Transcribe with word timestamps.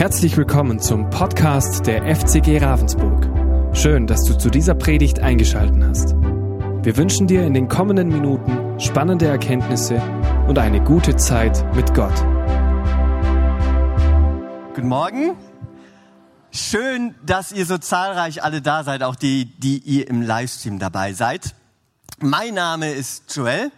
Herzlich 0.00 0.34
willkommen 0.38 0.80
zum 0.80 1.10
Podcast 1.10 1.86
der 1.86 2.16
FCG 2.16 2.56
Ravensburg. 2.56 3.76
Schön, 3.76 4.06
dass 4.06 4.24
du 4.24 4.32
zu 4.32 4.48
dieser 4.48 4.74
Predigt 4.74 5.18
eingeschaltet 5.20 5.76
hast. 5.84 6.14
Wir 6.14 6.96
wünschen 6.96 7.26
dir 7.26 7.44
in 7.44 7.52
den 7.52 7.68
kommenden 7.68 8.08
Minuten 8.08 8.80
spannende 8.80 9.26
Erkenntnisse 9.26 10.00
und 10.48 10.58
eine 10.58 10.82
gute 10.82 11.16
Zeit 11.16 11.62
mit 11.76 11.92
Gott. 11.92 12.14
Guten 14.74 14.88
Morgen. 14.88 15.36
Schön, 16.50 17.14
dass 17.26 17.52
ihr 17.52 17.66
so 17.66 17.76
zahlreich 17.76 18.42
alle 18.42 18.62
da 18.62 18.84
seid, 18.84 19.02
auch 19.02 19.16
die, 19.16 19.44
die 19.58 19.80
ihr 19.80 20.08
im 20.08 20.22
Livestream 20.22 20.78
dabei 20.78 21.12
seid. 21.12 21.54
Mein 22.20 22.54
Name 22.54 22.90
ist 22.90 23.36
Joel 23.36 23.70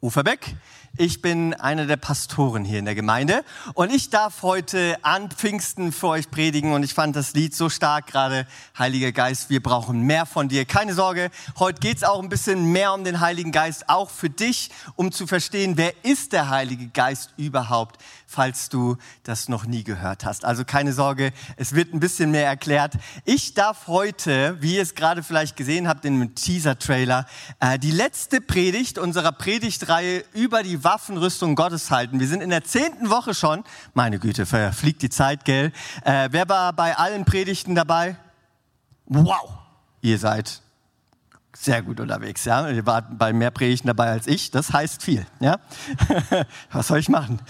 Uferbeck. 0.00 0.56
Ich 0.98 1.20
bin 1.20 1.52
einer 1.52 1.84
der 1.84 1.98
Pastoren 1.98 2.64
hier 2.64 2.78
in 2.78 2.86
der 2.86 2.94
Gemeinde 2.94 3.44
und 3.74 3.92
ich 3.92 4.08
darf 4.08 4.40
heute 4.40 4.96
an 5.02 5.30
Pfingsten 5.30 5.92
für 5.92 6.08
euch 6.08 6.30
predigen 6.30 6.72
und 6.72 6.84
ich 6.84 6.94
fand 6.94 7.14
das 7.14 7.34
Lied 7.34 7.54
so 7.54 7.68
stark 7.68 8.06
gerade. 8.06 8.46
Heiliger 8.78 9.12
Geist, 9.12 9.50
wir 9.50 9.62
brauchen 9.62 10.00
mehr 10.02 10.24
von 10.24 10.48
dir. 10.48 10.64
Keine 10.64 10.94
Sorge, 10.94 11.30
heute 11.58 11.80
geht's 11.80 12.02
auch 12.02 12.22
ein 12.22 12.30
bisschen 12.30 12.72
mehr 12.72 12.94
um 12.94 13.04
den 13.04 13.20
Heiligen 13.20 13.52
Geist, 13.52 13.90
auch 13.90 14.08
für 14.08 14.30
dich, 14.30 14.70
um 14.94 15.12
zu 15.12 15.26
verstehen, 15.26 15.76
wer 15.76 15.92
ist 16.02 16.32
der 16.32 16.48
Heilige 16.48 16.86
Geist 16.86 17.34
überhaupt, 17.36 18.00
falls 18.36 18.68
du 18.68 18.98
das 19.22 19.48
noch 19.48 19.64
nie 19.64 19.82
gehört 19.82 20.26
hast. 20.26 20.44
Also 20.44 20.66
keine 20.66 20.92
Sorge, 20.92 21.32
es 21.56 21.74
wird 21.74 21.94
ein 21.94 22.00
bisschen 22.00 22.30
mehr 22.30 22.46
erklärt. 22.46 22.92
Ich 23.24 23.54
darf 23.54 23.86
heute, 23.86 24.60
wie 24.60 24.76
ihr 24.76 24.82
es 24.82 24.94
gerade 24.94 25.22
vielleicht 25.22 25.56
gesehen 25.56 25.88
habt 25.88 26.04
dem 26.04 26.34
Teaser-Trailer, 26.34 27.24
äh, 27.60 27.78
die 27.78 27.90
letzte 27.90 28.42
Predigt 28.42 28.98
unserer 28.98 29.32
Predigtreihe 29.32 30.22
über 30.34 30.62
die 30.62 30.84
Waffenrüstung 30.84 31.54
Gottes 31.54 31.90
halten. 31.90 32.20
Wir 32.20 32.28
sind 32.28 32.42
in 32.42 32.50
der 32.50 32.62
zehnten 32.62 33.08
Woche 33.08 33.32
schon. 33.32 33.64
Meine 33.94 34.18
Güte, 34.18 34.44
verfliegt 34.44 35.00
die 35.00 35.10
Zeit, 35.10 35.46
gell? 35.46 35.72
Äh, 36.04 36.28
wer 36.30 36.46
war 36.50 36.74
bei 36.74 36.94
allen 36.94 37.24
Predigten 37.24 37.74
dabei? 37.74 38.16
Wow, 39.06 39.50
ihr 40.02 40.18
seid 40.18 40.60
sehr 41.58 41.82
gut 41.82 42.00
unterwegs, 42.00 42.44
ja. 42.44 42.68
Ihr 42.68 42.86
wart 42.86 43.18
bei 43.18 43.32
mehr 43.32 43.50
Predigten 43.50 43.88
dabei 43.88 44.10
als 44.10 44.26
ich. 44.26 44.50
Das 44.50 44.72
heißt 44.72 45.02
viel, 45.02 45.26
ja. 45.40 45.58
Was 46.72 46.88
soll 46.88 46.98
ich 46.98 47.08
machen? 47.08 47.40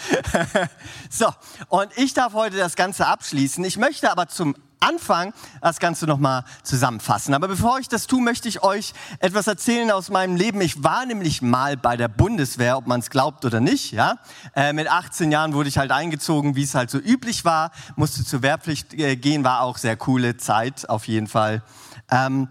so. 1.10 1.26
Und 1.68 1.88
ich 1.96 2.14
darf 2.14 2.32
heute 2.34 2.56
das 2.56 2.76
Ganze 2.76 3.06
abschließen. 3.06 3.64
Ich 3.64 3.76
möchte 3.76 4.10
aber 4.10 4.28
zum 4.28 4.54
Anfang 4.80 5.32
das 5.60 5.80
Ganze 5.80 6.06
nochmal 6.06 6.44
zusammenfassen. 6.62 7.34
Aber 7.34 7.48
bevor 7.48 7.78
ich 7.78 7.88
das 7.88 8.06
tue, 8.06 8.22
möchte 8.22 8.48
ich 8.48 8.62
euch 8.62 8.92
etwas 9.18 9.46
erzählen 9.46 9.90
aus 9.90 10.10
meinem 10.10 10.36
Leben. 10.36 10.60
Ich 10.60 10.82
war 10.84 11.06
nämlich 11.06 11.42
mal 11.42 11.76
bei 11.76 11.96
der 11.96 12.08
Bundeswehr, 12.08 12.76
ob 12.76 12.86
man 12.86 13.00
es 13.00 13.10
glaubt 13.10 13.44
oder 13.44 13.60
nicht. 13.60 13.92
Ja? 13.92 14.16
Äh, 14.54 14.72
mit 14.72 14.88
18 14.88 15.32
Jahren 15.32 15.54
wurde 15.54 15.68
ich 15.68 15.78
halt 15.78 15.90
eingezogen, 15.90 16.56
wie 16.56 16.62
es 16.62 16.74
halt 16.74 16.90
so 16.90 16.98
üblich 16.98 17.44
war. 17.44 17.70
Musste 17.96 18.24
zur 18.24 18.42
Wehrpflicht 18.42 18.94
äh, 18.94 19.16
gehen, 19.16 19.44
war 19.44 19.62
auch 19.62 19.78
sehr 19.78 19.96
coole 19.96 20.36
Zeit 20.36 20.88
auf 20.88 21.08
jeden 21.08 21.26
Fall. 21.26 21.62
Ähm, 22.10 22.48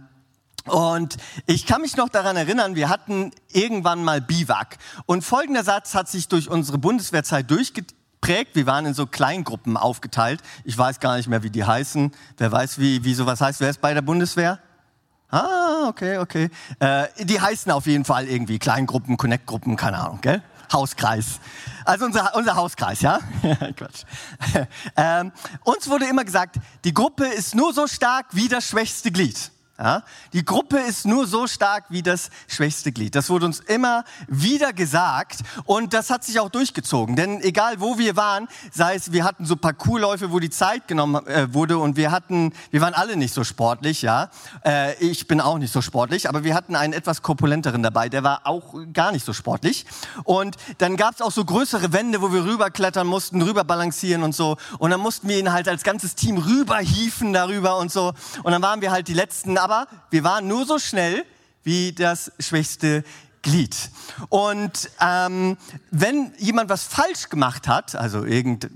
und 0.67 1.17
ich 1.45 1.65
kann 1.65 1.81
mich 1.81 1.95
noch 1.95 2.09
daran 2.09 2.35
erinnern, 2.35 2.75
wir 2.75 2.89
hatten 2.89 3.31
irgendwann 3.51 4.03
mal 4.03 4.21
Biwak. 4.21 4.77
Und 5.05 5.23
folgender 5.23 5.63
Satz 5.63 5.93
hat 5.93 6.09
sich 6.09 6.27
durch 6.27 6.49
unsere 6.49 6.77
Bundeswehrzeit 6.77 7.49
durchgeprägt. 7.51 8.55
Wir 8.55 8.65
waren 8.65 8.85
in 8.85 8.93
so 8.93 9.05
Kleingruppen 9.05 9.77
aufgeteilt. 9.77 10.41
Ich 10.63 10.77
weiß 10.77 10.99
gar 10.99 11.17
nicht 11.17 11.27
mehr, 11.27 11.43
wie 11.43 11.51
die 11.51 11.63
heißen. 11.63 12.11
Wer 12.37 12.51
weiß, 12.51 12.79
wie, 12.79 13.03
wie 13.03 13.13
sowas 13.13 13.41
heißt? 13.41 13.59
Wer 13.59 13.69
ist 13.69 13.81
bei 13.81 13.93
der 13.93 14.01
Bundeswehr? 14.01 14.59
Ah, 15.29 15.87
okay, 15.87 16.17
okay. 16.17 16.49
Äh, 16.79 17.07
die 17.19 17.39
heißen 17.39 17.71
auf 17.71 17.87
jeden 17.87 18.05
Fall 18.05 18.27
irgendwie 18.27 18.57
Kleingruppen, 18.57 19.17
Connect-Gruppen, 19.17 19.75
keine 19.75 19.99
Ahnung, 19.99 20.21
gell? 20.21 20.41
Hauskreis. 20.71 21.39
Also 21.83 22.05
unser, 22.05 22.35
unser 22.35 22.55
Hauskreis, 22.55 23.01
ja? 23.01 23.19
Quatsch. 23.75 24.03
ähm, 24.95 25.31
uns 25.63 25.87
wurde 25.89 26.05
immer 26.05 26.23
gesagt, 26.23 26.57
die 26.83 26.93
Gruppe 26.93 27.25
ist 27.25 27.53
nur 27.53 27.73
so 27.73 27.85
stark 27.85 28.27
wie 28.31 28.47
das 28.47 28.67
schwächste 28.67 29.11
Glied. 29.11 29.51
Ja? 29.77 30.03
Die 30.31 30.45
Gruppe 30.45 30.77
ist 30.79 31.05
nur 31.05 31.27
so 31.27 31.47
stark 31.47 31.85
wie 31.89 32.01
das 32.01 32.29
schwächste 32.47 32.93
Glied. 32.93 33.13
Das 33.13 33.29
wurde 33.29 33.45
uns 33.45 33.59
immer 33.59 34.05
wieder 34.27 34.71
gesagt 34.71 35.39
und 35.65 35.93
das 35.93 36.09
hat 36.09 36.23
sich 36.23 36.39
auch 36.39 36.49
durchgezogen. 36.49 37.15
Denn 37.15 37.41
egal 37.41 37.81
wo 37.81 37.97
wir 37.97 38.15
waren, 38.15 38.47
sei 38.71 38.95
es, 38.95 39.11
wir 39.11 39.25
hatten 39.25 39.45
so 39.45 39.57
Parcoursläufe, 39.57 40.31
wo 40.31 40.39
die 40.39 40.49
Zeit 40.49 40.87
genommen 40.87 41.27
äh, 41.27 41.53
wurde 41.53 41.77
und 41.77 41.97
wir 41.97 42.11
hatten, 42.11 42.53
wir 42.71 42.79
waren 42.79 42.93
alle 42.93 43.17
nicht 43.17 43.33
so 43.33 43.43
sportlich, 43.43 44.01
ja. 44.01 44.29
Äh, 44.63 44.95
ich 45.03 45.27
bin 45.27 45.41
auch 45.41 45.57
nicht 45.57 45.73
so 45.73 45.81
sportlich, 45.81 46.29
aber 46.29 46.45
wir 46.45 46.55
hatten 46.55 46.75
einen 46.75 46.93
etwas 46.93 47.21
korpulenteren 47.21 47.83
dabei, 47.83 48.07
der 48.07 48.23
war 48.23 48.41
auch 48.45 48.75
gar 48.93 49.11
nicht 49.11 49.25
so 49.25 49.33
sportlich. 49.33 49.85
Und 50.23 50.55
dann 50.77 50.95
gab 50.95 51.15
es 51.15 51.21
auch 51.21 51.31
so 51.31 51.43
größere 51.43 51.91
Wände, 51.91 52.21
wo 52.21 52.31
wir 52.31 52.45
rüberklettern 52.45 53.05
mussten, 53.05 53.41
rüber 53.41 53.65
balancieren 53.65 54.23
und 54.23 54.33
so. 54.33 54.55
Und 54.79 54.91
dann 54.91 55.01
mussten 55.01 55.27
wir 55.27 55.37
ihn 55.37 55.51
halt 55.51 55.67
als 55.67 55.83
ganzes 55.83 56.15
Team 56.15 56.37
rüberhieven 56.37 57.33
darüber 57.33 57.77
und 57.77 57.91
so. 57.91 58.13
Und 58.43 58.51
dann 58.53 58.61
waren 58.61 58.79
wir 58.79 58.91
halt 58.91 59.09
die 59.09 59.13
letzten 59.13 59.57
aber 59.65 59.87
wir 60.11 60.23
waren 60.23 60.47
nur 60.47 60.67
so 60.67 60.77
schnell 60.77 61.25
wie 61.63 61.91
das 61.91 62.31
schwächste 62.39 63.03
Glied. 63.41 63.75
Und 64.29 64.91
ähm, 65.01 65.57
wenn 65.89 66.33
jemand 66.37 66.69
was 66.69 66.83
falsch 66.83 67.29
gemacht 67.29 67.67
hat, 67.67 67.95
also 67.95 68.25
irgend 68.25 68.69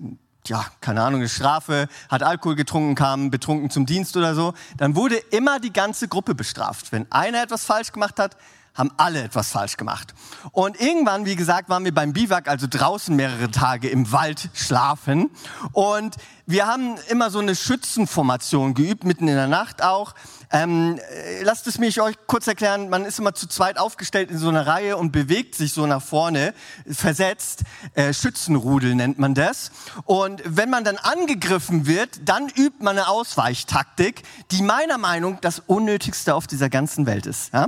ja, 0.47 0.65
keine 0.81 1.03
Ahnung, 1.03 1.19
eine 1.19 1.29
Strafe, 1.29 1.87
hat 2.09 2.23
Alkohol 2.23 2.55
getrunken, 2.55 2.95
kam 2.95 3.29
betrunken 3.29 3.69
zum 3.69 3.85
Dienst 3.85 4.17
oder 4.17 4.33
so, 4.33 4.55
dann 4.77 4.95
wurde 4.95 5.17
immer 5.17 5.59
die 5.59 5.71
ganze 5.71 6.07
Gruppe 6.07 6.33
bestraft. 6.33 6.91
Wenn 6.91 7.05
einer 7.11 7.43
etwas 7.43 7.65
falsch 7.65 7.91
gemacht 7.91 8.17
hat, 8.17 8.35
haben 8.73 8.91
alle 8.97 9.21
etwas 9.21 9.51
falsch 9.51 9.77
gemacht. 9.77 10.15
Und 10.51 10.79
irgendwann, 10.81 11.25
wie 11.25 11.35
gesagt, 11.35 11.69
waren 11.69 11.83
wir 11.83 11.93
beim 11.93 12.13
Biwak, 12.13 12.47
also 12.47 12.65
draußen 12.67 13.15
mehrere 13.15 13.51
Tage 13.51 13.89
im 13.89 14.11
Wald 14.11 14.49
schlafen. 14.53 15.29
Und 15.73 16.15
wir 16.49 16.65
haben 16.65 16.95
immer 17.09 17.29
so 17.29 17.37
eine 17.37 17.55
Schützenformation 17.55 18.73
geübt, 18.73 19.03
mitten 19.03 19.27
in 19.27 19.35
der 19.35 19.47
Nacht 19.47 19.83
auch. 19.83 20.15
Ähm, 20.51 20.97
äh, 20.97 21.43
lasst 21.43 21.67
es 21.67 21.77
mich 21.77 22.01
euch 22.01 22.15
kurz 22.25 22.47
erklären. 22.47 22.89
Man 22.89 23.05
ist 23.05 23.19
immer 23.19 23.35
zu 23.35 23.45
zweit 23.45 23.77
aufgestellt 23.77 24.31
in 24.31 24.39
so 24.39 24.49
einer 24.49 24.65
Reihe 24.65 24.97
und 24.97 25.11
bewegt 25.11 25.53
sich 25.53 25.73
so 25.73 25.85
nach 25.85 26.01
vorne, 26.01 26.55
versetzt. 26.89 27.61
Äh, 27.93 28.13
Schützenrudel 28.13 28.95
nennt 28.95 29.19
man 29.19 29.35
das. 29.35 29.69
Und 30.05 30.41
wenn 30.43 30.71
man 30.71 30.83
dann 30.83 30.97
angegriffen 30.97 31.85
wird, 31.85 32.27
dann 32.27 32.49
übt 32.49 32.83
man 32.83 32.97
eine 32.97 33.09
Ausweichtaktik, 33.09 34.23
die 34.49 34.63
meiner 34.63 34.97
Meinung 34.97 35.37
das 35.41 35.61
Unnötigste 35.67 36.33
auf 36.33 36.47
dieser 36.47 36.71
ganzen 36.71 37.05
Welt 37.05 37.27
ist. 37.27 37.53
Ja? 37.53 37.67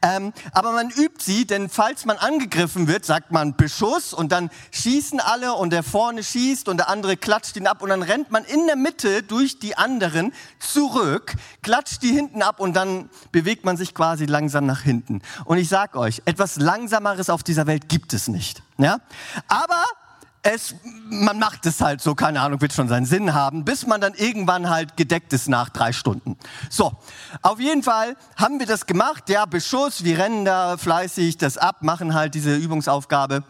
Ähm, 0.00 0.32
aber 0.52 0.72
man 0.72 0.90
übt 0.90 1.22
sie, 1.24 1.46
denn 1.46 1.68
falls 1.68 2.04
man 2.04 2.18
angegriffen 2.18 2.88
wird, 2.88 3.04
sagt 3.04 3.32
man 3.32 3.56
Beschuss 3.56 4.12
und 4.12 4.32
dann 4.32 4.50
schießen 4.70 5.20
alle 5.20 5.54
und 5.54 5.70
der 5.70 5.82
vorne 5.82 6.22
schießt 6.22 6.68
und 6.68 6.76
der 6.76 6.88
andere 6.88 7.16
klatscht 7.16 7.56
ihn 7.56 7.66
ab 7.66 7.82
und 7.82 7.88
dann 7.88 8.02
rennt 8.12 8.30
man 8.30 8.44
in 8.44 8.66
der 8.66 8.76
Mitte 8.76 9.22
durch 9.22 9.58
die 9.58 9.76
anderen 9.76 10.32
zurück, 10.58 11.34
klatscht 11.62 12.02
die 12.02 12.12
hinten 12.12 12.42
ab 12.42 12.60
und 12.60 12.74
dann 12.74 13.08
bewegt 13.32 13.64
man 13.64 13.78
sich 13.78 13.94
quasi 13.94 14.26
langsam 14.26 14.66
nach 14.66 14.82
hinten. 14.82 15.22
Und 15.46 15.56
ich 15.56 15.70
sag 15.70 15.96
euch, 15.96 16.20
etwas 16.26 16.56
Langsameres 16.56 17.30
auf 17.30 17.42
dieser 17.42 17.66
Welt 17.66 17.88
gibt 17.88 18.12
es 18.12 18.28
nicht. 18.28 18.62
Ja? 18.76 18.98
Aber 19.48 19.82
es, 20.42 20.74
man 21.08 21.38
macht 21.38 21.64
es 21.64 21.80
halt 21.80 22.02
so, 22.02 22.14
keine 22.14 22.42
Ahnung, 22.42 22.60
wird 22.60 22.74
schon 22.74 22.88
seinen 22.88 23.06
Sinn 23.06 23.32
haben, 23.32 23.64
bis 23.64 23.86
man 23.86 24.00
dann 24.00 24.12
irgendwann 24.14 24.68
halt 24.68 24.96
gedeckt 24.96 25.32
ist 25.32 25.48
nach 25.48 25.70
drei 25.70 25.92
Stunden. 25.92 26.36
So, 26.68 26.92
auf 27.40 27.60
jeden 27.60 27.82
Fall 27.82 28.16
haben 28.36 28.58
wir 28.58 28.66
das 28.66 28.86
gemacht, 28.86 29.30
ja, 29.30 29.46
Beschuss, 29.46 30.04
wir 30.04 30.18
rennen 30.18 30.44
da 30.44 30.76
fleißig 30.76 31.38
das 31.38 31.56
ab, 31.56 31.82
machen 31.82 32.12
halt 32.12 32.34
diese 32.34 32.56
Übungsaufgabe. 32.56 33.44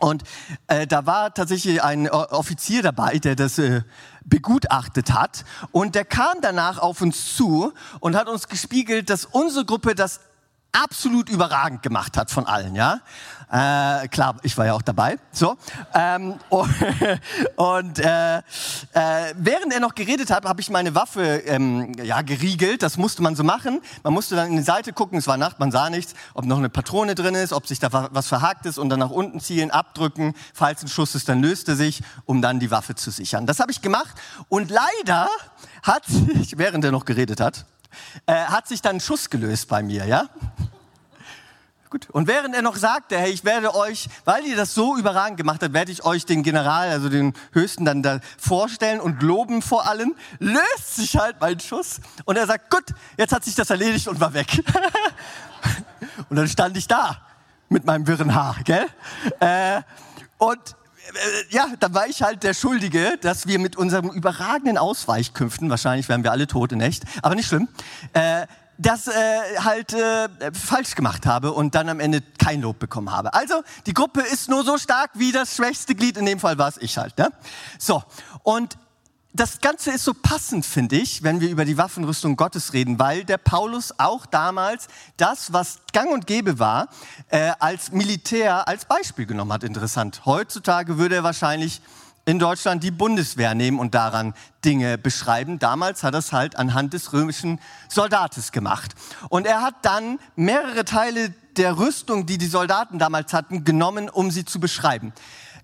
Und 0.00 0.22
äh, 0.68 0.86
da 0.86 1.06
war 1.06 1.34
tatsächlich 1.34 1.82
ein 1.82 2.08
Offizier 2.08 2.82
dabei, 2.82 3.18
der 3.18 3.34
das 3.36 3.58
äh, 3.58 3.82
begutachtet 4.24 5.12
hat. 5.12 5.44
Und 5.72 5.94
der 5.94 6.04
kam 6.04 6.40
danach 6.40 6.78
auf 6.78 7.00
uns 7.00 7.34
zu 7.34 7.72
und 8.00 8.16
hat 8.16 8.28
uns 8.28 8.48
gespiegelt, 8.48 9.10
dass 9.10 9.24
unsere 9.24 9.64
Gruppe 9.64 9.94
das 9.94 10.20
absolut 10.72 11.28
überragend 11.28 11.82
gemacht 11.82 12.16
hat 12.16 12.30
von 12.30 12.46
allen, 12.46 12.74
ja. 12.74 13.00
Äh, 13.50 14.08
klar, 14.08 14.36
ich 14.42 14.58
war 14.58 14.66
ja 14.66 14.74
auch 14.74 14.82
dabei. 14.82 15.18
So 15.32 15.56
ähm, 15.94 16.34
und, 16.50 16.68
und 17.56 17.98
äh, 17.98 18.38
äh, 18.38 18.42
während 19.36 19.72
er 19.72 19.80
noch 19.80 19.94
geredet 19.94 20.30
hat, 20.30 20.44
habe 20.44 20.60
ich 20.60 20.68
meine 20.68 20.94
Waffe 20.94 21.22
ähm, 21.46 21.94
ja 22.02 22.20
geriegelt. 22.20 22.82
Das 22.82 22.98
musste 22.98 23.22
man 23.22 23.36
so 23.36 23.44
machen. 23.44 23.80
Man 24.02 24.12
musste 24.12 24.36
dann 24.36 24.48
in 24.48 24.56
die 24.58 24.62
Seite 24.62 24.92
gucken. 24.92 25.18
Es 25.18 25.26
war 25.26 25.38
Nacht, 25.38 25.58
man 25.60 25.70
sah 25.70 25.88
nichts, 25.88 26.14
ob 26.34 26.44
noch 26.44 26.58
eine 26.58 26.68
Patrone 26.68 27.14
drin 27.14 27.34
ist, 27.34 27.54
ob 27.54 27.66
sich 27.66 27.78
da 27.78 28.08
was 28.12 28.26
verhakt 28.26 28.66
ist 28.66 28.78
und 28.78 28.90
dann 28.90 29.00
nach 29.00 29.10
unten 29.10 29.40
zielen, 29.40 29.70
abdrücken. 29.70 30.34
Falls 30.52 30.82
ein 30.82 30.88
Schuss 30.88 31.14
ist, 31.14 31.28
dann 31.30 31.40
löste 31.40 31.74
sich, 31.74 32.02
um 32.26 32.42
dann 32.42 32.60
die 32.60 32.70
Waffe 32.70 32.96
zu 32.96 33.10
sichern. 33.10 33.46
Das 33.46 33.60
habe 33.60 33.72
ich 33.72 33.80
gemacht 33.80 34.14
und 34.48 34.70
leider 34.70 35.28
hat 35.82 36.04
sich, 36.04 36.58
während 36.58 36.84
er 36.84 36.92
noch 36.92 37.06
geredet 37.06 37.40
hat, 37.40 37.64
äh, 38.26 38.34
hat 38.34 38.68
sich 38.68 38.82
dann 38.82 38.96
ein 38.96 39.00
Schuss 39.00 39.30
gelöst 39.30 39.68
bei 39.68 39.82
mir, 39.82 40.06
ja? 40.06 40.28
Gut. 41.90 42.08
Und 42.10 42.26
während 42.26 42.54
er 42.54 42.60
noch 42.60 42.76
sagte, 42.76 43.18
hey, 43.18 43.30
ich 43.30 43.44
werde 43.44 43.74
euch, 43.74 44.08
weil 44.26 44.44
ihr 44.44 44.56
das 44.56 44.74
so 44.74 44.96
überragend 44.98 45.38
gemacht 45.38 45.62
habt, 45.62 45.72
werde 45.72 45.90
ich 45.90 46.04
euch 46.04 46.26
den 46.26 46.42
General, 46.42 46.90
also 46.90 47.08
den 47.08 47.32
Höchsten 47.52 47.86
dann 47.86 48.02
da 48.02 48.20
vorstellen 48.36 49.00
und 49.00 49.22
loben 49.22 49.62
vor 49.62 49.86
allem, 49.86 50.14
löst 50.38 50.96
sich 50.96 51.16
halt 51.16 51.36
mein 51.40 51.58
Schuss. 51.60 52.00
Und 52.26 52.36
er 52.36 52.46
sagt, 52.46 52.70
gut, 52.70 52.84
jetzt 53.16 53.32
hat 53.32 53.44
sich 53.44 53.54
das 53.54 53.70
erledigt 53.70 54.06
und 54.06 54.20
war 54.20 54.34
weg. 54.34 54.62
und 56.28 56.36
dann 56.36 56.46
stand 56.48 56.76
ich 56.76 56.86
da 56.86 57.22
mit 57.70 57.86
meinem 57.86 58.06
wirren 58.06 58.34
Haar, 58.34 58.56
gell? 58.64 58.86
Äh, 59.40 59.80
und 60.36 60.76
ja, 61.48 61.68
da 61.80 61.94
war 61.94 62.06
ich 62.06 62.22
halt 62.22 62.42
der 62.42 62.52
Schuldige, 62.52 63.18
dass 63.22 63.46
wir 63.46 63.58
mit 63.58 63.76
unserem 63.76 64.10
überragenden 64.10 64.76
Ausweichkünften, 64.76 65.70
wahrscheinlich 65.70 66.08
wären 66.08 66.22
wir 66.22 66.32
alle 66.32 66.46
tot 66.46 66.72
in 66.72 66.82
echt, 66.82 67.04
aber 67.22 67.34
nicht 67.34 67.48
schlimm, 67.48 67.68
äh, 68.12 68.46
das 68.78 69.08
äh, 69.08 69.12
halt 69.58 69.92
äh, 69.92 70.28
falsch 70.52 70.94
gemacht 70.94 71.26
habe 71.26 71.52
und 71.52 71.74
dann 71.74 71.88
am 71.88 72.00
Ende 72.00 72.22
kein 72.38 72.62
Lob 72.62 72.78
bekommen 72.78 73.10
habe. 73.10 73.34
Also 73.34 73.62
die 73.86 73.92
Gruppe 73.92 74.20
ist 74.20 74.48
nur 74.48 74.64
so 74.64 74.78
stark 74.78 75.10
wie 75.14 75.32
das 75.32 75.56
schwächste 75.56 75.94
Glied, 75.94 76.16
in 76.16 76.24
dem 76.24 76.38
Fall 76.38 76.58
war 76.58 76.68
es 76.68 76.78
ich 76.78 76.96
halt. 76.96 77.18
Ne? 77.18 77.30
So, 77.78 78.02
und 78.44 78.78
das 79.34 79.60
Ganze 79.60 79.90
ist 79.90 80.04
so 80.04 80.14
passend, 80.14 80.64
finde 80.64 80.96
ich, 80.96 81.22
wenn 81.22 81.40
wir 81.40 81.50
über 81.50 81.64
die 81.64 81.76
Waffenrüstung 81.76 82.36
Gottes 82.36 82.72
reden, 82.72 82.98
weil 82.98 83.24
der 83.24 83.38
Paulus 83.38 83.94
auch 83.98 84.26
damals 84.26 84.88
das, 85.16 85.52
was 85.52 85.78
gang 85.92 86.10
und 86.12 86.26
gäbe 86.26 86.58
war, 86.58 86.88
äh, 87.28 87.52
als 87.58 87.92
Militär 87.92 88.66
als 88.66 88.84
Beispiel 88.84 89.26
genommen 89.26 89.52
hat. 89.52 89.64
Interessant. 89.64 90.22
Heutzutage 90.24 90.98
würde 90.98 91.16
er 91.16 91.24
wahrscheinlich 91.24 91.82
in 92.28 92.38
Deutschland 92.38 92.84
die 92.84 92.90
Bundeswehr 92.90 93.54
nehmen 93.54 93.78
und 93.78 93.94
daran 93.94 94.34
Dinge 94.62 94.98
beschreiben. 94.98 95.58
Damals 95.58 96.02
hat 96.02 96.14
er 96.14 96.18
es 96.18 96.30
halt 96.30 96.56
anhand 96.56 96.92
des 96.92 97.14
römischen 97.14 97.58
Soldates 97.88 98.52
gemacht. 98.52 98.94
Und 99.30 99.46
er 99.46 99.62
hat 99.62 99.76
dann 99.80 100.18
mehrere 100.36 100.84
Teile 100.84 101.32
der 101.56 101.78
Rüstung, 101.78 102.26
die 102.26 102.36
die 102.36 102.46
Soldaten 102.46 102.98
damals 102.98 103.32
hatten, 103.32 103.64
genommen, 103.64 104.10
um 104.10 104.30
sie 104.30 104.44
zu 104.44 104.60
beschreiben. 104.60 105.14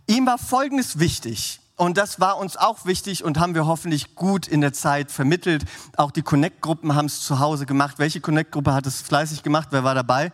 Ihm 0.06 0.24
war 0.24 0.38
Folgendes 0.38 0.98
wichtig. 0.98 1.60
Und 1.76 1.98
das 1.98 2.18
war 2.18 2.38
uns 2.38 2.56
auch 2.56 2.86
wichtig 2.86 3.24
und 3.24 3.38
haben 3.38 3.54
wir 3.54 3.66
hoffentlich 3.66 4.14
gut 4.14 4.48
in 4.48 4.62
der 4.62 4.72
Zeit 4.72 5.10
vermittelt. 5.10 5.66
Auch 5.98 6.12
die 6.12 6.22
Connect-Gruppen 6.22 6.94
haben 6.94 7.06
es 7.06 7.20
zu 7.20 7.40
Hause 7.40 7.66
gemacht. 7.66 7.98
Welche 7.98 8.22
Connect-Gruppe 8.22 8.72
hat 8.72 8.86
es 8.86 9.02
fleißig 9.02 9.42
gemacht? 9.42 9.68
Wer 9.70 9.84
war 9.84 9.94
dabei? 9.94 10.32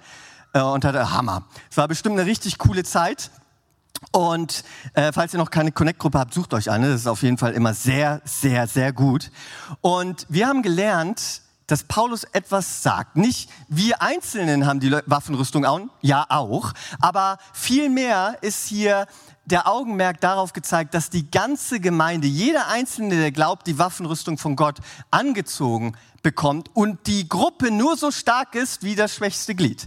Äh, 0.53 0.61
und 0.61 0.85
hatte 0.85 1.13
Hammer. 1.13 1.43
Es 1.71 1.77
war 1.77 1.89
bestimmt 1.89 2.21
eine 2.21 2.27
richtig 2.31 2.59
coole 2.59 2.85
Zeit. 2.85 3.33
Und 4.13 4.65
äh, 4.95 5.13
falls 5.13 5.35
ihr 5.35 5.39
noch 5.39 5.51
keine 5.51 5.73
Connect-Gruppe 5.73 6.19
habt, 6.19 6.35
sucht 6.35 6.55
euch 6.55 6.71
eine. 6.71 6.91
Das 6.91 7.03
ist 7.03 7.07
auf 7.07 7.23
jeden 7.23 7.39
Fall 7.39 7.53
immer 7.53 7.75
sehr, 7.75 8.23
sehr, 8.25 8.67
sehr 8.67 8.93
gut. 8.93 9.31
Und 9.81 10.27
wir 10.29 10.49
haben 10.49 10.63
gelernt, 10.63 11.43
dass 11.71 11.85
Paulus 11.85 12.25
etwas 12.25 12.83
sagt. 12.83 13.17
Nicht 13.17 13.49
wir 13.69 14.03
Einzelnen 14.03 14.67
haben 14.67 14.81
die 14.81 14.91
Waffenrüstung 15.07 15.65
an, 15.65 15.91
ja 16.01 16.27
auch, 16.29 16.73
aber 17.01 17.39
vielmehr 17.53 18.39
ist 18.41 18.67
hier 18.67 19.07
der 19.45 19.69
Augenmerk 19.69 20.21
darauf 20.21 20.53
gezeigt, 20.53 20.95
dass 20.95 21.11
die 21.11 21.31
ganze 21.31 21.81
Gemeinde, 21.81 22.27
jeder 22.27 22.69
Einzelne, 22.69 23.17
der 23.17 23.33
glaubt, 23.33 23.67
die 23.67 23.79
Waffenrüstung 23.79 24.39
von 24.39 24.57
Gott 24.57 24.79
angezogen 25.11 25.97
bekommt 26.23 26.71
und 26.75 27.07
die 27.07 27.29
Gruppe 27.29 27.71
nur 27.71 27.97
so 27.97 28.11
stark 28.11 28.55
ist 28.55 28.83
wie 28.83 28.95
das 28.95 29.15
schwächste 29.15 29.55
Glied 29.55 29.87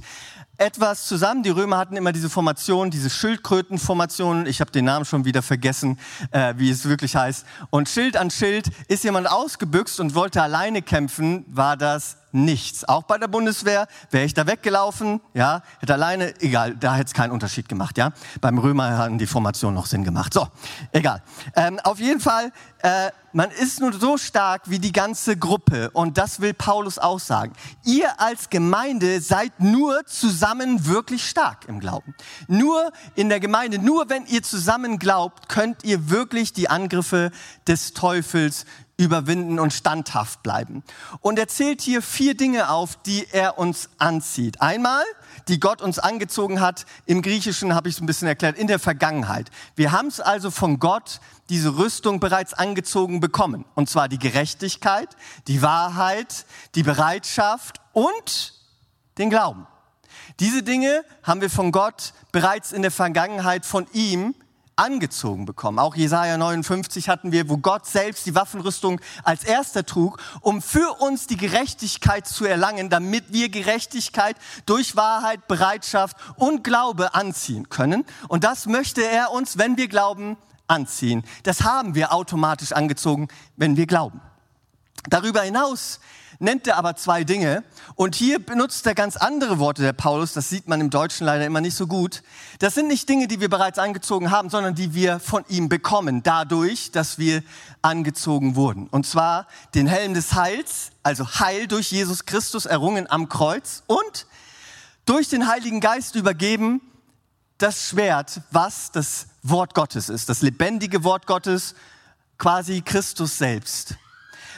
etwas 0.58 1.08
zusammen. 1.08 1.44
Die 1.44 1.50
Römer 1.50 1.78
hatten 1.78 1.98
immer 1.98 2.12
diese 2.12 2.30
Formation, 2.30 2.92
diese 2.92 3.10
Schildkrötenformation. 3.10 4.46
Ich 4.46 4.62
habe 4.62 4.72
den 4.72 4.86
Namen 4.86 5.06
schon 5.06 5.26
wieder 5.26 5.42
vergessen, 5.42 6.00
äh, 6.32 6.54
wie 6.58 6.70
es 6.70 6.88
wirklich 6.88 7.16
heißt. 7.16 7.46
Und 7.70 7.90
Schild 7.90 8.18
an 8.18 8.30
Schild 8.30 8.70
ist 8.88 9.04
jemand 9.04 9.30
ausgebüxt 9.30 10.00
und 10.00 10.16
wollte 10.16 10.42
alleine 10.42 10.82
kämpfen, 10.82 11.46
war 11.48 11.78
das 11.78 12.18
nichts. 12.34 12.84
Auch 12.86 13.04
bei 13.04 13.18
der 13.18 13.28
Bundeswehr 13.28 13.88
wäre 14.12 14.26
ich 14.26 14.34
da 14.34 14.46
weggelaufen, 14.48 15.22
ja, 15.34 15.62
hätte 15.80 15.94
alleine, 15.94 16.34
egal, 16.42 16.76
da 16.76 16.96
hätte 16.96 17.08
es 17.08 17.14
keinen 17.14 17.32
Unterschied 17.32 17.70
gemacht, 17.70 17.98
ja. 17.98 18.12
Beim 18.42 18.58
Römer 18.58 18.98
hatten 18.98 19.18
die 19.18 19.28
Formationen 19.28 19.76
noch 19.76 19.86
Sinn 19.86 20.04
gemacht. 20.04 20.34
So, 20.34 20.48
egal. 20.92 21.22
Ähm, 21.56 21.80
auf 21.84 22.00
jeden 22.00 22.20
Fall, 22.20 22.52
äh, 22.80 23.12
man 23.32 23.50
ist 23.50 23.80
nur 23.80 23.94
so 23.94 24.18
stark 24.18 24.70
wie 24.70 24.78
die 24.78 24.92
ganze 24.92 25.38
Gruppe 25.38 25.90
und 25.92 26.18
das 26.18 26.40
will 26.40 26.54
Paulus 26.54 27.00
auch 27.00 27.20
sagen. 27.20 27.54
Ihr 27.84 28.20
als 28.20 28.50
Gemeinde 28.50 29.22
seid 29.22 29.60
nur 29.60 30.06
zusammen 30.06 30.86
wirklich 30.86 31.28
stark 31.28 31.66
im 31.68 31.80
Glauben. 31.80 32.14
Nur 32.48 32.92
in 33.16 33.30
der 33.30 33.40
Gemeinde, 33.40 33.80
nur 33.80 34.10
wenn 34.10 34.26
ihr 34.28 34.44
zusammen 34.44 35.00
glaubt, 35.00 35.50
könnt 35.50 35.84
ihr 35.84 36.10
wirklich 36.10 36.54
die 36.54 36.70
Angriffe 36.70 37.32
des 37.68 37.94
Teufels 37.94 38.66
überwinden 39.04 39.60
und 39.60 39.74
standhaft 39.74 40.44
bleiben. 40.44 40.84
Und 41.22 41.38
er 41.38 41.48
zählt 41.48 41.82
hier 41.82 42.02
vier 42.02 42.36
Dinge 42.36 42.70
auf, 42.70 42.96
die 43.04 43.28
er 43.32 43.58
uns 43.58 43.90
anzieht. 43.98 44.62
Einmal, 44.62 45.04
die 45.48 45.60
Gott 45.60 45.82
uns 45.82 46.00
angezogen 46.00 46.62
hat, 46.62 46.86
im 47.06 47.22
Griechischen 47.22 47.76
habe 47.76 47.90
ich 47.90 47.96
es 47.96 48.02
ein 48.02 48.06
bisschen 48.06 48.28
erklärt, 48.28 48.58
in 48.58 48.68
der 48.68 48.80
Vergangenheit. 48.80 49.50
Wir 49.76 49.92
haben 49.92 50.08
es 50.08 50.20
also 50.20 50.52
von 50.52 50.80
Gott, 50.80 51.20
diese 51.50 51.78
Rüstung 51.78 52.20
bereits 52.20 52.54
angezogen 52.54 53.20
bekommen. 53.20 53.66
Und 53.76 53.90
zwar 53.90 54.08
die 54.08 54.20
Gerechtigkeit, 54.20 55.10
die 55.48 55.62
Wahrheit, 55.62 56.46
die 56.76 56.84
Bereitschaft 56.84 57.82
und 57.92 58.54
den 59.18 59.30
Glauben. 59.30 59.68
Diese 60.40 60.64
Dinge 60.64 61.04
haben 61.22 61.42
wir 61.42 61.50
von 61.50 61.72
Gott 61.72 62.14
bereits 62.32 62.72
in 62.72 62.82
der 62.82 62.92
Vergangenheit 62.92 63.66
von 63.66 63.86
ihm 63.94 64.34
angezogen 64.76 65.46
bekommen. 65.46 65.80
Auch 65.80 65.96
Jesaja 65.96 66.38
59 66.38 67.10
hatten 67.10 67.32
wir, 67.32 67.50
wo 67.50 67.58
Gott 67.58 67.86
selbst 67.86 68.26
die 68.26 68.36
Waffenrüstung 68.36 69.00
als 69.24 69.44
erster 69.44 69.86
trug, 69.86 70.20
um 70.42 70.62
für 70.62 71.02
uns 71.02 71.28
die 71.28 71.38
Gerechtigkeit 71.38 72.28
zu 72.28 72.46
erlangen, 72.46 72.90
damit 72.90 73.32
wir 73.32 73.50
Gerechtigkeit 73.50 74.36
durch 74.66 74.96
Wahrheit, 74.96 75.48
Bereitschaft 75.48 76.18
und 76.36 76.64
Glaube 76.64 77.14
anziehen 77.14 77.70
können. 77.70 78.06
Und 78.28 78.44
das 78.44 78.66
möchte 78.66 79.04
er 79.04 79.32
uns, 79.32 79.58
wenn 79.58 79.78
wir 79.78 79.88
glauben, 79.88 80.38
anziehen. 80.68 81.24
Das 81.44 81.62
haben 81.62 81.96
wir 81.96 82.14
automatisch 82.14 82.72
angezogen, 82.72 83.28
wenn 83.58 83.78
wir 83.78 83.86
glauben. 83.86 84.22
Darüber 85.10 85.42
hinaus 85.42 86.00
nennt 86.40 86.68
er 86.68 86.78
aber 86.78 86.96
zwei 86.96 87.24
Dinge. 87.24 87.64
Und 87.96 88.16
hier 88.16 88.40
benutzt 88.40 88.86
er 88.86 88.96
ganz 88.96 89.18
andere 89.18 89.60
Worte, 89.60 89.82
der 89.82 89.94
Paulus. 89.94 90.34
Das 90.34 90.50
sieht 90.50 90.68
man 90.68 90.82
im 90.82 90.90
Deutschen 90.90 91.26
leider 91.26 91.46
immer 91.46 91.62
nicht 91.62 91.76
so 91.76 91.88
gut. 91.88 92.24
Das 92.60 92.74
sind 92.74 92.88
nicht 92.88 93.08
Dinge, 93.10 93.28
die 93.28 93.40
wir 93.40 93.50
bereits 93.50 93.80
angezogen 93.80 94.32
haben, 94.32 94.50
sondern 94.50 94.76
die 94.76 94.94
wir 94.94 95.20
von 95.20 95.44
ihm 95.48 95.70
bekommen, 95.70 96.24
dadurch, 96.24 96.92
dass 96.92 97.18
wir 97.18 97.44
angezogen 97.82 98.56
wurden. 98.56 98.88
Und 98.88 99.06
zwar 99.06 99.48
den 99.76 99.88
Helm 99.88 100.14
des 100.14 100.34
Heils, 100.34 100.92
also 101.04 101.28
Heil 101.40 101.68
durch 101.68 101.92
Jesus 101.92 102.26
Christus 102.26 102.66
errungen 102.66 103.10
am 103.10 103.30
Kreuz 103.30 103.84
und 103.88 104.28
durch 105.06 105.30
den 105.30 105.48
Heiligen 105.48 105.82
Geist 105.82 106.16
übergeben 106.16 106.82
das 107.58 107.90
Schwert, 107.90 108.42
was 108.52 108.92
das 108.92 109.28
Wort 109.42 109.74
Gottes 109.74 110.10
ist, 110.10 110.30
das 110.30 110.42
lebendige 110.42 111.04
Wort 111.04 111.28
Gottes, 111.28 111.76
quasi 112.38 112.82
Christus 112.82 113.38
selbst. 113.38 113.96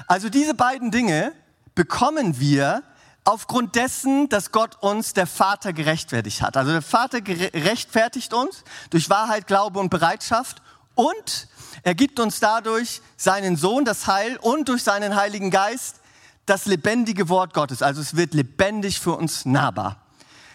Also 0.07 0.29
diese 0.29 0.53
beiden 0.53 0.91
Dinge 0.91 1.33
bekommen 1.75 2.39
wir 2.39 2.83
aufgrund 3.25 3.75
dessen, 3.75 4.29
dass 4.29 4.51
Gott 4.51 4.81
uns 4.81 5.13
der 5.13 5.27
Vater 5.27 5.73
gerechtfertigt 5.73 6.41
hat. 6.41 6.57
Also 6.57 6.71
der 6.71 6.81
Vater 6.81 7.19
rechtfertigt 7.19 8.33
uns 8.33 8.63
durch 8.91 9.09
Wahrheit, 9.09 9.47
Glaube 9.47 9.79
und 9.79 9.89
Bereitschaft 9.89 10.61
und 10.93 11.47
er 11.83 11.95
gibt 11.95 12.19
uns 12.19 12.39
dadurch 12.39 13.01
seinen 13.17 13.57
Sohn 13.57 13.83
das 13.85 14.07
Heil 14.07 14.37
und 14.37 14.69
durch 14.69 14.83
seinen 14.83 15.15
Heiligen 15.15 15.51
Geist 15.51 15.97
das 16.45 16.65
lebendige 16.65 17.29
Wort 17.29 17.53
Gottes. 17.53 17.81
Also 17.81 18.01
es 18.01 18.15
wird 18.15 18.33
lebendig 18.33 18.99
für 18.99 19.13
uns 19.13 19.45
nahbar. 19.45 19.97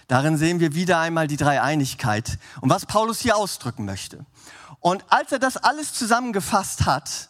Darin 0.08 0.36
sehen 0.38 0.60
wir 0.60 0.74
wieder 0.74 0.98
einmal 0.98 1.26
die 1.26 1.36
Dreieinigkeit 1.36 2.38
und 2.60 2.70
was 2.70 2.86
Paulus 2.86 3.20
hier 3.20 3.36
ausdrücken 3.36 3.84
möchte. 3.84 4.24
Und 4.80 5.04
als 5.08 5.30
er 5.30 5.38
das 5.38 5.56
alles 5.56 5.92
zusammengefasst 5.92 6.86
hat, 6.86 7.29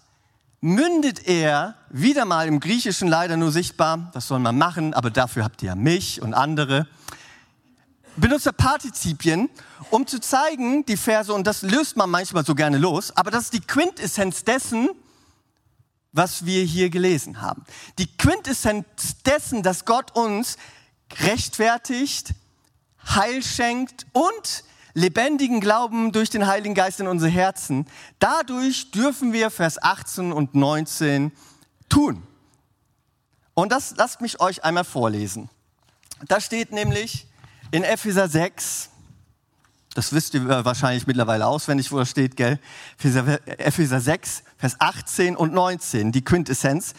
mündet 0.61 1.27
er 1.27 1.75
wieder 1.89 2.25
mal 2.25 2.47
im 2.47 2.61
Griechischen 2.61 3.09
leider 3.09 3.37
nur 3.37 3.51
sichtbar, 3.51 4.11
das 4.13 4.29
soll 4.29 4.39
man 4.39 4.59
machen, 4.59 4.95
aber 4.95 5.11
dafür 5.11 5.45
habt 5.45 5.63
ihr 5.63 5.69
ja 5.69 5.75
mich 5.75 6.21
und 6.21 6.35
andere, 6.35 6.87
benutzt 8.17 8.47
er 8.47 8.53
Partizipien, 8.53 9.49
um 9.91 10.07
zu 10.07 10.21
zeigen, 10.21 10.85
die 10.85 10.97
Verse, 10.97 11.33
und 11.33 11.47
das 11.47 11.63
löst 11.63 11.97
man 11.97 12.11
manchmal 12.11 12.45
so 12.45 12.55
gerne 12.55 12.79
los, 12.79 13.17
aber 13.17 13.31
das 13.31 13.45
ist 13.45 13.55
die 13.55 13.61
Quintessenz 13.61 14.45
dessen, 14.45 14.91
was 16.13 16.45
wir 16.45 16.65
hier 16.65 16.91
gelesen 16.91 17.41
haben. 17.41 17.65
Die 17.99 18.17
Quintessenz 18.17 18.85
dessen, 19.25 19.63
dass 19.63 19.85
Gott 19.85 20.17
uns 20.17 20.57
rechtfertigt, 21.21 22.35
Heil 23.09 23.43
schenkt 23.43 24.07
und 24.13 24.65
lebendigen 24.95 25.61
Glauben 25.61 26.13
durch 26.13 26.31
den 26.31 26.47
Heiligen 26.47 26.75
Geist 26.75 27.01
in 27.01 27.07
unsere 27.07 27.31
Herzen. 27.31 27.87
Dadurch 28.19 28.91
dürfen 28.91 29.33
wir 29.33 29.51
Vers 29.51 29.83
18 29.83 30.33
und 30.33 30.55
19 30.55 31.33
tun. 31.89 32.23
Und 33.55 33.73
das 33.73 33.95
lasst 33.97 34.21
mich 34.21 34.41
euch 34.41 34.65
einmal 34.65 34.85
vorlesen. 34.85 35.51
Da 36.27 36.41
steht 36.41 36.73
nämlich 36.73 37.27
in 37.71 37.85
Epheser 37.85 38.29
6, 38.29 38.91
das 39.95 40.13
wisst 40.13 40.35
ihr 40.35 40.47
wahrscheinlich 40.47 41.07
mittlerweile 41.07 41.47
auswendig, 41.47 41.91
wo 41.91 41.99
das 41.99 42.11
steht, 42.11 42.37
gell? 42.37 42.61
Epheser 42.99 44.01
6, 44.01 44.45
Vers 44.57 44.77
18 44.79 45.37
und 45.37 45.53
19, 45.53 46.13
die 46.13 46.25
Quintessenz. 46.25 46.95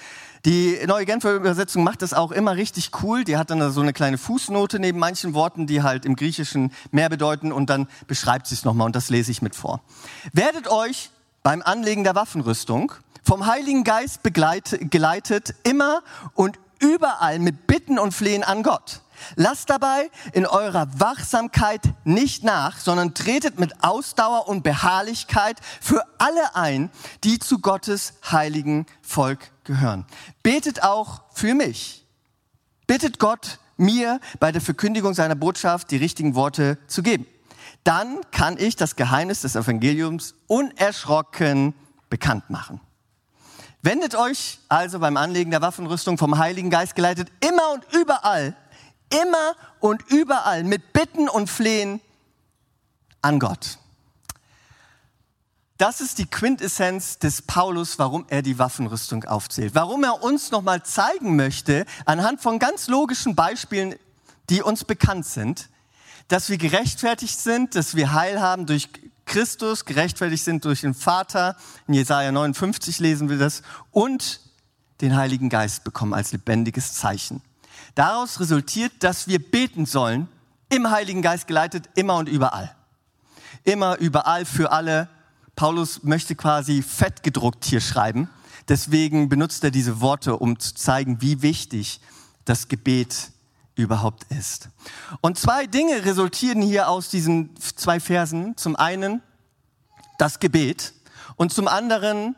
Die 0.46 0.80
neue 0.88 1.06
Genfer 1.06 1.36
Übersetzung 1.36 1.84
macht 1.84 2.02
das 2.02 2.14
auch 2.14 2.32
immer 2.32 2.56
richtig 2.56 2.90
cool. 3.04 3.24
Die 3.24 3.38
hat 3.38 3.52
dann 3.52 3.72
so 3.72 3.82
eine 3.82 3.94
kleine 3.94 4.18
Fußnote 4.18 4.80
neben 4.80 4.98
manchen 4.98 5.36
Worten, 5.36 5.68
die 5.68 5.84
halt 5.84 6.04
im 6.04 6.16
Griechischen 6.16 6.74
mehr 6.90 7.10
bedeuten 7.10 7.52
und 7.52 7.70
dann 7.70 7.88
beschreibt 8.08 8.48
sie 8.48 8.56
es 8.56 8.66
nochmal 8.66 8.88
und 8.88 8.96
das 8.96 9.10
lese 9.10 9.30
ich 9.30 9.44
mit 9.44 9.56
vor. 9.56 9.82
Werdet 10.34 10.68
euch 10.68 11.12
beim 11.44 11.62
Anlegen 11.62 12.04
der 12.04 12.16
Waffenrüstung 12.16 12.92
vom 13.24 13.46
Heiligen 13.46 13.84
Geist 13.84 14.24
begleitet, 14.24 14.90
geleitet 14.90 15.54
immer 15.64 16.02
und 16.34 16.58
überall 16.80 17.38
mit 17.38 17.68
Bitten 17.68 18.00
und 18.00 18.14
Flehen 18.14 18.44
an 18.44 18.64
Gott. 18.64 19.02
Lasst 19.36 19.70
dabei 19.70 20.10
in 20.34 20.48
eurer 20.48 20.88
Wachsamkeit 21.00 21.82
nicht 22.04 22.44
nach, 22.44 22.80
sondern 22.80 23.14
tretet 23.14 23.60
mit 23.60 23.84
Ausdauer 23.84 24.48
und 24.48 24.64
Beharrlichkeit 24.64 25.60
für 25.80 26.04
alle 26.18 26.56
ein, 26.56 26.90
die 27.24 27.38
zu 27.38 27.60
Gottes 27.60 28.14
heiligen 28.32 28.88
Volk 29.04 29.51
gehören. 29.64 30.06
Betet 30.44 30.84
auch 30.84 31.22
für 31.34 31.54
mich. 31.54 32.06
Bittet 32.88 33.20
Gott, 33.20 33.60
mir 33.78 34.20
bei 34.40 34.52
der 34.52 34.62
Verkündigung 34.62 35.14
seiner 35.14 35.36
Botschaft 35.36 35.92
die 35.92 35.98
richtigen 35.98 36.36
Worte 36.36 36.78
zu 36.88 37.04
geben. 37.04 37.26
Dann 37.84 38.20
kann 38.32 38.58
ich 38.58 38.76
das 38.76 38.96
Geheimnis 38.96 39.42
des 39.42 39.56
Evangeliums 39.56 40.36
unerschrocken 40.48 41.74
bekannt 42.10 42.50
machen. 42.50 42.80
Wendet 43.82 44.14
euch 44.16 44.60
also 44.70 45.00
beim 45.00 45.18
Anlegen 45.18 45.50
der 45.50 45.62
Waffenrüstung 45.62 46.20
vom 46.20 46.38
Heiligen 46.38 46.70
Geist 46.70 46.96
geleitet 46.96 47.32
immer 47.40 47.72
und 47.74 47.84
überall 47.94 48.56
immer 49.10 49.56
und 49.80 50.04
überall 50.10 50.64
mit 50.64 50.94
Bitten 50.94 51.28
und 51.28 51.50
Flehen 51.50 52.00
an 53.22 53.40
Gott. 53.40 53.78
Das 55.82 56.00
ist 56.00 56.20
die 56.20 56.28
Quintessenz 56.28 57.18
des 57.18 57.42
Paulus, 57.42 57.98
warum 57.98 58.26
er 58.28 58.44
die 58.44 58.60
Waffenrüstung 58.60 59.24
aufzählt. 59.24 59.74
Warum 59.74 60.04
er 60.04 60.22
uns 60.22 60.52
nochmal 60.52 60.84
zeigen 60.84 61.36
möchte, 61.36 61.88
anhand 62.06 62.40
von 62.40 62.60
ganz 62.60 62.88
logischen 62.88 63.34
Beispielen, 63.34 63.96
die 64.52 64.62
uns 64.62 64.84
bekannt 64.84 65.26
sind, 65.26 65.70
dass 66.28 66.50
wir 66.50 66.60
gerechtfertigt 66.60 67.40
sind, 67.40 67.74
dass 67.74 67.96
wir 67.96 68.14
Heil 68.14 68.40
haben 68.40 68.68
durch 68.68 68.90
Christus, 69.26 69.86
gerechtfertigt 69.86 70.44
sind 70.44 70.66
durch 70.66 70.82
den 70.82 70.94
Vater. 70.94 71.58
In 71.88 71.96
Jesaja 71.96 72.32
59 72.32 73.00
lesen 73.00 73.28
wir 73.28 73.40
das. 73.40 73.64
Und 73.90 74.40
den 75.02 75.16
Heiligen 75.16 75.50
Geist 75.50 75.84
bekommen 75.84 76.14
als 76.14 76.32
lebendiges 76.32 76.94
Zeichen. 76.94 77.42
Daraus 77.96 78.40
resultiert, 78.40 78.92
dass 79.00 79.28
wir 79.28 79.40
beten 79.40 79.88
sollen, 79.88 80.28
im 80.70 80.92
Heiligen 80.92 81.24
Geist 81.24 81.48
geleitet, 81.48 81.90
immer 81.96 82.18
und 82.18 82.30
überall. 82.30 82.76
Immer, 83.64 83.98
überall, 83.98 84.46
für 84.46 84.72
alle. 84.72 85.10
Paulus 85.56 86.04
möchte 86.04 86.36
quasi 86.36 86.82
fett 86.82 87.24
gedruckt 87.24 87.66
hier 87.66 87.82
schreiben. 87.82 88.30
Deswegen 88.68 89.30
benutzt 89.30 89.64
er 89.64 89.72
diese 89.72 90.02
Worte, 90.02 90.38
um 90.38 90.60
zu 90.60 90.76
zeigen, 90.76 91.22
wie 91.22 91.42
wichtig 91.42 92.00
das 92.46 92.68
Gebet 92.68 93.32
überhaupt 93.76 94.26
ist. 94.32 94.70
Und 95.22 95.38
zwei 95.38 95.66
Dinge 95.66 96.06
resultieren 96.06 96.62
hier 96.62 96.88
aus 96.90 97.10
diesen 97.10 97.56
zwei 97.58 98.00
Versen. 98.00 98.56
Zum 98.58 98.76
einen 98.76 99.22
das 100.18 100.40
Gebet 100.40 100.94
und 101.36 101.52
zum 101.52 101.68
anderen 101.68 102.36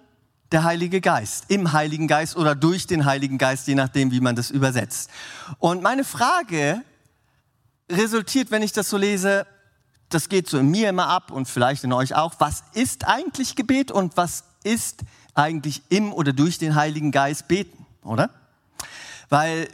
der 0.52 0.64
Heilige 0.64 1.02
Geist, 1.02 1.46
im 1.48 1.74
Heiligen 1.74 2.08
Geist 2.08 2.38
oder 2.38 2.54
durch 2.56 2.86
den 2.86 3.06
Heiligen 3.06 3.38
Geist, 3.38 3.68
je 3.68 3.76
nachdem, 3.76 4.12
wie 4.12 4.22
man 4.22 4.36
das 4.36 4.52
übersetzt. 4.52 5.10
Und 5.58 5.82
meine 5.82 6.04
Frage 6.04 6.84
resultiert, 7.92 8.52
wenn 8.52 8.62
ich 8.62 8.72
das 8.72 8.90
so 8.90 8.98
lese, 8.98 9.48
das 10.14 10.30
geht 10.30 10.50
so 10.50 10.60
in 10.60 10.70
mir 10.70 10.90
immer 10.90 11.08
ab 11.08 11.32
und 11.32 11.48
vielleicht 11.48 11.84
in 11.84 11.94
euch 11.94 12.16
auch, 12.16 12.34
was 12.40 12.64
ist 12.74 13.08
eigentlich 13.08 13.56
Gebet 13.56 13.92
und 13.92 14.18
was 14.18 14.44
ist 14.64 15.02
eigentlich 15.34 15.82
im 15.90 16.14
oder 16.14 16.34
durch 16.34 16.58
den 16.58 16.76
Heiligen 16.76 17.12
Geist 17.12 17.48
beten, 17.48 17.86
oder? 18.04 18.30
Weil 19.30 19.68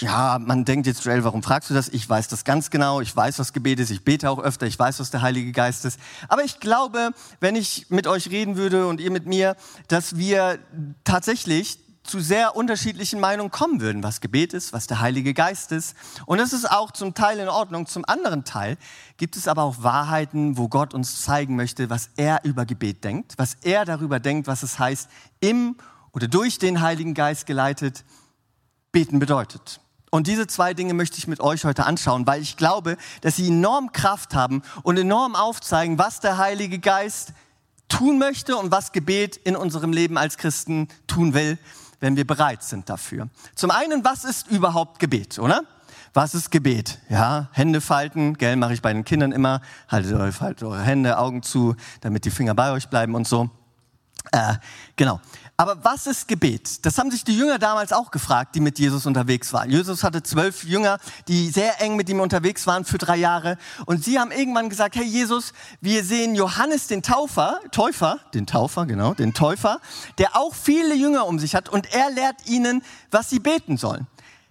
ja, 0.00 0.38
man 0.38 0.64
denkt 0.64 0.86
jetzt, 0.86 1.04
Joel, 1.04 1.24
warum 1.24 1.42
fragst 1.42 1.70
du 1.70 1.74
das? 1.74 1.88
Ich 1.88 2.08
weiß 2.08 2.28
das 2.28 2.44
ganz 2.44 2.70
genau. 2.70 3.00
Ich 3.00 3.14
weiß, 3.14 3.38
was 3.40 3.52
Gebet 3.52 3.80
ist. 3.80 3.90
Ich 3.90 4.04
bete 4.04 4.30
auch 4.30 4.38
öfter. 4.38 4.66
Ich 4.66 4.78
weiß, 4.78 5.00
was 5.00 5.10
der 5.10 5.22
Heilige 5.22 5.50
Geist 5.50 5.84
ist. 5.84 5.98
Aber 6.28 6.44
ich 6.44 6.60
glaube, 6.60 7.10
wenn 7.40 7.56
ich 7.56 7.90
mit 7.90 8.06
euch 8.06 8.30
reden 8.30 8.56
würde 8.56 8.86
und 8.86 9.00
ihr 9.00 9.10
mit 9.10 9.26
mir, 9.26 9.56
dass 9.88 10.16
wir 10.16 10.60
tatsächlich 11.02 11.80
zu 12.08 12.20
sehr 12.20 12.56
unterschiedlichen 12.56 13.20
Meinungen 13.20 13.50
kommen 13.50 13.80
würden, 13.80 14.02
was 14.02 14.20
Gebet 14.20 14.52
ist, 14.52 14.72
was 14.72 14.86
der 14.86 15.00
Heilige 15.00 15.34
Geist 15.34 15.72
ist. 15.72 15.94
Und 16.26 16.38
das 16.38 16.52
ist 16.52 16.70
auch 16.70 16.90
zum 16.90 17.14
Teil 17.14 17.38
in 17.38 17.48
Ordnung. 17.48 17.86
Zum 17.86 18.04
anderen 18.06 18.44
Teil 18.44 18.76
gibt 19.16 19.36
es 19.36 19.46
aber 19.48 19.62
auch 19.62 19.82
Wahrheiten, 19.82 20.56
wo 20.56 20.68
Gott 20.68 20.94
uns 20.94 21.22
zeigen 21.22 21.56
möchte, 21.56 21.90
was 21.90 22.10
er 22.16 22.44
über 22.44 22.64
Gebet 22.66 23.04
denkt, 23.04 23.34
was 23.36 23.54
er 23.62 23.84
darüber 23.84 24.20
denkt, 24.20 24.46
was 24.46 24.62
es 24.62 24.78
heißt, 24.78 25.08
im 25.40 25.76
oder 26.12 26.28
durch 26.28 26.58
den 26.58 26.80
Heiligen 26.80 27.14
Geist 27.14 27.46
geleitet 27.46 28.04
beten 28.92 29.18
bedeutet. 29.18 29.80
Und 30.10 30.26
diese 30.26 30.46
zwei 30.46 30.72
Dinge 30.72 30.94
möchte 30.94 31.18
ich 31.18 31.26
mit 31.26 31.40
euch 31.40 31.64
heute 31.64 31.84
anschauen, 31.84 32.26
weil 32.26 32.40
ich 32.40 32.56
glaube, 32.56 32.96
dass 33.20 33.36
sie 33.36 33.48
enorm 33.48 33.92
Kraft 33.92 34.34
haben 34.34 34.62
und 34.82 34.96
enorm 34.98 35.36
aufzeigen, 35.36 35.98
was 35.98 36.20
der 36.20 36.38
Heilige 36.38 36.78
Geist 36.78 37.34
tun 37.88 38.18
möchte 38.18 38.56
und 38.56 38.70
was 38.70 38.92
Gebet 38.92 39.36
in 39.36 39.56
unserem 39.56 39.92
Leben 39.92 40.16
als 40.16 40.36
Christen 40.36 40.88
tun 41.06 41.34
will, 41.34 41.58
wenn 42.00 42.16
wir 42.16 42.26
bereit 42.26 42.62
sind 42.62 42.88
dafür. 42.88 43.28
Zum 43.54 43.70
einen, 43.70 44.04
was 44.04 44.24
ist 44.24 44.48
überhaupt 44.48 44.98
Gebet, 44.98 45.38
oder? 45.38 45.62
Was 46.14 46.34
ist 46.34 46.50
Gebet? 46.50 46.98
Ja, 47.08 47.48
Hände 47.52 47.80
falten, 47.80 48.34
gell, 48.34 48.56
mache 48.56 48.74
ich 48.74 48.82
bei 48.82 48.92
den 48.92 49.04
Kindern 49.04 49.32
immer. 49.32 49.60
Haltet 49.88 50.14
eure, 50.14 50.40
haltet 50.40 50.62
eure 50.62 50.82
Hände, 50.82 51.18
Augen 51.18 51.42
zu, 51.42 51.76
damit 52.00 52.24
die 52.24 52.30
Finger 52.30 52.54
bei 52.54 52.72
euch 52.72 52.88
bleiben 52.88 53.14
und 53.14 53.28
so. 53.28 53.50
Äh, 54.32 54.54
genau. 54.96 55.20
Aber 55.60 55.84
was 55.84 56.06
ist 56.06 56.28
Gebet? 56.28 56.86
Das 56.86 56.98
haben 56.98 57.10
sich 57.10 57.24
die 57.24 57.36
Jünger 57.36 57.58
damals 57.58 57.92
auch 57.92 58.12
gefragt, 58.12 58.54
die 58.54 58.60
mit 58.60 58.78
Jesus 58.78 59.06
unterwegs 59.06 59.52
waren. 59.52 59.68
Jesus 59.68 60.04
hatte 60.04 60.22
zwölf 60.22 60.62
Jünger, 60.62 60.98
die 61.26 61.50
sehr 61.50 61.82
eng 61.82 61.96
mit 61.96 62.08
ihm 62.08 62.20
unterwegs 62.20 62.68
waren 62.68 62.84
für 62.84 62.96
drei 62.96 63.16
Jahre. 63.16 63.58
Und 63.84 64.04
sie 64.04 64.20
haben 64.20 64.30
irgendwann 64.30 64.70
gesagt, 64.70 64.94
hey 64.94 65.04
Jesus, 65.04 65.52
wir 65.80 66.04
sehen 66.04 66.36
Johannes 66.36 66.86
den 66.86 67.02
Taufer, 67.02 67.58
Täufer, 67.72 68.20
den 68.34 68.46
Taufer, 68.46 68.86
genau, 68.86 69.14
den 69.14 69.34
Täufer, 69.34 69.80
der 70.18 70.36
auch 70.36 70.54
viele 70.54 70.94
Jünger 70.94 71.26
um 71.26 71.40
sich 71.40 71.56
hat 71.56 71.68
und 71.68 71.92
er 71.92 72.08
lehrt 72.10 72.46
ihnen, 72.46 72.84
was 73.10 73.28
sie 73.28 73.40
beten 73.40 73.76
sollen. 73.76 74.06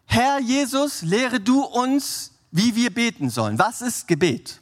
Herr 0.08 0.42
Jesus, 0.42 1.04
lehre 1.04 1.40
du 1.40 1.64
uns, 1.64 2.34
wie 2.52 2.76
wir 2.76 2.94
beten 2.94 3.30
sollen. 3.30 3.58
Was 3.58 3.82
ist 3.82 4.10
Gebet? 4.10 4.60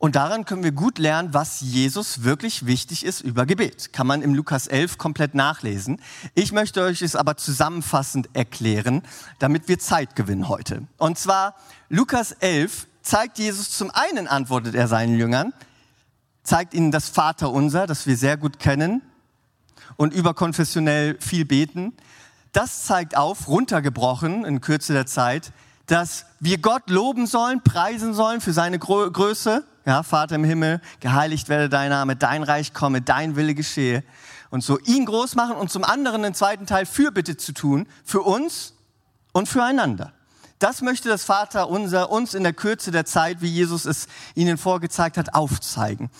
Und 0.00 0.16
daran 0.16 0.46
können 0.46 0.64
wir 0.64 0.72
gut 0.72 0.98
lernen, 0.98 1.34
was 1.34 1.60
Jesus 1.60 2.22
wirklich 2.24 2.64
wichtig 2.64 3.04
ist 3.04 3.20
über 3.20 3.44
Gebet. 3.44 3.92
Kann 3.92 4.06
man 4.06 4.22
im 4.22 4.34
Lukas 4.34 4.66
11 4.66 4.96
komplett 4.96 5.34
nachlesen. 5.34 6.00
Ich 6.34 6.52
möchte 6.52 6.82
euch 6.82 7.02
es 7.02 7.14
aber 7.14 7.36
zusammenfassend 7.36 8.30
erklären, 8.32 9.02
damit 9.40 9.68
wir 9.68 9.78
Zeit 9.78 10.16
gewinnen 10.16 10.48
heute. 10.48 10.86
Und 10.96 11.18
zwar 11.18 11.54
Lukas 11.90 12.32
11 12.32 12.86
zeigt 13.02 13.38
Jesus 13.38 13.72
zum 13.72 13.90
einen 13.90 14.26
antwortet 14.26 14.74
er 14.74 14.88
seinen 14.88 15.18
Jüngern, 15.18 15.52
zeigt 16.44 16.72
ihnen 16.72 16.92
das 16.92 17.10
Vaterunser, 17.10 17.86
das 17.86 18.06
wir 18.06 18.16
sehr 18.16 18.38
gut 18.38 18.58
kennen 18.58 19.02
und 19.98 20.14
überkonfessionell 20.14 21.18
viel 21.20 21.44
beten. 21.44 21.92
Das 22.52 22.84
zeigt 22.84 23.18
auf, 23.18 23.48
runtergebrochen 23.48 24.46
in 24.46 24.62
Kürze 24.62 24.94
der 24.94 25.04
Zeit, 25.04 25.52
dass 25.90 26.24
wir 26.38 26.58
Gott 26.58 26.88
loben 26.88 27.26
sollen, 27.26 27.62
preisen 27.62 28.14
sollen 28.14 28.40
für 28.40 28.52
seine 28.52 28.78
Größe, 28.78 29.64
ja, 29.84 30.04
Vater 30.04 30.36
im 30.36 30.44
Himmel, 30.44 30.80
geheiligt 31.00 31.48
werde 31.48 31.68
dein 31.68 31.90
Name, 31.90 32.14
dein 32.14 32.44
Reich 32.44 32.72
komme, 32.72 33.02
dein 33.02 33.34
Wille 33.34 33.56
geschehe. 33.56 34.04
Und 34.50 34.62
so 34.62 34.78
ihn 34.78 35.04
groß 35.04 35.34
machen 35.34 35.56
und 35.56 35.68
zum 35.70 35.82
anderen 35.82 36.22
den 36.22 36.34
zweiten 36.34 36.66
Teil 36.66 36.86
Fürbitte 36.86 37.36
zu 37.36 37.52
tun, 37.52 37.88
für 38.04 38.22
uns 38.22 38.74
und 39.32 39.48
füreinander. 39.48 40.12
Das 40.60 40.80
möchte 40.80 41.08
das 41.08 41.24
Vater 41.24 41.68
unser 41.68 42.10
uns 42.10 42.34
in 42.34 42.44
der 42.44 42.52
Kürze 42.52 42.92
der 42.92 43.04
Zeit, 43.04 43.40
wie 43.40 43.48
Jesus 43.48 43.84
es 43.84 44.06
ihnen 44.36 44.58
vorgezeigt 44.58 45.16
hat, 45.16 45.34
aufzeigen. 45.34 46.10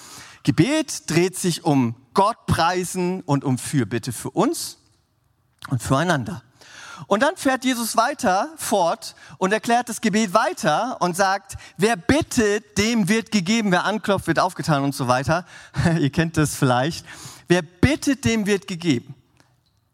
Gebet 0.43 1.09
dreht 1.09 1.39
sich 1.39 1.65
um 1.65 1.95
Gott 2.15 2.47
preisen 2.47 3.21
und 3.21 3.45
um 3.45 3.57
Fürbitte 3.57 4.12
für 4.12 4.31
uns 4.31 4.79
und 5.69 5.81
füreinander. 5.81 6.43
Und 7.07 7.23
dann 7.23 7.37
fährt 7.37 7.64
Jesus 7.64 7.97
weiter 7.97 8.49
fort 8.57 9.14
und 9.38 9.52
erklärt 9.52 9.88
das 9.88 10.00
Gebet 10.00 10.35
weiter 10.35 11.00
und 11.00 11.16
sagt, 11.16 11.57
wer 11.76 11.97
bittet, 11.97 12.78
dem 12.78 13.09
wird 13.09 13.30
gegeben, 13.30 13.73
wer 13.73 13.85
anklopft, 13.85 14.26
wird 14.26 14.38
aufgetan 14.38 14.85
und 14.85 14.95
so 14.95 15.09
weiter. 15.09 15.45
Ihr 15.99 16.11
kennt 16.11 16.37
das 16.37 16.54
vielleicht. 16.54 17.04
Wer 17.49 17.62
bittet, 17.62 18.25
dem 18.25 18.47
wird 18.47 18.66
gegeben. 18.66 19.14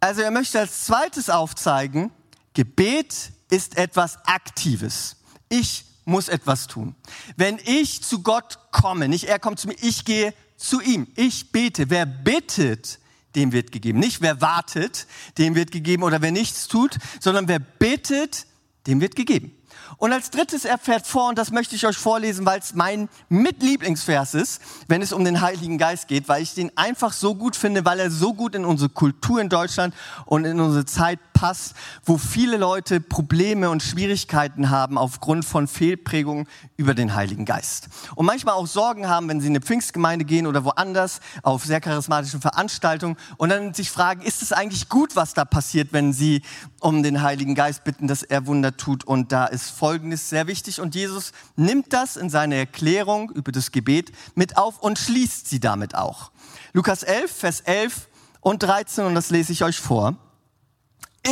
Also 0.00 0.22
er 0.22 0.30
möchte 0.30 0.58
als 0.58 0.84
zweites 0.84 1.30
aufzeigen, 1.30 2.10
Gebet 2.54 3.32
ist 3.50 3.76
etwas 3.76 4.18
Aktives. 4.26 5.16
Ich 5.48 5.84
muss 6.04 6.28
etwas 6.28 6.66
tun. 6.66 6.94
Wenn 7.36 7.58
ich 7.64 8.02
zu 8.02 8.22
Gott 8.22 8.58
komme, 8.70 9.08
nicht 9.08 9.25
er 9.25 9.38
kommt 9.38 9.58
zu 9.58 9.68
mir, 9.68 9.76
ich 9.80 10.04
gehe 10.04 10.32
zu 10.56 10.80
ihm. 10.80 11.06
Ich 11.16 11.52
bete. 11.52 11.90
Wer 11.90 12.06
bittet, 12.06 12.98
dem 13.37 13.52
wird 13.52 13.71
gegeben. 13.71 14.00
Nicht 14.00 14.23
wer 14.23 14.40
wartet, 14.40 15.07
dem 15.38 15.55
wird 15.55 15.71
gegeben 15.71 16.02
oder 16.02 16.23
wer 16.23 16.33
nichts 16.33 16.69
tut, 16.69 16.97
sondern 17.21 17.47
wer 17.49 17.59
bittet, 17.59 18.47
dem 18.87 19.00
wird 19.00 19.14
gegeben. 19.14 19.52
Und 19.99 20.12
als 20.12 20.31
drittes, 20.31 20.64
er 20.64 20.78
fährt 20.78 21.07
vor, 21.07 21.28
und 21.28 21.38
das 21.38 21.50
möchte 21.50 21.75
ich 21.75 21.87
euch 21.87 21.97
vorlesen, 21.97 22.45
weil 22.45 22.59
es 22.59 22.75
mein 22.75 23.09
Mitlieblingsvers 23.28 24.35
ist, 24.35 24.61
wenn 24.88 25.00
es 25.00 25.12
um 25.12 25.25
den 25.25 25.40
Heiligen 25.40 25.78
Geist 25.78 26.09
geht, 26.09 26.28
weil 26.28 26.43
ich 26.43 26.55
den 26.55 26.76
einfach 26.76 27.12
so 27.12 27.35
gut 27.35 27.57
finde, 27.57 27.85
weil 27.85 28.00
er 28.00 28.11
so 28.11 28.35
gut 28.35 28.55
in 28.55 28.64
unsere 28.64 28.90
Kultur 28.90 29.40
in 29.40 29.49
Deutschland 29.49 29.95
und 30.26 30.45
in 30.45 30.61
unsere 30.61 30.85
Zeit 30.85 31.19
passt, 31.37 31.75
wo 32.02 32.16
viele 32.16 32.57
Leute 32.57 32.99
Probleme 32.99 33.69
und 33.69 33.83
Schwierigkeiten 33.83 34.71
haben 34.71 34.97
aufgrund 34.97 35.45
von 35.45 35.69
Fehlprägungen 35.69 36.49
über 36.78 36.95
den 36.95 37.14
Heiligen 37.14 37.45
Geist. 37.45 37.88
Und 38.14 38.25
manchmal 38.25 38.55
auch 38.55 38.66
Sorgen 38.66 39.07
haben, 39.07 39.28
wenn 39.28 39.43
sie 39.43 39.49
in 39.49 39.52
eine 39.52 39.61
Pfingstgemeinde 39.61 40.25
gehen 40.25 40.47
oder 40.47 40.64
woanders 40.64 41.21
auf 41.43 41.62
sehr 41.62 41.83
charismatischen 41.83 42.40
Veranstaltungen 42.40 43.16
und 43.37 43.50
dann 43.50 43.75
sich 43.75 43.90
fragen, 43.90 44.23
ist 44.23 44.40
es 44.40 44.52
eigentlich 44.52 44.88
gut, 44.88 45.14
was 45.14 45.35
da 45.35 45.45
passiert, 45.45 45.93
wenn 45.93 46.14
sie 46.14 46.40
um 46.81 47.02
den 47.02 47.21
Heiligen 47.21 47.55
Geist 47.55 47.85
bitten, 47.85 48.09
dass 48.09 48.23
er 48.23 48.47
Wunder 48.47 48.78
tut. 48.78 49.05
Und 49.05 49.31
da 49.31 49.45
ist 49.45 49.71
Folgendes 49.71 50.31
sehr 50.31 50.47
wichtig. 50.47 50.81
Und 50.81 50.95
Jesus 50.95 51.33
nimmt 51.57 51.93
das 51.93 52.16
in 52.16 52.31
seine 52.31 52.55
Erklärung 52.55 53.31
über 53.31 53.52
das 53.52 53.73
Gebet 53.73 54.11
mit 54.35 54.57
auf 54.57 54.78
und 54.78 54.99
schließt 54.99 55.50
sie 55.50 55.61
damit 55.61 55.95
auch. 55.95 56.31
Lukas 56.73 57.02
11, 57.02 57.31
Vers 57.31 57.61
11 57.61 58.09
und 58.40 58.62
13, 58.62 59.05
und 59.05 59.14
das 59.14 59.28
lese 59.28 59.52
ich 59.52 59.62
euch 59.62 59.78
vor. 59.78 60.16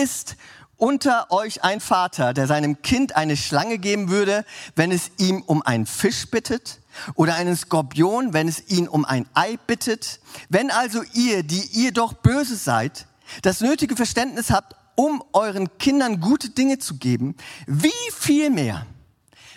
Ist 0.03 0.37
unter 0.77 1.31
euch 1.31 1.63
ein 1.63 1.81
Vater, 1.81 2.35
der 2.35 2.47
seinem 2.47 2.83
Kind 2.83 3.17
eine 3.17 3.37
Schlange 3.37 3.79
geben 3.79 4.11
würde, 4.11 4.45
wenn 4.75 4.91
es 4.91 5.11
ihm 5.19 5.43
um 5.43 5.63
einen 5.63 5.87
Fisch 5.87 6.31
bittet? 6.31 6.81
Oder 7.15 7.35
einen 7.35 7.57
Skorpion, 7.57 8.33
wenn 8.33 8.49
es 8.49 8.69
ihn 8.69 8.89
um 8.89 9.05
ein 9.05 9.27
Ei 9.35 9.57
bittet? 9.67 10.21
Wenn 10.49 10.71
also 10.71 11.03
ihr, 11.13 11.43
die 11.43 11.63
ihr 11.73 11.93
doch 11.93 12.13
böse 12.13 12.57
seid, 12.57 13.07
das 13.43 13.61
nötige 13.61 13.97
Verständnis 13.97 14.51
habt, 14.51 14.77
um 14.97 15.23
euren 15.33 15.77
Kindern 15.79 16.21
gute 16.21 16.51
Dinge 16.51 16.79
zu 16.79 16.97
geben, 16.97 17.37
wie 17.67 17.91
viel 18.13 18.51
mehr, 18.51 18.87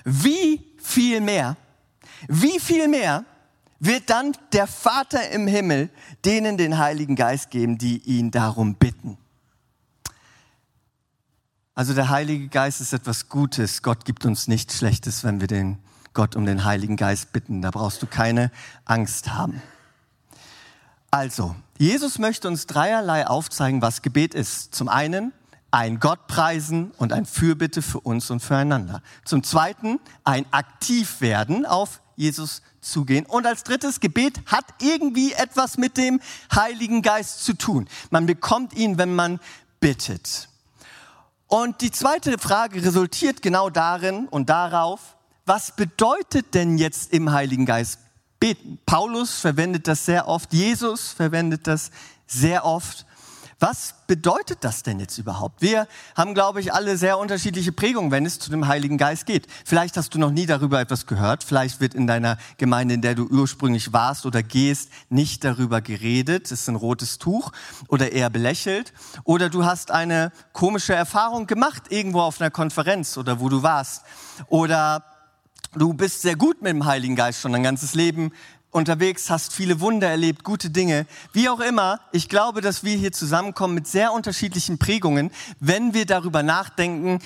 wie 0.03 0.65
viel 0.77 1.21
mehr, 1.21 1.57
wie 2.27 2.59
viel 2.59 2.87
mehr 2.87 3.25
wird 3.79 4.09
dann 4.09 4.35
der 4.53 4.65
Vater 4.65 5.29
im 5.29 5.47
Himmel 5.47 5.89
denen 6.25 6.57
den 6.57 6.77
Heiligen 6.79 7.15
Geist 7.15 7.51
geben, 7.51 7.77
die 7.77 7.97
ihn 7.99 8.31
darum 8.31 8.75
bitten. 8.75 9.17
Also 11.77 11.93
der 11.93 12.09
Heilige 12.09 12.47
Geist 12.47 12.81
ist 12.81 12.91
etwas 12.91 13.29
Gutes. 13.29 13.83
Gott 13.83 14.03
gibt 14.03 14.25
uns 14.25 14.47
nichts 14.47 14.79
Schlechtes, 14.79 15.23
wenn 15.23 15.41
wir 15.41 15.45
den 15.45 15.77
Gott 16.15 16.35
um 16.35 16.43
den 16.43 16.63
Heiligen 16.63 16.95
Geist 16.95 17.31
bitten. 17.33 17.61
Da 17.61 17.69
brauchst 17.69 18.01
du 18.01 18.07
keine 18.07 18.49
Angst 18.85 19.35
haben. 19.35 19.61
Also, 21.11 21.55
Jesus 21.77 22.17
möchte 22.17 22.47
uns 22.47 22.65
dreierlei 22.65 23.27
aufzeigen, 23.27 23.83
was 23.83 24.01
Gebet 24.01 24.33
ist. 24.33 24.73
Zum 24.73 24.89
einen 24.89 25.33
ein 25.69 25.99
Gott 25.99 26.25
preisen 26.25 26.93
und 26.97 27.13
ein 27.13 27.27
Fürbitte 27.27 27.83
für 27.83 27.99
uns 27.99 28.31
und 28.31 28.39
füreinander. 28.39 29.03
Zum 29.23 29.43
zweiten 29.43 29.99
ein 30.23 30.51
Aktivwerden 30.51 31.67
auf 31.67 32.01
Jesus 32.15 32.63
zugehen. 32.81 33.27
Und 33.27 33.45
als 33.45 33.61
drittes, 33.61 33.99
Gebet 33.99 34.41
hat 34.47 34.65
irgendwie 34.81 35.33
etwas 35.33 35.77
mit 35.77 35.97
dem 35.97 36.21
Heiligen 36.55 37.03
Geist 37.03 37.45
zu 37.45 37.53
tun. 37.53 37.87
Man 38.09 38.25
bekommt 38.25 38.73
ihn, 38.73 38.97
wenn 38.97 39.13
man 39.13 39.39
bittet. 39.79 40.49
Und 41.47 41.81
die 41.81 41.91
zweite 41.91 42.37
Frage 42.37 42.83
resultiert 42.83 43.41
genau 43.41 43.69
darin 43.69 44.27
und 44.27 44.49
darauf, 44.49 45.15
was 45.45 45.75
bedeutet 45.75 46.53
denn 46.53 46.77
jetzt 46.77 47.13
im 47.13 47.31
Heiligen 47.31 47.65
Geist 47.65 47.99
beten. 48.39 48.79
Paulus 48.85 49.39
verwendet 49.39 49.87
das 49.87 50.05
sehr 50.05 50.27
oft, 50.27 50.53
Jesus 50.53 51.09
verwendet 51.11 51.65
das 51.65 51.91
sehr 52.27 52.65
oft. 52.65 53.06
Was 53.59 53.95
bedeutet 54.05 54.59
das 54.61 54.83
denn 54.83 54.99
jetzt 54.99 55.17
überhaupt? 55.17 55.63
Wir 55.63 55.87
haben, 56.15 56.35
glaube 56.35 56.59
ich, 56.59 56.73
alle 56.73 56.95
sehr 56.95 57.17
unterschiedliche 57.17 57.71
Prägungen, 57.71 58.11
wenn 58.11 58.23
es 58.23 58.37
zu 58.37 58.51
dem 58.51 58.67
Heiligen 58.67 58.99
Geist 58.99 59.25
geht. 59.25 59.47
Vielleicht 59.65 59.97
hast 59.97 60.13
du 60.13 60.19
noch 60.19 60.29
nie 60.29 60.45
darüber 60.45 60.79
etwas 60.79 61.07
gehört. 61.07 61.43
Vielleicht 61.43 61.81
wird 61.81 61.95
in 61.95 62.05
deiner 62.05 62.37
Gemeinde, 62.57 62.93
in 62.93 63.01
der 63.01 63.15
du 63.15 63.25
ursprünglich 63.25 63.93
warst 63.93 64.27
oder 64.27 64.43
gehst, 64.43 64.91
nicht 65.09 65.43
darüber 65.43 65.81
geredet. 65.81 66.45
Es 66.45 66.61
ist 66.61 66.69
ein 66.69 66.75
rotes 66.75 67.17
Tuch 67.17 67.51
oder 67.87 68.11
eher 68.11 68.29
belächelt. 68.29 68.93
Oder 69.23 69.49
du 69.49 69.65
hast 69.65 69.89
eine 69.89 70.31
komische 70.53 70.93
Erfahrung 70.93 71.47
gemacht 71.47 71.85
irgendwo 71.89 72.21
auf 72.21 72.39
einer 72.39 72.51
Konferenz 72.51 73.17
oder 73.17 73.39
wo 73.39 73.49
du 73.49 73.63
warst. 73.63 74.03
Oder 74.49 75.03
du 75.73 75.95
bist 75.95 76.21
sehr 76.21 76.35
gut 76.35 76.61
mit 76.61 76.73
dem 76.73 76.85
Heiligen 76.85 77.15
Geist 77.15 77.41
schon 77.41 77.53
dein 77.53 77.63
ganzes 77.63 77.95
Leben 77.95 78.31
unterwegs, 78.71 79.29
hast 79.29 79.53
viele 79.53 79.79
Wunder 79.79 80.09
erlebt, 80.09 80.43
gute 80.43 80.69
Dinge. 80.69 81.05
Wie 81.33 81.49
auch 81.49 81.59
immer, 81.59 81.99
ich 82.11 82.29
glaube, 82.29 82.61
dass 82.61 82.83
wir 82.83 82.95
hier 82.95 83.11
zusammenkommen 83.11 83.73
mit 83.73 83.87
sehr 83.87 84.13
unterschiedlichen 84.13 84.77
Prägungen, 84.77 85.31
wenn 85.59 85.93
wir 85.93 86.05
darüber 86.05 86.43
nachdenken 86.43 87.19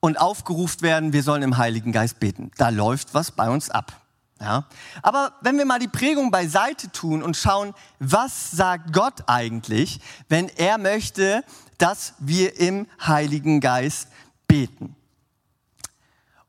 und 0.00 0.20
aufgerufen 0.20 0.82
werden, 0.82 1.12
wir 1.12 1.22
sollen 1.22 1.42
im 1.42 1.56
Heiligen 1.56 1.92
Geist 1.92 2.18
beten. 2.18 2.50
Da 2.56 2.70
läuft 2.70 3.14
was 3.14 3.30
bei 3.30 3.48
uns 3.48 3.70
ab. 3.70 4.02
Ja? 4.40 4.66
Aber 5.02 5.32
wenn 5.40 5.56
wir 5.56 5.64
mal 5.64 5.78
die 5.78 5.88
Prägung 5.88 6.30
beiseite 6.30 6.90
tun 6.90 7.22
und 7.22 7.36
schauen, 7.36 7.74
was 8.00 8.50
sagt 8.50 8.92
Gott 8.92 9.24
eigentlich, 9.28 10.00
wenn 10.28 10.48
er 10.48 10.78
möchte, 10.78 11.44
dass 11.78 12.14
wir 12.18 12.58
im 12.58 12.86
Heiligen 13.00 13.60
Geist 13.60 14.08
beten? 14.48 14.96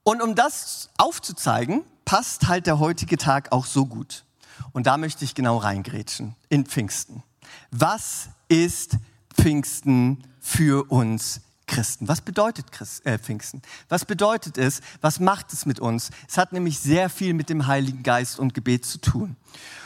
Und 0.02 0.22
um 0.22 0.36
das 0.36 0.90
aufzuzeigen, 0.98 1.84
passt 2.06 2.48
halt 2.48 2.68
der 2.68 2.80
heutige 2.80 3.18
Tag 3.18 3.52
auch 3.52 3.66
so 3.66 3.86
gut. 3.86 4.26
Und 4.72 4.88
da 4.88 4.98
möchte 4.98 5.26
ich 5.26 5.36
genau 5.36 5.58
reingrätschen, 5.58 6.36
in 6.50 6.66
Pfingsten. 6.66 7.24
Was 7.72 8.30
ist 8.48 8.98
Pfingsten 9.34 10.24
für 10.40 10.90
uns 10.92 11.42
Christen? 11.68 12.08
Was 12.08 12.22
bedeutet 12.22 12.72
Christ, 12.72 13.06
äh, 13.06 13.18
Pfingsten? 13.18 13.62
Was 13.90 14.06
bedeutet 14.06 14.58
es? 14.58 14.82
Was 15.02 15.20
macht 15.20 15.54
es 15.54 15.66
mit 15.66 15.80
uns? 15.80 16.10
Es 16.28 16.38
hat 16.38 16.54
nämlich 16.54 16.80
sehr 16.80 17.10
viel 17.10 17.34
mit 17.34 17.50
dem 17.50 17.68
Heiligen 17.68 18.04
Geist 18.04 18.40
und 18.40 18.54
Gebet 18.54 18.86
zu 18.86 19.00
tun. 19.00 19.36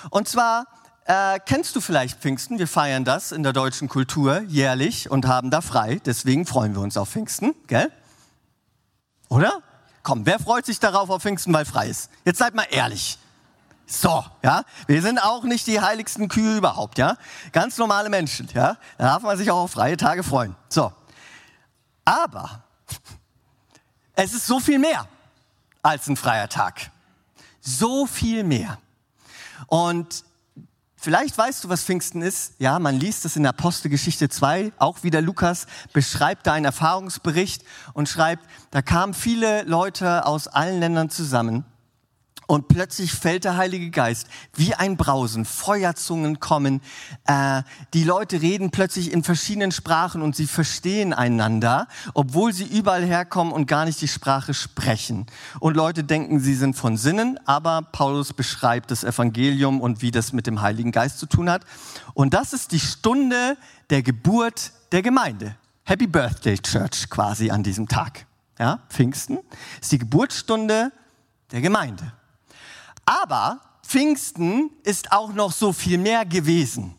Und 0.10 0.28
zwar 0.28 0.66
äh, 1.06 1.40
kennst 1.46 1.76
du 1.76 1.82
vielleicht 1.82 2.20
Pfingsten? 2.20 2.60
Wir 2.60 2.68
feiern 2.68 3.06
das 3.06 3.32
in 3.32 3.44
der 3.44 3.54
deutschen 3.54 3.88
Kultur 3.88 4.42
jährlich 4.42 5.10
und 5.10 5.26
haben 5.26 5.52
da 5.52 5.62
frei. 5.62 6.02
Deswegen 6.06 6.46
freuen 6.46 6.76
wir 6.76 6.82
uns 6.82 6.98
auf 6.98 7.10
Pfingsten, 7.10 7.56
gell? 7.68 7.92
Oder? 9.30 9.64
Komm, 10.08 10.26
wer 10.26 10.40
freut 10.40 10.66
sich 10.66 10.80
darauf 10.80 11.10
auf 11.10 11.22
Pfingsten, 11.22 11.54
weil 11.54 11.66
frei 11.66 11.90
ist? 11.90 12.10
Jetzt 12.24 12.40
seid 12.40 12.56
mal 12.56 12.66
ehrlich. 12.70 13.20
So, 13.86 14.24
ja, 14.42 14.64
wir 14.86 15.02
sind 15.02 15.20
auch 15.20 15.44
nicht 15.44 15.68
die 15.68 15.82
heiligsten 15.82 16.30
Kühe 16.30 16.56
überhaupt, 16.56 16.98
ja. 16.98 17.18
Ganz 17.52 17.78
normale 17.78 18.08
Menschen, 18.08 18.48
ja. 18.54 18.78
Da 18.98 19.04
darf 19.04 19.24
man 19.24 19.38
sich 19.38 19.52
auch 19.52 19.64
auf 19.64 19.72
freie 19.72 19.98
Tage 19.98 20.24
freuen. 20.24 20.56
So. 20.70 20.94
Aber 22.06 22.64
es 24.16 24.34
ist 24.34 24.48
so 24.48 24.62
viel 24.62 24.80
mehr 24.80 25.10
als 25.84 26.08
ein 26.08 26.16
freier 26.16 26.48
Tag. 26.48 26.90
So 27.60 28.06
viel 28.06 28.46
mehr. 28.46 28.78
Und 29.66 30.24
Vielleicht 31.08 31.38
weißt 31.38 31.64
du, 31.64 31.70
was 31.70 31.86
Pfingsten 31.86 32.22
ist. 32.22 32.56
Ja, 32.60 32.80
man 32.80 33.00
liest 33.00 33.24
es 33.24 33.38
in 33.38 33.48
Apostelgeschichte 33.48 34.28
2. 34.28 34.74
Auch 34.78 35.04
wieder 35.04 35.22
Lukas 35.22 35.66
beschreibt 35.94 36.46
da 36.46 36.52
einen 36.52 36.66
Erfahrungsbericht 36.66 37.64
und 37.94 38.10
schreibt, 38.10 38.46
da 38.72 38.82
kamen 38.82 39.14
viele 39.14 39.64
Leute 39.64 40.26
aus 40.26 40.50
allen 40.50 40.82
Ländern 40.82 41.10
zusammen 41.10 41.64
und 42.48 42.70
plötzlich 42.70 43.12
fällt 43.12 43.44
der 43.44 43.58
Heilige 43.58 43.92
Geist 43.92 44.28
wie 44.56 44.74
ein 44.74 44.98
Brausen, 44.98 45.46
Feuerzungen 45.46 46.40
kommen, 46.40 46.82
äh, 47.26 47.62
die 47.94 48.04
Leute 48.04 48.42
reden 48.42 48.72
plötzlich 48.72 49.12
in 49.12 49.24
verschiedenen 49.24 49.72
Sprachen 49.72 50.22
und 50.22 50.36
sie 50.36 50.48
verstehen 50.48 51.14
einander, 51.14 51.88
obwohl 52.14 52.54
sie 52.54 52.66
überall 52.66 53.06
herkommen 53.06 53.54
und 53.54 53.68
gar 53.68 53.86
nicht 53.86 54.02
die 54.02 54.08
Sprache 54.08 54.54
sprechen. 54.54 55.28
Und 55.60 55.76
Leute 55.76 56.04
denken, 56.04 56.40
sie 56.40 56.56
sind 56.56 56.76
von 56.76 56.98
Sinnen, 56.98 57.38
aber 57.46 57.82
Paulus 57.82 58.34
beschreibt 58.34 58.92
das 58.92 59.04
Evangelium 59.04 59.82
und 59.82 60.02
wie 60.02 60.12
das 60.12 60.34
mit 60.34 60.48
dem 60.48 60.62
Heiligen 60.62 60.92
Geist 60.92 61.20
zu 61.20 61.26
tun 61.26 61.50
hat. 61.50 61.64
Und 62.14 62.34
das 62.34 62.54
ist 62.54 62.72
die 62.72 62.80
Stunde 62.80 63.58
der 63.90 64.02
Geburt 64.02 64.72
der 64.92 65.02
Gemeinde. 65.02 65.56
Happy 65.84 66.08
Birthday 66.08 66.58
Church 66.58 67.10
quasi 67.10 67.50
an 67.50 67.64
diesem 67.64 67.88
Tag. 67.88 68.26
Ja, 68.58 68.80
Pfingsten 68.90 69.40
ist 69.82 69.92
die 69.92 70.00
Geburtsstunde 70.00 70.92
der 71.52 71.62
Gemeinde. 71.62 72.14
Aber 73.08 73.62
Pfingsten 73.84 74.70
ist 74.84 75.14
auch 75.14 75.32
noch 75.32 75.54
so 75.54 75.72
viel 75.72 75.98
mehr 75.98 76.26
gewesen. 76.26 76.94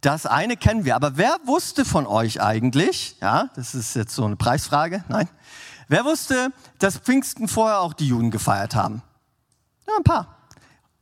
Das 0.00 0.24
eine 0.24 0.56
kennen 0.56 0.86
wir, 0.86 0.96
aber 0.96 1.18
wer 1.18 1.36
wusste 1.44 1.84
von 1.84 2.06
euch 2.06 2.40
eigentlich, 2.40 3.16
ja, 3.20 3.50
das 3.54 3.74
ist 3.74 3.94
jetzt 3.94 4.14
so 4.14 4.24
eine 4.24 4.36
Preisfrage, 4.36 5.04
nein, 5.08 5.28
wer 5.88 6.04
wusste, 6.06 6.52
dass 6.78 6.96
Pfingsten 6.96 7.48
vorher 7.48 7.80
auch 7.80 7.92
die 7.92 8.08
Juden 8.08 8.30
gefeiert 8.30 8.74
haben? 8.74 9.02
Ja, 9.86 9.94
ein 9.98 10.04
paar. 10.04 10.38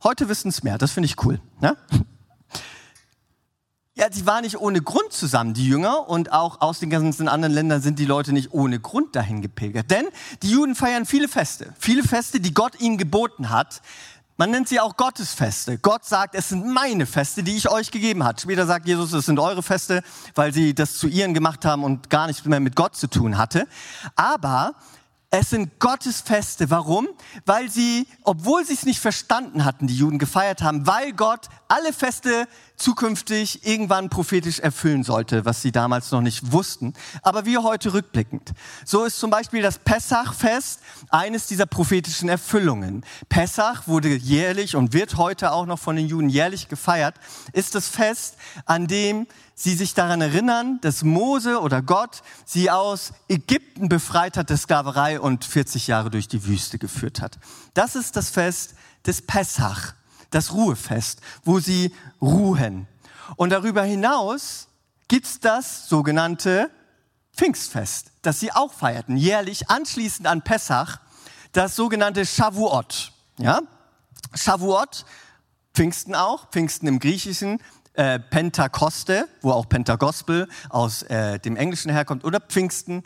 Heute 0.03 0.27
wissen 0.27 0.49
es 0.49 0.63
mehr, 0.63 0.77
das 0.77 0.91
finde 0.91 1.07
ich 1.07 1.23
cool. 1.23 1.39
Ja? 1.61 1.75
Ja, 4.01 4.07
sie 4.11 4.25
waren 4.25 4.41
nicht 4.41 4.59
ohne 4.59 4.81
Grund 4.81 5.13
zusammen, 5.13 5.53
die 5.53 5.67
Jünger, 5.67 6.09
und 6.09 6.31
auch 6.31 6.59
aus 6.59 6.79
den 6.79 6.89
ganzen 6.89 7.27
anderen 7.27 7.53
Ländern 7.53 7.83
sind 7.83 7.99
die 7.99 8.05
Leute 8.05 8.33
nicht 8.33 8.51
ohne 8.51 8.79
Grund 8.79 9.15
dahin 9.15 9.43
gepilgert. 9.43 9.91
Denn 9.91 10.07
die 10.41 10.49
Juden 10.49 10.73
feiern 10.73 11.05
viele 11.05 11.27
Feste, 11.27 11.71
viele 11.77 12.01
Feste, 12.01 12.39
die 12.39 12.51
Gott 12.51 12.81
ihnen 12.81 12.97
geboten 12.97 13.51
hat. 13.51 13.83
Man 14.37 14.49
nennt 14.49 14.67
sie 14.67 14.79
auch 14.79 14.97
Gottesfeste. 14.97 15.77
Gott 15.77 16.03
sagt, 16.03 16.33
es 16.33 16.49
sind 16.49 16.65
meine 16.65 17.05
Feste, 17.05 17.43
die 17.43 17.55
ich 17.55 17.69
euch 17.69 17.91
gegeben 17.91 18.23
hat. 18.23 18.41
Später 18.41 18.65
sagt 18.65 18.87
Jesus, 18.87 19.13
es 19.13 19.27
sind 19.27 19.37
eure 19.37 19.61
Feste, 19.61 20.01
weil 20.33 20.51
sie 20.51 20.73
das 20.73 20.97
zu 20.97 21.07
ihren 21.07 21.35
gemacht 21.35 21.63
haben 21.63 21.83
und 21.83 22.09
gar 22.09 22.25
nichts 22.25 22.43
mehr 22.45 22.59
mit 22.59 22.75
Gott 22.75 22.95
zu 22.95 23.05
tun 23.05 23.37
hatte. 23.37 23.67
Aber 24.15 24.73
Es 25.33 25.49
sind 25.49 25.79
Gottes 25.79 26.19
Feste. 26.19 26.69
Warum? 26.69 27.07
Weil 27.45 27.71
sie, 27.71 28.05
obwohl 28.23 28.65
sie 28.65 28.73
es 28.73 28.85
nicht 28.85 28.99
verstanden 28.99 29.63
hatten, 29.63 29.87
die 29.87 29.95
Juden 29.95 30.19
gefeiert 30.19 30.61
haben, 30.61 30.85
weil 30.87 31.13
Gott 31.13 31.47
alle 31.69 31.93
Feste 31.93 32.49
zukünftig 32.81 33.65
irgendwann 33.65 34.09
prophetisch 34.09 34.59
erfüllen 34.59 35.03
sollte, 35.03 35.45
was 35.45 35.61
sie 35.61 35.71
damals 35.71 36.11
noch 36.11 36.21
nicht 36.21 36.51
wussten. 36.51 36.93
Aber 37.21 37.45
wir 37.45 37.63
heute 37.63 37.93
rückblickend. 37.93 38.51
So 38.85 39.03
ist 39.03 39.19
zum 39.19 39.29
Beispiel 39.29 39.61
das 39.61 39.77
Pessachfest 39.79 40.79
eines 41.09 41.47
dieser 41.47 41.65
prophetischen 41.65 42.27
Erfüllungen. 42.27 43.05
Pessach 43.29 43.87
wurde 43.87 44.09
jährlich 44.09 44.75
und 44.75 44.93
wird 44.93 45.17
heute 45.17 45.51
auch 45.51 45.65
noch 45.65 45.79
von 45.79 45.95
den 45.95 46.07
Juden 46.07 46.29
jährlich 46.29 46.67
gefeiert, 46.67 47.15
ist 47.53 47.75
das 47.75 47.87
Fest, 47.87 48.35
an 48.65 48.87
dem 48.87 49.27
sie 49.53 49.75
sich 49.75 49.93
daran 49.93 50.21
erinnern, 50.21 50.79
dass 50.81 51.03
Mose 51.03 51.61
oder 51.61 51.81
Gott 51.81 52.23
sie 52.45 52.71
aus 52.71 53.13
Ägypten 53.29 53.89
befreit 53.89 54.37
hat 54.37 54.49
der 54.49 54.57
Sklaverei 54.57 55.19
und 55.19 55.45
40 55.45 55.87
Jahre 55.87 56.09
durch 56.09 56.27
die 56.27 56.45
Wüste 56.45 56.79
geführt 56.79 57.21
hat. 57.21 57.37
Das 57.75 57.95
ist 57.95 58.15
das 58.15 58.31
Fest 58.31 58.73
des 59.05 59.21
Pessach, 59.21 59.93
das 60.31 60.53
Ruhefest, 60.53 61.21
wo 61.43 61.59
sie 61.59 61.93
ruhen. 62.21 62.87
Und 63.35 63.51
darüber 63.51 63.83
hinaus 63.83 64.67
gibt's 65.07 65.39
das 65.39 65.87
sogenannte 65.87 66.71
Pfingstfest, 67.35 68.11
das 68.21 68.39
sie 68.39 68.51
auch 68.51 68.73
feierten, 68.73 69.17
jährlich 69.17 69.69
anschließend 69.69 70.27
an 70.27 70.41
Pessach, 70.41 70.99
das 71.53 71.75
sogenannte 71.75 72.25
Shavuot. 72.25 73.11
Ja? 73.37 73.61
Shavuot, 74.33 75.05
Pfingsten 75.73 76.15
auch, 76.15 76.49
Pfingsten 76.49 76.87
im 76.87 76.99
Griechischen, 76.99 77.61
äh, 77.93 78.19
Pentakoste, 78.19 79.27
wo 79.41 79.51
auch 79.51 79.67
Pentagospel 79.67 80.47
aus 80.69 81.03
äh, 81.03 81.39
dem 81.39 81.57
Englischen 81.57 81.91
herkommt, 81.91 82.23
oder 82.23 82.39
Pfingsten, 82.39 83.03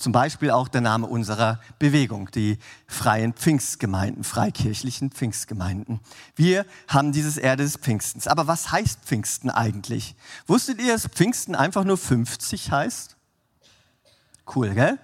zum 0.00 0.12
Beispiel 0.12 0.50
auch 0.50 0.68
der 0.68 0.80
Name 0.80 1.06
unserer 1.06 1.60
Bewegung, 1.78 2.30
die 2.30 2.58
freien 2.86 3.34
Pfingstgemeinden, 3.34 4.24
freikirchlichen 4.24 5.10
Pfingstgemeinden. 5.10 6.00
Wir 6.34 6.64
haben 6.88 7.12
dieses 7.12 7.36
Erde 7.36 7.64
des 7.64 7.76
Pfingstens. 7.76 8.26
Aber 8.26 8.46
was 8.46 8.72
heißt 8.72 9.00
Pfingsten 9.04 9.50
eigentlich? 9.50 10.16
Wusstet 10.46 10.80
ihr, 10.80 10.94
dass 10.94 11.06
Pfingsten 11.06 11.54
einfach 11.54 11.84
nur 11.84 11.98
50 11.98 12.72
heißt? 12.72 13.16
Cool, 14.54 14.70
gell? 14.70 14.98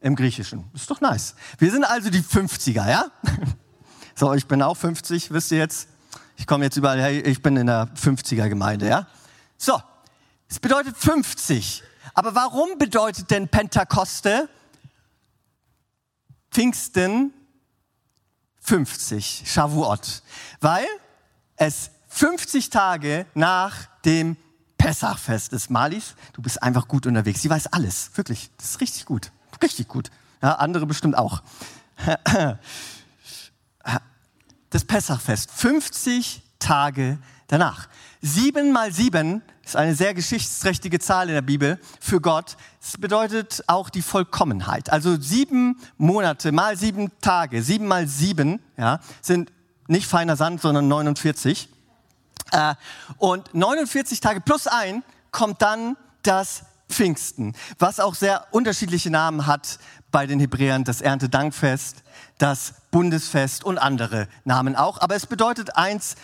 Im 0.00 0.16
Griechischen. 0.16 0.64
Ist 0.74 0.90
doch 0.90 1.00
nice. 1.00 1.36
Wir 1.58 1.70
sind 1.70 1.84
also 1.84 2.10
die 2.10 2.22
50er, 2.22 2.88
ja? 2.88 3.06
So, 4.16 4.32
ich 4.32 4.46
bin 4.46 4.62
auch 4.62 4.76
50, 4.76 5.32
wisst 5.32 5.50
ihr 5.50 5.58
jetzt? 5.58 5.88
Ich 6.36 6.46
komme 6.46 6.64
jetzt 6.64 6.76
überall 6.76 7.00
her, 7.00 7.26
ich 7.26 7.42
bin 7.42 7.56
in 7.56 7.66
der 7.66 7.88
50er 7.96 8.48
Gemeinde, 8.48 8.86
ja? 8.86 9.08
So, 9.58 9.82
es 10.48 10.60
bedeutet 10.60 10.96
50. 10.96 11.82
Aber 12.14 12.34
warum 12.34 12.78
bedeutet 12.78 13.30
denn 13.30 13.48
Pentakoste 13.48 14.48
Pfingsten 16.50 17.32
50, 18.60 19.42
Shavuot? 19.44 20.22
Weil 20.60 20.86
es 21.56 21.90
50 22.08 22.70
Tage 22.70 23.26
nach 23.34 23.86
dem 24.04 24.36
Pessachfest 24.78 25.52
ist. 25.52 25.70
Malis, 25.70 26.14
du 26.32 26.42
bist 26.42 26.62
einfach 26.62 26.86
gut 26.86 27.06
unterwegs. 27.06 27.42
Sie 27.42 27.50
weiß 27.50 27.68
alles, 27.68 28.10
wirklich. 28.16 28.50
Das 28.58 28.70
ist 28.70 28.80
richtig 28.80 29.06
gut, 29.06 29.32
richtig 29.62 29.88
gut. 29.88 30.10
Ja, 30.40 30.56
andere 30.56 30.86
bestimmt 30.86 31.18
auch. 31.18 31.42
Das 34.70 34.84
Pessachfest, 34.84 35.50
50 35.50 36.42
Tage 36.58 37.18
danach. 37.48 37.88
Sieben 38.26 38.72
mal 38.72 38.90
sieben 38.90 39.42
ist 39.62 39.76
eine 39.76 39.94
sehr 39.94 40.14
geschichtsträchtige 40.14 40.98
Zahl 40.98 41.28
in 41.28 41.34
der 41.34 41.42
Bibel 41.42 41.78
für 42.00 42.22
Gott. 42.22 42.56
Es 42.80 42.96
bedeutet 42.96 43.62
auch 43.66 43.90
die 43.90 44.00
Vollkommenheit. 44.00 44.88
Also 44.88 45.20
sieben 45.20 45.78
Monate 45.98 46.50
mal 46.50 46.78
sieben 46.78 47.12
Tage, 47.20 47.62
sieben 47.62 47.86
mal 47.86 48.08
sieben, 48.08 48.60
ja, 48.78 49.00
sind 49.20 49.52
nicht 49.88 50.06
feiner 50.06 50.36
Sand, 50.36 50.62
sondern 50.62 50.88
49. 50.88 51.68
Äh, 52.52 52.74
und 53.18 53.52
49 53.52 54.20
Tage 54.20 54.40
plus 54.40 54.68
ein 54.68 55.02
kommt 55.30 55.60
dann 55.60 55.98
das 56.22 56.62
Pfingsten, 56.88 57.54
was 57.78 58.00
auch 58.00 58.14
sehr 58.14 58.46
unterschiedliche 58.52 59.10
Namen 59.10 59.46
hat 59.46 59.78
bei 60.10 60.26
den 60.26 60.40
Hebräern, 60.40 60.84
das 60.84 61.02
Erntedankfest, 61.02 62.04
das 62.38 62.72
Bundesfest 62.90 63.64
und 63.64 63.76
andere 63.76 64.28
Namen 64.44 64.76
auch. 64.76 64.98
Aber 65.02 65.14
es 65.14 65.26
bedeutet 65.26 65.76
eins, 65.76 66.14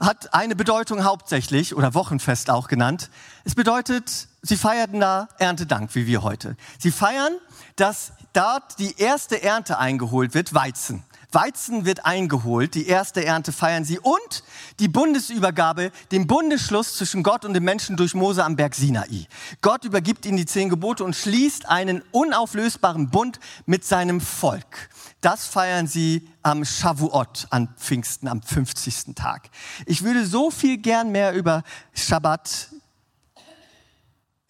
hat 0.00 0.32
eine 0.32 0.56
Bedeutung 0.56 1.04
hauptsächlich 1.04 1.76
oder 1.76 1.94
Wochenfest 1.94 2.50
auch 2.50 2.68
genannt. 2.68 3.10
Es 3.44 3.54
bedeutet, 3.54 4.28
sie 4.42 4.56
feierten 4.56 5.00
da 5.00 5.28
Erntedank, 5.38 5.94
wie 5.94 6.06
wir 6.06 6.22
heute. 6.22 6.56
Sie 6.78 6.90
feiern, 6.90 7.34
dass 7.76 8.12
dort 8.32 8.78
die 8.78 8.98
erste 8.98 9.42
Ernte 9.42 9.78
eingeholt 9.78 10.34
wird, 10.34 10.54
Weizen. 10.54 11.04
Weizen 11.32 11.84
wird 11.84 12.06
eingeholt, 12.06 12.74
die 12.74 12.86
erste 12.86 13.24
Ernte 13.24 13.52
feiern 13.52 13.84
sie 13.84 14.00
und 14.00 14.42
die 14.80 14.88
Bundesübergabe, 14.88 15.92
den 16.10 16.26
Bundesschluss 16.26 16.96
zwischen 16.96 17.22
Gott 17.22 17.44
und 17.44 17.54
den 17.54 17.62
Menschen 17.62 17.96
durch 17.96 18.14
Mose 18.14 18.44
am 18.44 18.56
Berg 18.56 18.74
Sinai. 18.74 19.28
Gott 19.60 19.84
übergibt 19.84 20.26
ihnen 20.26 20.38
die 20.38 20.46
zehn 20.46 20.68
Gebote 20.68 21.04
und 21.04 21.14
schließt 21.14 21.68
einen 21.68 22.02
unauflösbaren 22.10 23.10
Bund 23.10 23.38
mit 23.66 23.84
seinem 23.84 24.20
Volk. 24.20 24.88
Das 25.20 25.46
feiern 25.46 25.86
sie 25.86 26.28
am 26.42 26.64
Shavuot, 26.64 27.46
an 27.50 27.68
Pfingsten, 27.76 28.26
am 28.26 28.40
50. 28.40 29.14
Tag. 29.14 29.50
Ich 29.84 30.02
würde 30.02 30.24
so 30.24 30.50
viel 30.50 30.78
gern 30.78 31.12
mehr 31.12 31.34
über 31.34 31.62
Shabbat 31.92 32.68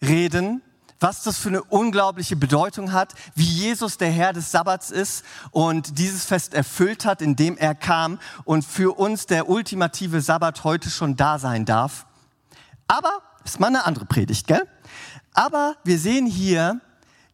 reden, 0.01 0.61
was 1.01 1.23
das 1.23 1.39
für 1.39 1.49
eine 1.49 1.63
unglaubliche 1.63 2.35
Bedeutung 2.35 2.93
hat, 2.93 3.13
wie 3.35 3.43
Jesus 3.43 3.97
der 3.97 4.11
Herr 4.11 4.33
des 4.33 4.51
Sabbats 4.51 4.91
ist 4.91 5.25
und 5.49 5.97
dieses 5.97 6.25
Fest 6.25 6.53
erfüllt 6.53 7.05
hat, 7.05 7.21
indem 7.21 7.57
er 7.57 7.75
kam 7.75 8.19
und 8.45 8.63
für 8.63 8.97
uns 8.97 9.25
der 9.25 9.49
ultimative 9.49 10.21
Sabbat 10.21 10.63
heute 10.63 10.89
schon 10.89 11.17
da 11.17 11.39
sein 11.39 11.65
darf. 11.65 12.05
Aber, 12.87 13.21
ist 13.43 13.59
mal 13.59 13.67
eine 13.67 13.85
andere 13.85 14.05
Predigt, 14.05 14.47
gell? 14.47 14.67
Aber 15.33 15.75
wir 15.83 15.97
sehen 15.97 16.27
hier, 16.27 16.79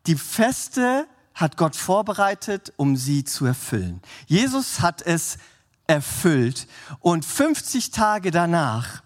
die 0.05 0.15
Feste 0.15 1.05
hat 1.37 1.55
Gott 1.55 1.75
vorbereitet, 1.75 2.73
um 2.77 2.97
sie 2.97 3.23
zu 3.23 3.45
erfüllen. 3.45 4.01
Jesus 4.25 4.81
hat 4.81 5.03
es 5.03 5.37
erfüllt 5.85 6.67
und 6.99 7.23
50 7.23 7.91
Tage 7.91 8.31
danach, 8.31 9.03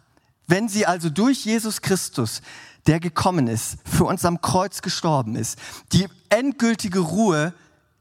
wenn 0.48 0.68
sie 0.68 0.86
also 0.86 1.10
durch 1.10 1.46
Jesus 1.46 1.82
Christus 1.82 2.42
der 2.88 3.00
gekommen 3.00 3.48
ist, 3.48 3.78
für 3.86 4.06
uns 4.06 4.26
am 4.26 4.42
Kreuz 4.42 4.82
gestorben 4.82 5.36
ist. 5.36 5.60
Die 5.92 6.08
endgültige 6.30 7.00
Ruhe, 7.00 7.54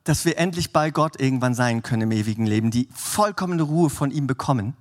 dass 0.05 0.25
wir 0.25 0.39
endlich 0.39 0.73
bei 0.73 0.91
Gott 0.91 1.21
irgendwann 1.21 1.55
sein 1.55 1.83
können 1.83 2.03
im 2.03 2.13
ewigen 2.13 2.47
Leben, 2.47 2.71
die 2.71 2.89
vollkommene 2.95 3.63
Ruhe 3.63 3.91
von 3.91 4.11
ihm 4.11 4.27
bekommen. 4.27 4.75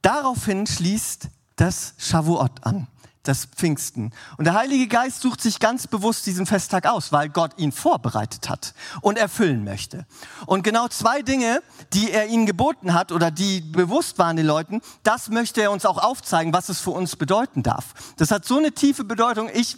Daraufhin 0.00 0.66
schließt 0.66 1.28
das 1.56 1.94
Shavuot 1.98 2.64
an 2.64 2.86
das 3.24 3.46
Pfingsten. 3.46 4.12
Und 4.36 4.44
der 4.44 4.54
Heilige 4.54 4.86
Geist 4.86 5.22
sucht 5.22 5.40
sich 5.40 5.58
ganz 5.58 5.86
bewusst 5.86 6.26
diesen 6.26 6.46
Festtag 6.46 6.86
aus, 6.86 7.10
weil 7.10 7.28
Gott 7.28 7.52
ihn 7.56 7.72
vorbereitet 7.72 8.48
hat 8.48 8.74
und 9.00 9.18
erfüllen 9.18 9.64
möchte. 9.64 10.06
Und 10.46 10.62
genau 10.62 10.88
zwei 10.88 11.22
Dinge, 11.22 11.62
die 11.92 12.10
er 12.10 12.28
ihnen 12.28 12.46
geboten 12.46 12.94
hat 12.94 13.12
oder 13.12 13.30
die 13.30 13.60
bewusst 13.60 14.18
waren 14.18 14.36
den 14.36 14.46
Leuten, 14.46 14.80
das 15.02 15.30
möchte 15.30 15.62
er 15.62 15.72
uns 15.72 15.86
auch 15.86 15.98
aufzeigen, 15.98 16.52
was 16.52 16.68
es 16.68 16.80
für 16.80 16.90
uns 16.90 17.16
bedeuten 17.16 17.62
darf. 17.62 17.94
Das 18.16 18.30
hat 18.30 18.44
so 18.44 18.58
eine 18.58 18.72
tiefe 18.72 19.04
Bedeutung. 19.04 19.50
Ich, 19.52 19.76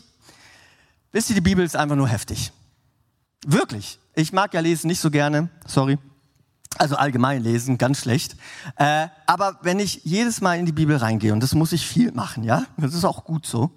wisst 1.12 1.30
ihr, 1.30 1.35
die 1.35 1.40
Bibel 1.40 1.64
ist 1.64 1.76
einfach 1.76 1.96
nur 1.96 2.09
heftig. 2.09 2.52
Wirklich. 3.46 3.98
Ich 4.14 4.32
mag 4.32 4.54
ja 4.54 4.61
lesen 4.61 4.88
nicht 4.88 5.00
so 5.00 5.11
gerne, 5.11 5.50
sorry. 5.66 5.98
Also 6.78 6.96
allgemein 6.96 7.42
lesen, 7.42 7.78
ganz 7.78 8.00
schlecht. 8.00 8.36
Äh, 8.76 9.08
aber 9.26 9.58
wenn 9.62 9.78
ich 9.78 10.02
jedes 10.04 10.40
Mal 10.40 10.58
in 10.58 10.66
die 10.66 10.72
Bibel 10.72 10.96
reingehe, 10.96 11.32
und 11.32 11.40
das 11.40 11.54
muss 11.54 11.72
ich 11.72 11.86
viel 11.86 12.12
machen, 12.12 12.44
ja, 12.44 12.66
das 12.76 12.94
ist 12.94 13.04
auch 13.04 13.24
gut 13.24 13.46
so, 13.46 13.70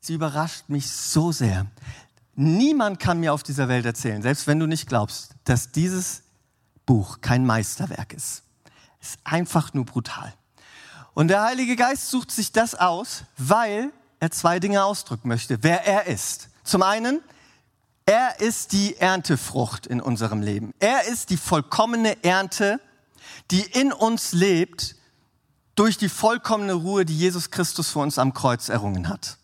sie 0.00 0.14
überrascht 0.14 0.68
mich 0.68 0.90
so 0.90 1.32
sehr. 1.32 1.66
Niemand 2.34 3.00
kann 3.00 3.20
mir 3.20 3.32
auf 3.32 3.42
dieser 3.42 3.68
Welt 3.68 3.84
erzählen, 3.84 4.22
selbst 4.22 4.46
wenn 4.46 4.58
du 4.58 4.66
nicht 4.66 4.88
glaubst, 4.88 5.34
dass 5.44 5.72
dieses 5.72 6.22
Buch 6.86 7.20
kein 7.20 7.44
Meisterwerk 7.44 8.12
ist. 8.12 8.42
Es 9.00 9.10
ist 9.10 9.18
einfach 9.24 9.74
nur 9.74 9.84
brutal. 9.84 10.32
Und 11.14 11.28
der 11.28 11.42
Heilige 11.42 11.76
Geist 11.76 12.10
sucht 12.10 12.30
sich 12.30 12.52
das 12.52 12.74
aus, 12.74 13.24
weil 13.36 13.92
er 14.20 14.30
zwei 14.30 14.60
Dinge 14.60 14.84
ausdrücken 14.84 15.28
möchte, 15.28 15.62
wer 15.62 15.86
er 15.86 16.06
ist. 16.06 16.48
Zum 16.62 16.82
einen, 16.82 17.20
er 18.40 18.46
ist 18.46 18.72
die 18.72 18.96
Erntefrucht 18.96 19.86
in 19.86 20.00
unserem 20.00 20.40
Leben. 20.40 20.72
Er 20.78 21.04
ist 21.04 21.30
die 21.30 21.36
vollkommene 21.36 22.24
Ernte, 22.24 22.80
die 23.50 23.60
in 23.60 23.92
uns 23.92 24.32
lebt 24.32 24.96
durch 25.74 25.98
die 25.98 26.08
vollkommene 26.08 26.72
Ruhe, 26.72 27.04
die 27.04 27.16
Jesus 27.16 27.50
Christus 27.50 27.90
für 27.90 27.98
uns 27.98 28.18
am 28.18 28.32
Kreuz 28.32 28.68
errungen 28.68 29.08
hat. 29.08 29.36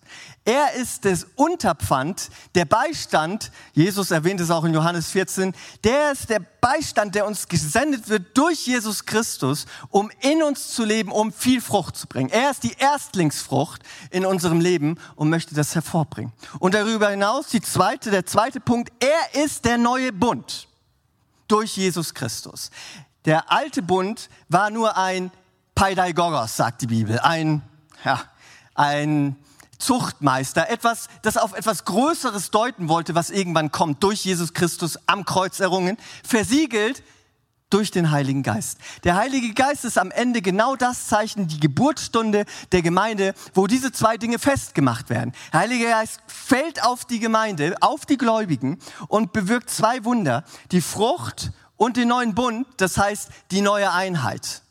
Er 0.45 0.75
ist 0.75 1.05
das 1.05 1.27
Unterpfand, 1.35 2.31
der 2.55 2.65
Beistand, 2.65 3.51
Jesus 3.73 4.11
erwähnt 4.11 4.41
es 4.41 4.51
auch 4.51 4.65
in 4.65 4.75
Johannes 4.75 5.11
14, 5.11 5.55
der 5.83 6.13
ist 6.13 6.31
der 6.31 6.41
Beistand, 6.41 7.15
der 7.15 7.27
uns 7.27 7.49
gesendet 7.49 8.09
wird 8.09 8.37
durch 8.39 8.67
Jesus 8.67 9.07
Christus, 9.07 9.67
um 9.91 10.11
in 10.21 10.43
uns 10.43 10.69
zu 10.69 10.85
leben, 10.85 11.11
um 11.11 11.33
viel 11.33 11.61
Frucht 11.61 11.97
zu 11.97 12.07
bringen. 12.07 12.31
Er 12.31 12.51
ist 12.51 12.63
die 12.63 12.75
Erstlingsfrucht 12.79 13.83
in 14.11 14.25
unserem 14.25 14.61
Leben 14.61 14.99
und 15.17 15.31
möchte 15.31 15.55
das 15.55 15.75
hervorbringen. 15.75 16.33
Und 16.59 16.75
darüber 16.75 17.11
hinaus 17.11 17.49
die 17.49 17.61
zweite, 17.61 18.11
der 18.11 18.27
zweite 18.27 18.61
Punkt, 18.61 18.93
er 19.03 19.43
ist 19.43 19.65
der 19.65 19.79
neue 19.79 20.13
Bund 20.13 20.69
durch 21.49 21.77
Jesus 21.77 22.15
Christus. 22.15 22.71
Der 23.25 23.51
alte 23.51 23.83
Bund 23.83 24.29
war 24.49 24.71
nur 24.71 24.97
ein 24.97 25.31
Paidaigogos, 25.75 26.57
sagt 26.57 26.83
die 26.83 26.87
Bibel, 26.87 27.19
ein, 27.19 27.63
ja, 28.05 28.21
ein 28.75 29.37
Zuchtmeister, 29.79 30.69
etwas, 30.71 31.09
das 31.23 31.37
auf 31.37 31.55
etwas 31.55 31.85
Größeres 31.85 32.51
deuten 32.51 32.89
wollte, 32.89 33.15
was 33.15 33.31
irgendwann 33.31 33.71
kommt, 33.73 34.03
durch 34.03 34.25
Jesus 34.25 34.55
Christus 34.55 34.99
am 35.07 35.25
Kreuz 35.25 35.61
errungen, 35.61 35.97
versiegelt 36.25 37.03
durch 37.71 37.91
den 37.91 38.11
Heiligen 38.11 38.43
Geist. 38.43 38.79
Der 39.05 39.17
Heilige 39.17 39.53
Geist 39.53 39.85
ist 39.85 39.99
am 39.99 40.11
Ende 40.11 40.41
genau 40.41 40.77
das 40.77 41.09
Zeichen, 41.09 41.49
die 41.49 41.59
Geburtsstunde 41.59 42.45
der 42.73 42.83
Gemeinde, 42.83 43.35
wo 43.55 43.67
diese 43.67 43.91
zwei 43.93 44.17
Dinge 44.17 44.39
festgemacht 44.39 45.11
werden. 45.11 45.33
Der 45.53 45.61
Heilige 45.61 45.89
Geist 45.89 46.21
fällt 46.27 46.85
auf 46.85 47.05
die 47.05 47.19
Gemeinde, 47.19 47.75
auf 47.81 48.07
die 48.07 48.19
Gläubigen 48.19 48.79
und 49.09 49.33
bewirkt 49.33 49.71
zwei 49.71 50.05
Wunder, 50.05 50.45
die 50.71 50.81
Frucht 50.81 51.51
und 51.77 51.97
den 51.97 52.09
neuen 52.09 52.35
Bund, 52.35 52.67
das 52.77 52.99
heißt 52.99 53.31
die 53.51 53.61
neue 53.61 53.93
Einheit. 53.93 54.63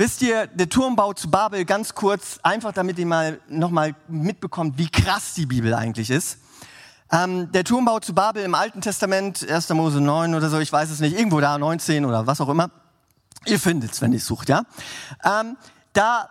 Wisst 0.00 0.22
ihr, 0.22 0.46
der 0.46 0.66
Turmbau 0.66 1.12
zu 1.12 1.30
Babel, 1.30 1.66
ganz 1.66 1.94
kurz, 1.94 2.40
einfach 2.42 2.72
damit 2.72 2.98
ihr 2.98 3.04
mal 3.04 3.38
nochmal 3.50 3.94
mitbekommt, 4.08 4.78
wie 4.78 4.88
krass 4.88 5.34
die 5.34 5.44
Bibel 5.44 5.74
eigentlich 5.74 6.08
ist. 6.08 6.38
Ähm, 7.12 7.52
der 7.52 7.64
Turmbau 7.64 8.00
zu 8.00 8.14
Babel 8.14 8.42
im 8.42 8.54
Alten 8.54 8.80
Testament, 8.80 9.46
1. 9.46 9.68
Mose 9.74 10.00
9 10.00 10.34
oder 10.34 10.48
so, 10.48 10.58
ich 10.58 10.72
weiß 10.72 10.88
es 10.88 11.00
nicht, 11.00 11.18
irgendwo 11.18 11.38
da, 11.40 11.58
19 11.58 12.06
oder 12.06 12.26
was 12.26 12.40
auch 12.40 12.48
immer. 12.48 12.70
Ihr 13.44 13.60
findet 13.60 13.92
es, 13.92 14.00
wenn 14.00 14.14
ihr 14.14 14.20
sucht, 14.20 14.48
ja. 14.48 14.62
Ähm, 15.22 15.58
da 15.92 16.30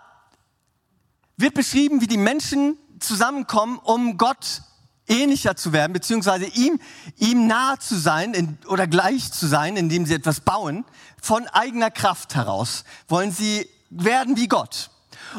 wird 1.37 1.53
beschrieben, 1.53 2.01
wie 2.01 2.07
die 2.07 2.17
Menschen 2.17 2.75
zusammenkommen, 2.99 3.77
um 3.83 4.17
Gott 4.17 4.63
ähnlicher 5.09 5.55
zu 5.55 5.73
werden, 5.73 5.91
beziehungsweise 5.91 6.45
ihm, 6.45 6.79
ihm 7.17 7.47
nahe 7.47 7.79
zu 7.79 7.97
sein 7.97 8.33
in, 8.33 8.57
oder 8.67 8.87
gleich 8.87 9.31
zu 9.31 9.47
sein, 9.47 9.75
indem 9.75 10.05
sie 10.05 10.13
etwas 10.13 10.39
bauen, 10.39 10.85
von 11.21 11.47
eigener 11.47 11.91
Kraft 11.91 12.35
heraus. 12.35 12.85
Wollen 13.07 13.31
sie 13.31 13.67
werden 13.89 14.37
wie 14.37 14.47
Gott. 14.47 14.91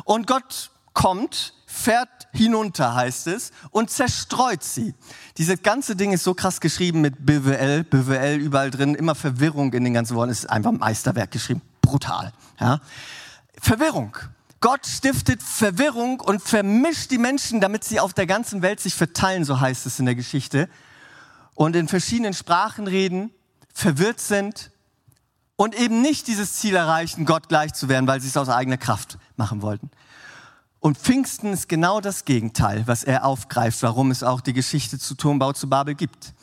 Und 0.05 0.27
Gott 0.27 0.71
kommt, 0.93 1.55
fährt 1.67 2.29
hinunter, 2.33 2.95
heißt 2.95 3.29
es, 3.29 3.53
und 3.71 3.91
zerstreut 3.91 4.63
sie. 4.63 4.95
Dieses 5.39 5.63
ganze 5.63 5.97
Ding 5.97 6.13
ist 6.13 6.25
so 6.25 6.35
krass 6.35 6.61
geschrieben 6.61 7.01
mit 7.01 7.25
BWL, 7.25 7.85
BWL 7.85 8.37
überall 8.41 8.71
drin, 8.71 8.95
immer 8.95 9.15
Verwirrung 9.15 9.73
in 9.73 9.85
den 9.85 9.95
ganzen 9.95 10.17
Worten, 10.17 10.31
es 10.31 10.41
ist 10.41 10.51
einfach 10.51 10.73
ein 10.73 10.79
Meisterwerk 10.79 11.31
geschrieben, 11.31 11.63
brutal. 11.81 12.33
Ja? 12.59 12.81
Verwirrung. 13.61 14.17
Gott 14.61 14.87
stiftet 14.87 15.43
Verwirrung 15.43 16.21
und 16.21 16.43
vermischt 16.43 17.11
die 17.11 17.19
Menschen, 17.19 17.61
damit 17.61 17.83
sie 17.83 17.99
auf 17.99 18.13
der 18.13 18.27
ganzen 18.27 18.61
Welt 18.61 18.79
sich 18.79 18.95
verteilen, 18.95 19.45
so 19.45 19.59
heißt 19.59 19.87
es 19.87 19.99
in 19.99 20.05
der 20.05 20.15
Geschichte, 20.15 20.69
und 21.55 21.77
in 21.77 21.89
verschiedenen 21.89 22.35
Sprachen 22.35 22.87
reden, 22.87 23.31
verwirrt 23.73 24.21
sind 24.21 24.71
und 25.57 25.75
eben 25.79 26.03
nicht 26.03 26.27
dieses 26.27 26.57
Ziel 26.57 26.75
erreichen, 26.75 27.25
Gott 27.25 27.49
gleich 27.49 27.73
zu 27.73 27.89
werden, 27.89 28.07
weil 28.07 28.21
sie 28.21 28.29
es 28.29 28.37
aus 28.37 28.49
eigener 28.49 28.77
Kraft 28.77 29.19
machen 29.37 29.63
wollten. 29.63 29.91
Und 30.79 30.97
Pfingsten 30.97 31.53
ist 31.53 31.69
genau 31.69 32.01
das 32.01 32.25
Gegenteil, 32.25 32.87
was 32.87 33.05
er 33.05 33.25
aufgreift, 33.25 33.83
warum 33.83 34.11
es 34.11 34.23
auch 34.23 34.41
die 34.41 34.55
Geschichte 34.55 34.99
zu 34.99 35.15
Turmbau 35.15 35.53
zu 35.53 35.69
Babel 35.69 35.95
gibt. 35.95 36.35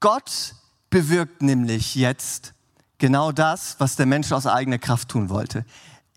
Gott 0.00 0.54
bewirkt 0.90 1.42
nämlich 1.42 1.94
jetzt 1.94 2.54
genau 2.98 3.30
das, 3.30 3.76
was 3.78 3.96
der 3.96 4.06
Mensch 4.06 4.32
aus 4.32 4.46
eigener 4.46 4.78
Kraft 4.78 5.08
tun 5.08 5.28
wollte. 5.28 5.64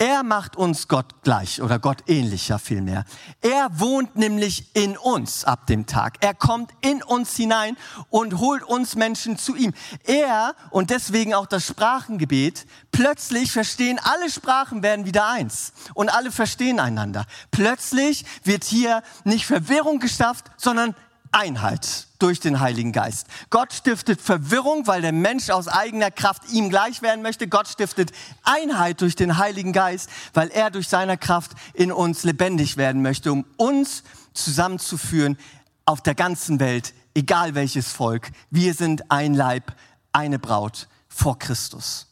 Er 0.01 0.23
macht 0.23 0.55
uns 0.55 0.87
Gott 0.87 1.23
gleich 1.23 1.61
oder 1.61 1.77
Gott 1.77 2.03
ähnlicher 2.07 2.57
vielmehr. 2.57 3.03
Er 3.41 3.67
wohnt 3.81 4.15
nämlich 4.15 4.73
in 4.73 4.97
uns 4.97 5.43
ab 5.43 5.67
dem 5.67 5.87
Tag. 5.87 6.23
Er 6.23 6.33
kommt 6.33 6.71
in 6.79 7.03
uns 7.03 7.35
hinein 7.35 7.75
und 8.09 8.39
holt 8.39 8.63
uns 8.63 8.95
Menschen 8.95 9.37
zu 9.37 9.57
ihm. 9.57 9.73
Er 10.05 10.55
und 10.71 10.89
deswegen 10.89 11.33
auch 11.33 11.47
das 11.47 11.67
Sprachengebet, 11.67 12.65
plötzlich 12.93 13.51
verstehen 13.51 13.99
alle 14.01 14.29
Sprachen 14.29 14.83
werden 14.83 15.05
wieder 15.05 15.27
eins 15.27 15.73
und 15.93 16.07
alle 16.07 16.31
verstehen 16.31 16.79
einander. 16.79 17.25
Plötzlich 17.51 18.23
wird 18.45 18.63
hier 18.63 19.03
nicht 19.25 19.45
Verwirrung 19.45 19.99
geschafft, 19.99 20.45
sondern 20.55 20.95
Einheit 21.31 22.07
durch 22.19 22.39
den 22.39 22.59
Heiligen 22.59 22.91
Geist. 22.91 23.27
Gott 23.49 23.73
stiftet 23.73 24.21
Verwirrung, 24.21 24.87
weil 24.87 25.01
der 25.01 25.11
Mensch 25.11 25.49
aus 25.49 25.67
eigener 25.67 26.11
Kraft 26.11 26.51
ihm 26.51 26.69
gleich 26.69 27.01
werden 27.01 27.21
möchte. 27.21 27.47
Gott 27.47 27.67
stiftet 27.67 28.11
Einheit 28.43 29.01
durch 29.01 29.15
den 29.15 29.37
Heiligen 29.37 29.73
Geist, 29.73 30.09
weil 30.33 30.49
er 30.49 30.69
durch 30.69 30.87
seine 30.87 31.17
Kraft 31.17 31.51
in 31.73 31.91
uns 31.91 32.23
lebendig 32.23 32.77
werden 32.77 33.01
möchte, 33.01 33.31
um 33.31 33.45
uns 33.57 34.03
zusammenzuführen 34.33 35.37
auf 35.85 36.01
der 36.01 36.15
ganzen 36.15 36.59
Welt, 36.59 36.93
egal 37.13 37.55
welches 37.55 37.91
Volk. 37.91 38.31
Wir 38.49 38.73
sind 38.73 39.09
ein 39.09 39.33
Leib, 39.33 39.73
eine 40.11 40.39
Braut 40.39 40.87
vor 41.07 41.39
Christus. 41.39 42.08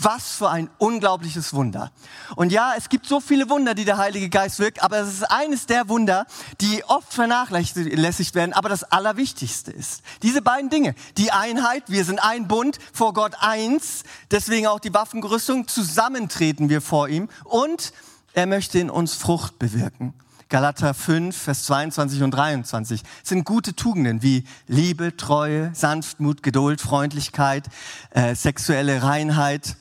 Was 0.00 0.32
für 0.36 0.48
ein 0.48 0.70
unglaubliches 0.78 1.52
Wunder. 1.52 1.92
Und 2.34 2.50
ja, 2.50 2.72
es 2.78 2.88
gibt 2.88 3.06
so 3.06 3.20
viele 3.20 3.50
Wunder, 3.50 3.74
die 3.74 3.84
der 3.84 3.98
Heilige 3.98 4.30
Geist 4.30 4.58
wirkt, 4.58 4.82
aber 4.82 5.00
es 5.00 5.12
ist 5.12 5.30
eines 5.30 5.66
der 5.66 5.88
Wunder, 5.90 6.26
die 6.62 6.82
oft 6.84 7.12
vernachlässigt 7.12 8.34
werden, 8.34 8.54
aber 8.54 8.70
das 8.70 8.84
Allerwichtigste 8.84 9.70
ist. 9.70 10.02
Diese 10.22 10.40
beiden 10.40 10.70
Dinge, 10.70 10.94
die 11.18 11.30
Einheit, 11.30 11.84
wir 11.88 12.06
sind 12.06 12.24
ein 12.24 12.48
Bund, 12.48 12.78
vor 12.94 13.12
Gott 13.12 13.34
eins, 13.40 14.04
deswegen 14.30 14.66
auch 14.66 14.80
die 14.80 14.94
Waffengerüstung, 14.94 15.68
zusammentreten 15.68 16.70
wir 16.70 16.80
vor 16.80 17.08
ihm 17.08 17.28
und 17.44 17.92
er 18.32 18.46
möchte 18.46 18.78
in 18.78 18.88
uns 18.88 19.14
Frucht 19.14 19.58
bewirken. 19.58 20.14
Galater 20.52 20.92
5, 20.92 21.34
Vers 21.34 21.64
22 21.64 22.22
und 22.22 22.30
23 22.32 23.02
sind 23.22 23.44
gute 23.44 23.74
Tugenden 23.74 24.22
wie 24.22 24.44
Liebe, 24.66 25.16
Treue, 25.16 25.70
Sanftmut, 25.74 26.42
Geduld, 26.42 26.82
Freundlichkeit, 26.82 27.64
äh, 28.10 28.34
sexuelle 28.34 29.02
Reinheit, 29.02 29.76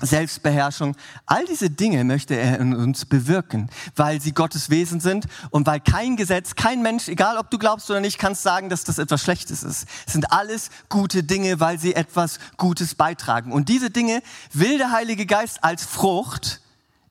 Selbstbeherrschung, 0.00 0.96
all 1.26 1.44
diese 1.44 1.70
Dinge 1.70 2.04
möchte 2.04 2.34
er 2.34 2.58
in 2.58 2.74
uns 2.74 3.04
bewirken, 3.04 3.70
weil 3.96 4.20
sie 4.20 4.32
Gottes 4.32 4.70
Wesen 4.70 5.00
sind 5.00 5.26
und 5.50 5.66
weil 5.66 5.80
kein 5.80 6.16
Gesetz, 6.16 6.54
kein 6.54 6.82
Mensch, 6.82 7.08
egal 7.08 7.38
ob 7.38 7.50
du 7.50 7.58
glaubst 7.58 7.90
oder 7.90 8.00
nicht, 8.00 8.18
kannst 8.18 8.42
sagen, 8.42 8.68
dass 8.68 8.84
das 8.84 8.98
etwas 8.98 9.22
Schlechtes 9.22 9.62
ist. 9.62 9.86
Es 10.06 10.12
sind 10.12 10.32
alles 10.32 10.70
gute 10.88 11.22
Dinge, 11.22 11.60
weil 11.60 11.78
sie 11.78 11.94
etwas 11.94 12.38
Gutes 12.56 12.94
beitragen. 12.94 13.52
Und 13.52 13.68
diese 13.68 13.90
Dinge 13.90 14.22
will 14.52 14.78
der 14.78 14.92
Heilige 14.92 15.26
Geist 15.26 15.62
als 15.62 15.84
Frucht 15.84 16.60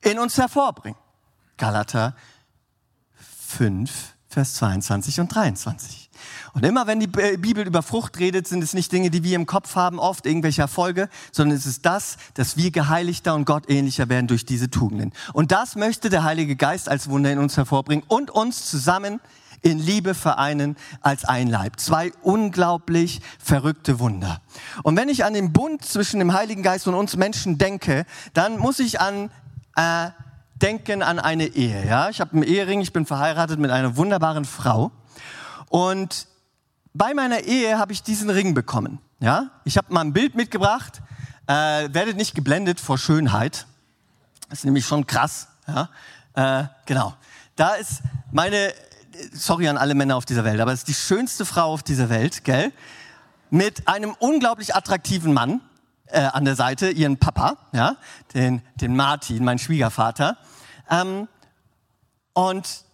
in 0.00 0.18
uns 0.18 0.36
hervorbringen. 0.36 0.98
Galater 1.56 2.14
5, 3.48 3.90
Vers 4.28 4.54
22 4.54 5.20
und 5.20 5.34
23. 5.34 6.10
Und 6.54 6.64
immer 6.64 6.86
wenn 6.86 7.00
die 7.00 7.06
Bibel 7.06 7.66
über 7.66 7.82
Frucht 7.82 8.18
redet, 8.18 8.46
sind 8.46 8.62
es 8.62 8.74
nicht 8.74 8.92
Dinge, 8.92 9.10
die 9.10 9.22
wir 9.22 9.36
im 9.36 9.46
Kopf 9.46 9.74
haben, 9.74 9.98
oft 9.98 10.26
irgendwelche 10.26 10.62
Erfolge, 10.62 11.08
sondern 11.30 11.56
es 11.56 11.66
ist 11.66 11.86
das, 11.86 12.16
dass 12.34 12.56
wir 12.56 12.70
geheiligter 12.70 13.34
und 13.34 13.44
Gott 13.44 13.68
ähnlicher 13.68 14.08
werden 14.08 14.26
durch 14.26 14.44
diese 14.44 14.70
Tugenden. 14.70 15.12
Und 15.32 15.52
das 15.52 15.76
möchte 15.76 16.10
der 16.10 16.24
Heilige 16.24 16.56
Geist 16.56 16.88
als 16.88 17.08
Wunder 17.08 17.32
in 17.32 17.38
uns 17.38 17.56
hervorbringen 17.56 18.04
und 18.08 18.30
uns 18.30 18.68
zusammen 18.68 19.20
in 19.62 19.78
Liebe 19.78 20.14
vereinen 20.14 20.76
als 21.00 21.24
ein 21.24 21.48
Leib. 21.48 21.78
Zwei 21.78 22.12
unglaublich 22.22 23.20
verrückte 23.38 24.00
Wunder. 24.00 24.40
Und 24.82 24.96
wenn 24.96 25.08
ich 25.08 25.24
an 25.24 25.34
den 25.34 25.52
Bund 25.52 25.84
zwischen 25.84 26.18
dem 26.18 26.32
Heiligen 26.32 26.62
Geist 26.62 26.86
und 26.88 26.94
uns 26.94 27.16
Menschen 27.16 27.58
denke, 27.58 28.04
dann 28.34 28.58
muss 28.58 28.80
ich 28.80 29.00
an 29.00 29.30
äh, 29.76 30.10
denken 30.62 31.02
an 31.02 31.18
eine 31.18 31.46
Ehe. 31.46 31.86
Ja, 31.86 32.08
ich 32.08 32.20
habe 32.20 32.32
einen 32.34 32.42
Ehering, 32.44 32.80
ich 32.80 32.92
bin 32.92 33.04
verheiratet 33.04 33.58
mit 33.58 33.70
einer 33.70 33.96
wunderbaren 33.96 34.44
Frau. 34.44 34.92
Und 35.72 36.26
bei 36.92 37.14
meiner 37.14 37.44
Ehe 37.44 37.78
habe 37.78 37.94
ich 37.94 38.02
diesen 38.02 38.28
Ring 38.28 38.52
bekommen. 38.52 38.98
Ja, 39.20 39.52
ich 39.64 39.78
habe 39.78 39.90
mal 39.90 40.02
ein 40.02 40.12
Bild 40.12 40.34
mitgebracht. 40.34 41.00
Äh, 41.46 41.88
werdet 41.94 42.18
nicht 42.18 42.34
geblendet 42.34 42.78
vor 42.78 42.98
Schönheit. 42.98 43.66
Das 44.50 44.58
ist 44.58 44.64
nämlich 44.66 44.84
schon 44.84 45.06
krass. 45.06 45.48
Ja, 45.66 45.88
äh, 46.34 46.66
genau. 46.84 47.14
Da 47.56 47.72
ist 47.76 48.02
meine, 48.30 48.74
sorry 49.32 49.66
an 49.66 49.78
alle 49.78 49.94
Männer 49.94 50.16
auf 50.16 50.26
dieser 50.26 50.44
Welt, 50.44 50.60
aber 50.60 50.74
es 50.74 50.80
ist 50.80 50.88
die 50.88 50.94
schönste 50.94 51.46
Frau 51.46 51.72
auf 51.72 51.82
dieser 51.82 52.10
Welt, 52.10 52.44
gell? 52.44 52.70
Mit 53.48 53.88
einem 53.88 54.14
unglaublich 54.18 54.74
attraktiven 54.74 55.32
Mann 55.32 55.62
äh, 56.08 56.20
an 56.20 56.44
der 56.44 56.54
Seite, 56.54 56.90
ihren 56.90 57.16
Papa, 57.16 57.56
ja, 57.72 57.96
den, 58.34 58.60
den 58.74 58.94
Martin, 58.94 59.42
mein 59.42 59.58
Schwiegervater. 59.58 60.36
Ähm, 60.90 61.28
und 62.34 62.84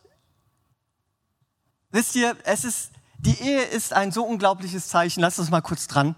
Wisst 1.91 2.17
ihr, 2.17 2.37
es 2.45 2.65
ist, 2.65 2.91
die 3.19 3.41
Ehe 3.41 3.63
ist 3.63 3.95
ein 3.95 4.13
so 4.13 4.25
unglaubliches 4.25 4.89
Zeichen. 4.89 5.21
Lasst 5.21 5.39
uns 5.39 5.51
mal 5.51 5.63
kurz 5.63 5.87
dran. 5.87 6.17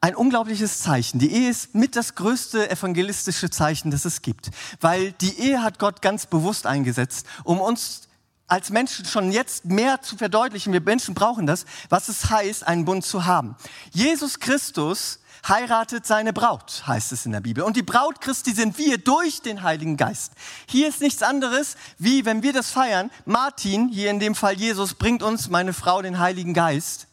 Ein 0.00 0.16
unglaubliches 0.16 0.80
Zeichen. 0.80 1.18
Die 1.18 1.30
Ehe 1.30 1.50
ist 1.50 1.74
mit 1.74 1.96
das 1.96 2.14
größte 2.14 2.70
evangelistische 2.70 3.50
Zeichen, 3.50 3.90
das 3.90 4.06
es 4.06 4.22
gibt. 4.22 4.50
Weil 4.80 5.12
die 5.12 5.38
Ehe 5.38 5.62
hat 5.62 5.78
Gott 5.78 6.00
ganz 6.00 6.26
bewusst 6.26 6.66
eingesetzt, 6.66 7.26
um 7.44 7.60
uns 7.60 8.08
als 8.48 8.70
Menschen 8.70 9.04
schon 9.04 9.32
jetzt 9.32 9.66
mehr 9.66 10.00
zu 10.00 10.16
verdeutlichen. 10.16 10.72
Wir 10.72 10.80
Menschen 10.80 11.14
brauchen 11.14 11.46
das, 11.46 11.66
was 11.90 12.08
es 12.08 12.30
heißt, 12.30 12.66
einen 12.66 12.84
Bund 12.86 13.04
zu 13.04 13.26
haben. 13.26 13.54
Jesus 13.92 14.40
Christus 14.40 15.20
heiratet 15.48 16.06
seine 16.06 16.32
Braut, 16.32 16.84
heißt 16.86 17.12
es 17.12 17.26
in 17.26 17.32
der 17.32 17.40
Bibel. 17.40 17.64
Und 17.64 17.76
die 17.76 17.82
Braut 17.82 18.20
Christi 18.20 18.52
sind 18.52 18.78
wir 18.78 18.98
durch 18.98 19.42
den 19.42 19.62
Heiligen 19.62 19.96
Geist. 19.96 20.32
Hier 20.66 20.88
ist 20.88 21.00
nichts 21.00 21.22
anderes, 21.22 21.76
wie 21.98 22.24
wenn 22.24 22.42
wir 22.42 22.52
das 22.52 22.70
feiern. 22.70 23.10
Martin, 23.24 23.88
hier 23.88 24.10
in 24.10 24.20
dem 24.20 24.34
Fall 24.34 24.54
Jesus, 24.54 24.94
bringt 24.94 25.22
uns, 25.22 25.48
meine 25.48 25.72
Frau, 25.72 26.00
den 26.02 26.18
Heiligen 26.18 26.54
Geist 26.54 27.08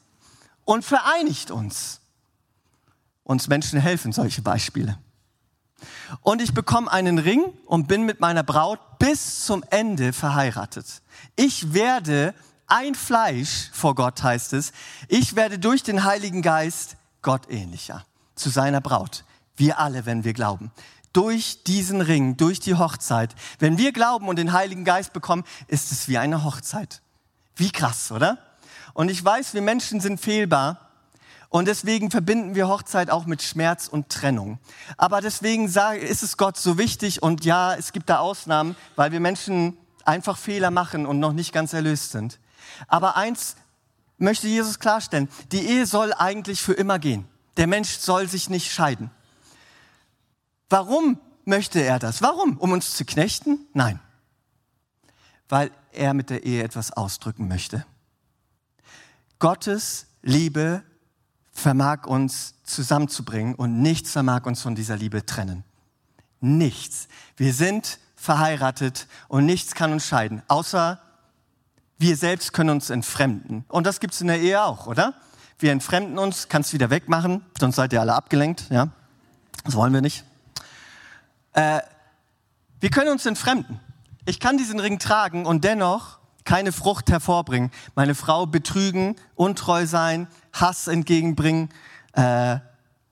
und 0.65 0.85
vereinigt 0.85 1.51
uns. 1.51 2.01
Uns 3.23 3.47
Menschen 3.47 3.79
helfen 3.79 4.11
solche 4.11 4.41
Beispiele. 4.41 4.97
Und 6.21 6.41
ich 6.41 6.53
bekomme 6.53 6.91
einen 6.91 7.19
Ring 7.19 7.43
und 7.65 7.87
bin 7.87 8.03
mit 8.03 8.19
meiner 8.19 8.43
Braut 8.43 8.79
bis 8.99 9.45
zum 9.45 9.63
Ende 9.69 10.13
verheiratet. 10.13 10.85
Ich 11.35 11.73
werde 11.73 12.33
ein 12.67 12.95
Fleisch 12.95 13.69
vor 13.71 13.95
Gott, 13.95 14.21
heißt 14.21 14.53
es. 14.53 14.71
Ich 15.07 15.35
werde 15.35 15.57
durch 15.57 15.83
den 15.83 16.03
Heiligen 16.03 16.41
Geist 16.41 16.97
Gott 17.21 17.49
ähnlicher 17.49 18.05
zu 18.39 18.49
seiner 18.49 18.81
Braut. 18.81 19.23
Wir 19.55 19.79
alle, 19.79 20.05
wenn 20.05 20.23
wir 20.23 20.33
glauben. 20.33 20.71
Durch 21.13 21.63
diesen 21.63 22.01
Ring, 22.01 22.37
durch 22.37 22.59
die 22.59 22.75
Hochzeit. 22.75 23.35
Wenn 23.59 23.77
wir 23.77 23.91
glauben 23.91 24.27
und 24.27 24.37
den 24.37 24.53
Heiligen 24.53 24.85
Geist 24.85 25.13
bekommen, 25.13 25.43
ist 25.67 25.91
es 25.91 26.07
wie 26.07 26.17
eine 26.17 26.43
Hochzeit. 26.43 27.01
Wie 27.55 27.71
krass, 27.71 28.11
oder? 28.11 28.37
Und 28.93 29.09
ich 29.09 29.23
weiß, 29.23 29.53
wir 29.53 29.61
Menschen 29.61 29.99
sind 29.99 30.19
fehlbar. 30.19 30.89
Und 31.49 31.67
deswegen 31.67 32.11
verbinden 32.11 32.53
wir 32.53 32.67
Hochzeit 32.67 33.09
auch 33.09 33.25
mit 33.25 33.41
Schmerz 33.41 33.87
und 33.87 34.09
Trennung. 34.09 34.59
Aber 34.97 35.19
deswegen 35.19 35.65
ist 35.65 36.23
es 36.23 36.37
Gott 36.37 36.57
so 36.57 36.77
wichtig 36.77 37.23
und 37.23 37.43
ja, 37.43 37.73
es 37.73 37.91
gibt 37.91 38.09
da 38.09 38.19
Ausnahmen, 38.19 38.75
weil 38.95 39.11
wir 39.11 39.19
Menschen 39.19 39.75
einfach 40.05 40.37
Fehler 40.37 40.69
machen 40.69 41.07
und 41.07 41.19
noch 41.19 41.33
nicht 41.33 41.51
ganz 41.51 41.73
erlöst 41.73 42.11
sind. 42.11 42.39
Aber 42.87 43.17
eins 43.17 43.55
möchte 44.19 44.47
Jesus 44.47 44.79
klarstellen, 44.79 45.27
die 45.51 45.65
Ehe 45.65 45.87
soll 45.87 46.13
eigentlich 46.13 46.61
für 46.61 46.73
immer 46.73 46.99
gehen. 46.99 47.27
Der 47.59 47.67
Mensch 47.67 47.89
soll 47.97 48.29
sich 48.29 48.49
nicht 48.49 48.71
scheiden. 48.71 49.11
Warum 50.69 51.19
möchte 51.43 51.81
er 51.81 51.99
das? 51.99 52.21
Warum? 52.21 52.55
Um 52.57 52.71
uns 52.71 52.95
zu 52.95 53.03
knechten? 53.03 53.67
Nein. 53.73 53.99
Weil 55.49 55.69
er 55.91 56.13
mit 56.13 56.29
der 56.29 56.45
Ehe 56.45 56.63
etwas 56.63 56.93
ausdrücken 56.93 57.49
möchte. 57.49 57.85
Gottes 59.39 60.05
Liebe 60.21 60.83
vermag 61.51 62.05
uns 62.05 62.55
zusammenzubringen 62.63 63.55
und 63.55 63.81
nichts 63.81 64.13
vermag 64.13 64.45
uns 64.45 64.61
von 64.61 64.73
dieser 64.73 64.95
Liebe 64.95 65.25
trennen. 65.25 65.65
Nichts. 66.39 67.09
Wir 67.35 67.53
sind 67.53 67.99
verheiratet 68.15 69.05
und 69.27 69.45
nichts 69.45 69.75
kann 69.75 69.91
uns 69.91 70.05
scheiden, 70.05 70.43
außer 70.47 71.01
wir 71.97 72.15
selbst 72.15 72.53
können 72.53 72.69
uns 72.69 72.89
entfremden. 72.89 73.65
Und 73.67 73.85
das 73.85 73.99
gibt's 73.99 74.21
in 74.21 74.27
der 74.27 74.39
Ehe 74.39 74.63
auch, 74.63 74.87
oder? 74.87 75.13
Wir 75.61 75.73
entfremden 75.73 76.17
uns, 76.17 76.47
kannst 76.47 76.71
wieder 76.71 76.89
wegmachen, 76.89 77.43
sonst 77.59 77.75
seid 77.75 77.91
ihr 77.91 77.99
alle 77.99 78.13
abgelenkt, 78.13 78.69
ja? 78.69 78.87
Das 79.65 79.75
wollen 79.75 79.93
wir 79.93 79.99
nicht. 79.99 80.23
Äh, 81.51 81.81
wir 82.79 82.89
können 82.89 83.11
uns 83.11 83.25
entfremden. 83.25 83.81
Ich 84.25 84.39
kann 84.39 84.57
diesen 84.57 84.79
Ring 84.79 84.99
tragen 84.99 85.45
und 85.45 85.65
dennoch 85.65 86.19
keine 86.45 86.71
Frucht 86.71 87.11
hervorbringen. 87.11 87.71
Meine 87.93 88.15
Frau 88.15 88.45
betrügen, 88.45 89.17
untreu 89.35 89.85
sein, 89.85 90.27
Hass 90.53 90.87
entgegenbringen, 90.87 91.69
äh, 92.13 92.59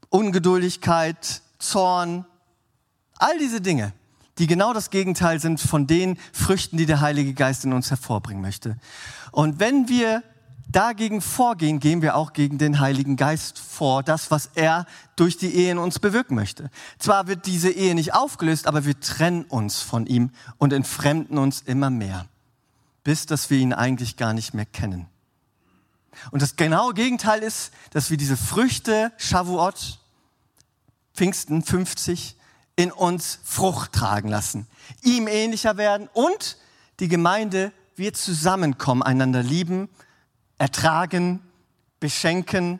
Ungeduldigkeit, 0.07 1.41
Zorn, 1.59 2.25
all 3.17 3.37
diese 3.39 3.59
Dinge, 3.59 3.91
die 4.37 4.47
genau 4.47 4.71
das 4.71 4.89
Gegenteil 4.89 5.41
sind 5.41 5.59
von 5.59 5.85
den 5.85 6.17
Früchten, 6.31 6.77
die 6.77 6.85
der 6.85 7.01
Heilige 7.01 7.33
Geist 7.33 7.65
in 7.65 7.73
uns 7.73 7.89
hervorbringen 7.89 8.41
möchte. 8.41 8.77
Und 9.31 9.59
wenn 9.59 9.89
wir 9.89 10.23
dagegen 10.69 11.21
vorgehen, 11.21 11.79
gehen 11.79 12.01
wir 12.01 12.15
auch 12.15 12.33
gegen 12.33 12.57
den 12.57 12.79
Heiligen 12.79 13.15
Geist 13.15 13.59
vor, 13.59 14.03
das, 14.03 14.31
was 14.31 14.51
er 14.55 14.85
durch 15.15 15.37
die 15.37 15.53
Ehe 15.53 15.71
in 15.71 15.77
uns 15.77 15.99
bewirken 15.99 16.35
möchte. 16.35 16.69
Zwar 16.99 17.27
wird 17.27 17.45
diese 17.45 17.69
Ehe 17.69 17.95
nicht 17.95 18.13
aufgelöst, 18.13 18.67
aber 18.67 18.85
wir 18.85 18.99
trennen 18.99 19.43
uns 19.45 19.81
von 19.81 20.05
ihm 20.05 20.31
und 20.57 20.73
entfremden 20.73 21.37
uns 21.37 21.61
immer 21.61 21.89
mehr, 21.89 22.27
bis 23.03 23.25
dass 23.25 23.49
wir 23.49 23.57
ihn 23.57 23.73
eigentlich 23.73 24.17
gar 24.17 24.33
nicht 24.33 24.53
mehr 24.53 24.65
kennen. 24.65 25.07
Und 26.31 26.41
das 26.41 26.55
genaue 26.55 26.93
Gegenteil 26.93 27.43
ist, 27.43 27.71
dass 27.91 28.09
wir 28.09 28.17
diese 28.17 28.37
Früchte, 28.37 29.11
Shavuot, 29.17 29.99
Pfingsten 31.13 31.63
50, 31.63 32.35
in 32.75 32.91
uns 32.91 33.39
Frucht 33.43 33.93
tragen 33.93 34.29
lassen, 34.29 34.67
ihm 35.01 35.27
ähnlicher 35.27 35.77
werden 35.77 36.09
und 36.13 36.57
die 36.99 37.07
Gemeinde 37.07 37.71
wir 37.95 38.13
zusammenkommen, 38.13 39.01
einander 39.01 39.41
lieben, 39.41 39.89
ertragen, 40.57 41.41
beschenken, 41.99 42.79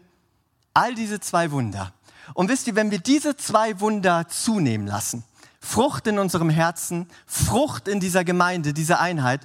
all 0.74 0.96
diese 0.96 1.20
zwei 1.20 1.52
Wunder. 1.52 1.94
Und 2.34 2.50
wisst 2.50 2.68
ihr, 2.68 2.76
wenn 2.76 2.92
wir 2.92 3.00
diese 3.00 3.38
zwei 3.38 3.80
Wunder 3.80 4.28
zunehmen 4.28 4.88
lassen, 4.88 5.24
Frucht 5.60 6.08
in 6.08 6.20
unserem 6.20 6.50
Herzen, 6.50 7.08
Frucht 7.26 7.88
in 7.88 8.00
dieser 8.00 8.24
Gemeinde, 8.24 8.74
dieser 8.74 9.00
Einheit, 9.00 9.42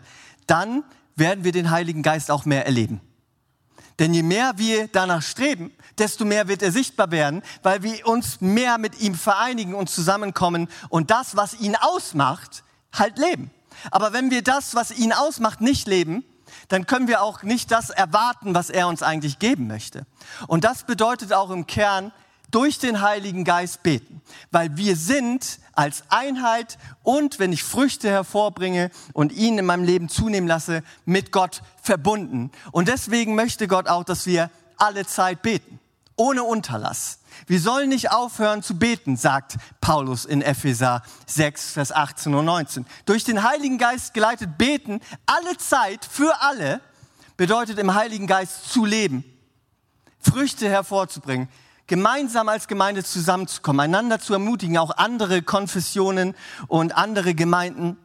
dann 0.46 0.84
werden 1.16 1.44
wir 1.44 1.52
den 1.52 1.70
Heiligen 1.70 2.02
Geist 2.02 2.30
auch 2.30 2.44
mehr 2.44 2.66
erleben. 2.66 3.00
Denn 3.98 4.14
je 4.14 4.22
mehr 4.22 4.54
wir 4.56 4.88
danach 4.88 5.22
streben, 5.22 5.70
desto 5.98 6.24
mehr 6.24 6.48
wird 6.48 6.62
er 6.62 6.72
sichtbar 6.72 7.10
werden, 7.10 7.42
weil 7.62 7.82
wir 7.82 8.06
uns 8.06 8.40
mehr 8.40 8.78
mit 8.78 9.00
ihm 9.00 9.14
vereinigen 9.14 9.74
und 9.74 9.90
zusammenkommen 9.90 10.68
und 10.88 11.10
das, 11.10 11.36
was 11.36 11.60
ihn 11.60 11.76
ausmacht, 11.76 12.64
halt 12.92 13.18
leben. 13.18 13.50
Aber 13.90 14.12
wenn 14.12 14.30
wir 14.30 14.42
das, 14.42 14.74
was 14.74 14.90
ihn 14.90 15.12
ausmacht, 15.12 15.60
nicht 15.60 15.86
leben, 15.86 16.24
dann 16.72 16.86
können 16.86 17.06
wir 17.06 17.20
auch 17.20 17.42
nicht 17.42 17.70
das 17.70 17.90
erwarten, 17.90 18.54
was 18.54 18.70
er 18.70 18.88
uns 18.88 19.02
eigentlich 19.02 19.38
geben 19.38 19.66
möchte. 19.66 20.06
Und 20.46 20.64
das 20.64 20.84
bedeutet 20.84 21.34
auch 21.34 21.50
im 21.50 21.66
Kern, 21.66 22.12
durch 22.50 22.78
den 22.78 23.00
Heiligen 23.00 23.44
Geist 23.44 23.82
beten, 23.82 24.22
weil 24.50 24.76
wir 24.76 24.96
sind 24.96 25.58
als 25.72 26.04
Einheit 26.08 26.78
und 27.02 27.38
wenn 27.38 27.52
ich 27.52 27.62
Früchte 27.62 28.08
hervorbringe 28.08 28.90
und 29.12 29.32
ihn 29.32 29.58
in 29.58 29.66
meinem 29.66 29.84
Leben 29.84 30.08
zunehmen 30.08 30.46
lasse, 30.46 30.82
mit 31.04 31.32
Gott 31.32 31.62
verbunden. 31.82 32.50
Und 32.70 32.88
deswegen 32.88 33.34
möchte 33.34 33.68
Gott 33.68 33.88
auch, 33.88 34.04
dass 34.04 34.26
wir 34.26 34.50
alle 34.76 35.06
Zeit 35.06 35.42
beten, 35.42 35.78
ohne 36.16 36.44
Unterlass. 36.44 37.18
Wir 37.46 37.60
sollen 37.60 37.88
nicht 37.88 38.10
aufhören 38.10 38.62
zu 38.62 38.78
beten, 38.78 39.16
sagt 39.16 39.56
Paulus 39.80 40.24
in 40.24 40.42
Epheser 40.42 41.02
6, 41.26 41.72
Vers 41.72 41.92
18 41.92 42.34
und 42.34 42.44
19. 42.44 42.86
Durch 43.06 43.24
den 43.24 43.42
Heiligen 43.42 43.78
Geist 43.78 44.14
geleitet 44.14 44.58
beten, 44.58 45.00
alle 45.26 45.56
Zeit 45.56 46.04
für 46.04 46.40
alle, 46.40 46.80
bedeutet 47.36 47.78
im 47.78 47.94
Heiligen 47.94 48.26
Geist 48.26 48.70
zu 48.70 48.84
leben, 48.84 49.24
Früchte 50.20 50.68
hervorzubringen, 50.68 51.48
gemeinsam 51.86 52.48
als 52.48 52.68
Gemeinde 52.68 53.02
zusammenzukommen, 53.02 53.80
einander 53.80 54.20
zu 54.20 54.32
ermutigen, 54.34 54.78
auch 54.78 54.96
andere 54.96 55.42
Konfessionen 55.42 56.34
und 56.68 56.96
andere 56.96 57.34
Gemeinden. 57.34 57.98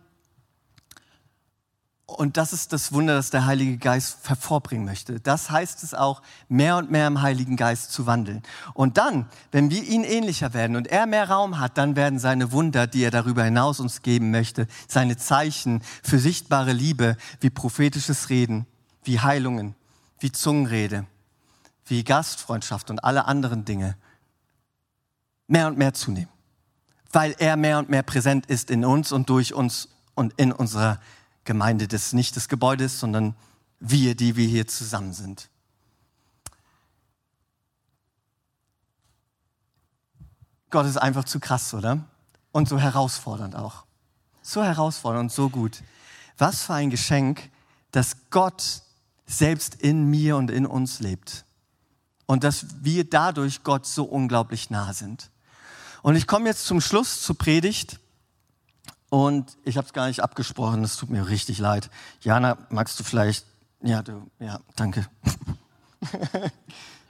Und 2.10 2.38
das 2.38 2.54
ist 2.54 2.72
das 2.72 2.93
Wunder, 2.93 3.15
das 3.15 3.32
der 3.32 3.46
Heilige 3.46 3.78
Geist 3.78 4.30
hervorbringen 4.30 4.86
möchte. 4.86 5.20
Das 5.20 5.52
heißt 5.52 5.84
es 5.84 5.93
auch, 5.93 6.22
mehr 6.48 6.78
und 6.78 6.89
mehr 6.89 7.06
im 7.06 7.22
Heiligen 7.22 7.58
Geist 7.58 7.91
zu 7.91 8.06
wandeln. 8.06 8.43
Und 8.74 8.98
dann, 8.98 9.28
wenn 9.52 9.70
wir 9.70 9.84
ihn 9.84 10.06
ähnlicher 10.06 10.54
werden 10.54 10.78
und 10.78 10.88
er 10.88 11.06
mehr 11.06 11.30
Raum 11.30 11.60
hat, 11.60 11.78
dann 11.78 11.98
werden 11.98 12.17
seine 12.17 12.54
Wunder, 12.54 12.88
die 12.88 13.04
er 13.04 13.12
darüber 13.12 13.43
hinaus 13.43 13.82
uns 13.82 14.04
geben 14.04 14.32
möchte, 14.32 14.67
seine 14.88 15.17
Zeichen 15.17 15.82
für 16.02 16.17
sichtbare 16.17 16.72
Liebe, 16.72 17.17
wie 17.41 17.50
prophetisches 17.50 18.30
Reden, 18.30 18.67
wie 19.04 19.20
Heilungen, 19.20 19.76
wie 20.20 20.32
Zungenrede, 20.32 21.06
wie 21.86 22.06
Gastfreundschaft 22.06 22.89
und 22.89 23.04
alle 23.04 23.26
anderen 23.26 23.65
Dinge 23.65 23.98
mehr 25.48 25.67
und 25.67 25.78
mehr 25.78 25.93
zunehmen, 25.93 26.30
weil 27.12 27.36
er 27.38 27.58
mehr 27.58 27.80
und 27.80 27.89
mehr 27.89 28.04
präsent 28.04 28.46
ist 28.46 28.72
in 28.72 28.86
uns 28.86 29.12
und 29.12 29.30
durch 29.30 29.54
uns 29.54 29.89
und 30.15 30.34
in 30.38 30.54
unserer 30.54 31.00
Gemeinde 31.48 31.88
des 31.88 32.14
nicht 32.14 32.36
des 32.36 32.48
Gebäudes, 32.50 33.00
sondern 33.00 33.36
wir, 33.80 34.14
die 34.14 34.36
wir 34.36 34.46
hier 34.46 34.68
zusammen 34.68 35.14
sind. 35.14 35.50
Gott 40.70 40.86
ist 40.86 40.98
einfach 40.98 41.24
zu 41.24 41.40
krass, 41.40 41.74
oder? 41.74 42.06
Und 42.52 42.70
so 42.70 42.78
herausfordernd 42.78 43.56
auch. 43.56 43.86
So 44.44 44.64
herausfordernd 44.64 45.24
und 45.24 45.32
so 45.32 45.50
gut. 45.50 45.82
Was 46.38 46.64
für 46.64 46.76
ein 46.76 46.90
Geschenk, 46.90 47.50
dass 47.92 48.30
Gott 48.30 48.82
selbst 49.26 49.76
in 49.76 50.10
mir 50.10 50.38
und 50.38 50.52
in 50.52 50.66
uns 50.66 51.00
lebt 51.00 51.46
und 52.26 52.44
dass 52.44 52.84
wir 52.84 53.10
dadurch 53.10 53.64
Gott 53.64 53.86
so 53.86 54.04
unglaublich 54.04 54.70
nah 54.70 54.94
sind. 54.94 55.32
Und 56.02 56.16
ich 56.16 56.28
komme 56.28 56.48
jetzt 56.48 56.66
zum 56.66 56.82
Schluss 56.82 57.22
zur 57.22 57.38
Predigt 57.38 58.00
und 59.10 59.58
ich 59.63 59.78
habe 59.78 59.88
es 59.88 59.93
gar 59.93 60.08
nicht 60.08 60.22
abgesprochen, 60.22 60.84
es 60.84 60.98
tut 60.98 61.10
mir 61.10 61.28
richtig 61.28 61.60
leid. 61.60 61.89
Jana, 62.22 62.58
magst 62.70 63.00
du 63.00 63.04
vielleicht, 63.04 63.46
ja, 63.82 64.02
du, 64.02 64.30
ja, 64.39 64.60
danke. 64.76 65.08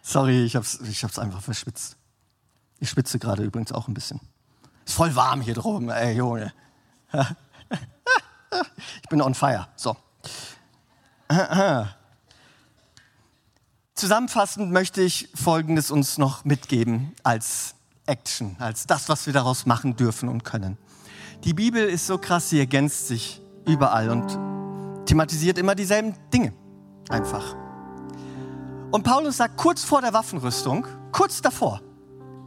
Sorry, 0.02 0.46
ich 0.46 0.56
habe 0.56 0.66
es 0.66 0.80
ich 0.82 1.04
hab's 1.04 1.20
einfach 1.20 1.42
verschwitzt. 1.42 1.98
Ich 2.80 2.90
schwitze 2.90 3.20
gerade 3.20 3.44
übrigens 3.44 3.72
auch 3.72 3.88
ein 3.88 3.94
bisschen. 3.94 4.22
Ist 4.86 4.94
voll 4.94 5.16
warm 5.16 5.42
hier 5.42 5.56
droben, 5.56 5.90
ey 5.90 6.16
Junge. 6.16 6.54
ich 9.02 9.10
bin 9.10 9.22
on 9.22 9.34
fire. 9.34 9.68
So. 9.76 9.98
Zusammenfassend 13.96 14.72
möchte 14.72 15.02
ich 15.02 15.30
Folgendes 15.34 15.92
uns 15.92 16.18
noch 16.18 16.46
mitgeben 16.46 17.14
als 17.24 17.76
Action, 18.06 18.56
als 18.60 18.86
das, 18.86 19.10
was 19.10 19.26
wir 19.26 19.34
daraus 19.34 19.66
machen 19.66 19.96
dürfen 19.96 20.30
und 20.30 20.44
können. 20.44 20.78
Die 21.44 21.54
Bibel 21.54 21.88
ist 21.88 22.08
so 22.08 22.18
krass, 22.18 22.50
sie 22.50 22.60
ergänzt 22.60 23.08
sich 23.08 23.42
überall 23.66 24.10
und 24.10 24.38
thematisiert 25.06 25.58
immer 25.58 25.76
dieselben 25.76 26.16
Dinge. 26.34 26.54
Einfach. 27.10 27.56
Und 28.92 29.04
Paulus 29.04 29.38
sagt 29.38 29.58
kurz 29.58 29.84
vor 29.84 30.02
der 30.02 30.14
Waffenrüstung, 30.14 30.88
kurz 31.12 31.42
davor, 31.42 31.82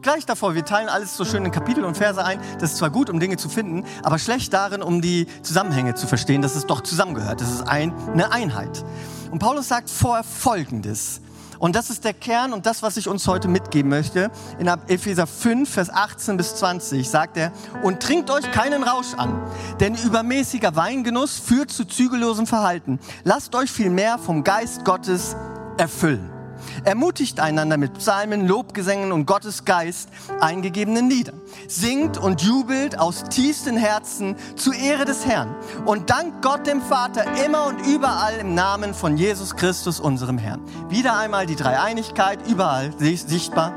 gleich 0.02 0.26
davor, 0.26 0.54
wir 0.54 0.64
teilen 0.64 0.88
alles 0.88 1.16
so 1.16 1.24
schön 1.24 1.44
in 1.44 1.50
Kapitel 1.50 1.84
und 1.84 1.96
Verse 1.96 2.22
ein. 2.22 2.40
Das 2.58 2.72
ist 2.72 2.78
zwar 2.78 2.90
gut, 2.90 3.10
um 3.10 3.20
Dinge 3.20 3.36
zu 3.36 3.48
finden, 3.48 3.84
aber 4.02 4.18
schlecht 4.18 4.52
darin, 4.52 4.82
um 4.82 5.00
die 5.00 5.26
Zusammenhänge 5.42 5.94
zu 5.94 6.06
verstehen, 6.06 6.42
dass 6.42 6.56
es 6.56 6.66
doch 6.66 6.80
zusammengehört. 6.80 7.40
Das 7.40 7.50
ist 7.50 7.68
ein, 7.68 7.92
eine 8.08 8.32
Einheit. 8.32 8.84
Und 9.30 9.38
Paulus 9.38 9.68
sagt 9.68 9.88
vorher 9.90 10.24
Folgendes. 10.24 11.20
Und 11.60 11.76
das 11.76 11.90
ist 11.90 12.04
der 12.04 12.14
Kern 12.14 12.54
und 12.54 12.64
das, 12.64 12.82
was 12.82 12.96
ich 12.96 13.06
uns 13.06 13.28
heute 13.28 13.46
mitgeben 13.46 13.90
möchte. 13.90 14.30
In 14.58 14.66
Epheser 14.66 15.26
5, 15.26 15.68
Vers 15.68 15.90
18 15.90 16.38
bis 16.38 16.56
20 16.56 17.08
sagt 17.08 17.36
er, 17.36 17.52
und 17.82 18.02
trinkt 18.02 18.30
euch 18.30 18.50
keinen 18.50 18.82
Rausch 18.82 19.12
an, 19.14 19.40
denn 19.78 19.94
übermäßiger 19.94 20.74
Weingenuss 20.74 21.38
führt 21.38 21.70
zu 21.70 21.84
zügellosem 21.84 22.46
Verhalten. 22.46 22.98
Lasst 23.24 23.54
euch 23.54 23.70
vielmehr 23.70 24.18
vom 24.18 24.42
Geist 24.42 24.86
Gottes 24.86 25.36
erfüllen. 25.76 26.39
Ermutigt 26.84 27.40
einander 27.40 27.76
mit 27.76 27.94
Psalmen, 27.94 28.46
Lobgesängen 28.46 29.12
und 29.12 29.26
Gottes 29.26 29.64
Geist 29.64 30.08
eingegebenen 30.40 31.08
Liedern. 31.08 31.40
Singt 31.68 32.18
und 32.18 32.42
jubelt 32.42 32.98
aus 32.98 33.24
tiefstem 33.24 33.76
Herzen 33.76 34.36
zu 34.56 34.72
Ehre 34.72 35.04
des 35.04 35.26
Herrn 35.26 35.54
und 35.86 36.10
dankt 36.10 36.42
Gott 36.42 36.66
dem 36.66 36.80
Vater 36.80 37.24
immer 37.44 37.66
und 37.66 37.86
überall 37.86 38.38
im 38.38 38.54
Namen 38.54 38.94
von 38.94 39.16
Jesus 39.16 39.56
Christus, 39.56 40.00
unserem 40.00 40.38
Herrn. 40.38 40.60
Wieder 40.88 41.16
einmal 41.16 41.46
die 41.46 41.56
Dreieinigkeit, 41.56 42.46
überall 42.48 42.92
sichtbar. 42.98 43.72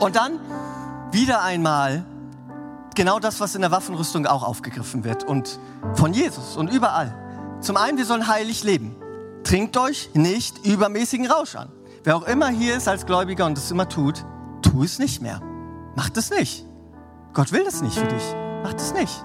Und 0.00 0.16
dann 0.16 0.40
wieder 1.12 1.42
einmal 1.42 2.04
genau 2.94 3.18
das, 3.18 3.40
was 3.40 3.54
in 3.54 3.60
der 3.60 3.70
Waffenrüstung 3.70 4.26
auch 4.26 4.42
aufgegriffen 4.42 5.04
wird 5.04 5.24
und 5.24 5.58
von 5.94 6.12
Jesus 6.12 6.56
und 6.56 6.72
überall. 6.72 7.14
Zum 7.60 7.76
einen, 7.76 7.96
wir 7.96 8.04
sollen 8.04 8.26
heilig 8.26 8.64
leben. 8.64 8.96
Trinkt 9.46 9.76
euch 9.76 10.10
nicht 10.12 10.66
übermäßigen 10.66 11.30
Rausch 11.30 11.54
an. 11.54 11.68
Wer 12.02 12.16
auch 12.16 12.24
immer 12.24 12.48
hier 12.48 12.76
ist 12.76 12.88
als 12.88 13.06
Gläubiger 13.06 13.46
und 13.46 13.56
es 13.56 13.70
immer 13.70 13.88
tut, 13.88 14.24
tu 14.60 14.82
es 14.82 14.98
nicht 14.98 15.22
mehr. 15.22 15.40
Macht 15.94 16.16
es 16.16 16.30
nicht. 16.30 16.66
Gott 17.32 17.52
will 17.52 17.62
das 17.62 17.80
nicht 17.80 17.96
für 17.96 18.08
dich. 18.08 18.24
Macht 18.64 18.80
es 18.80 18.92
nicht. 18.92 19.24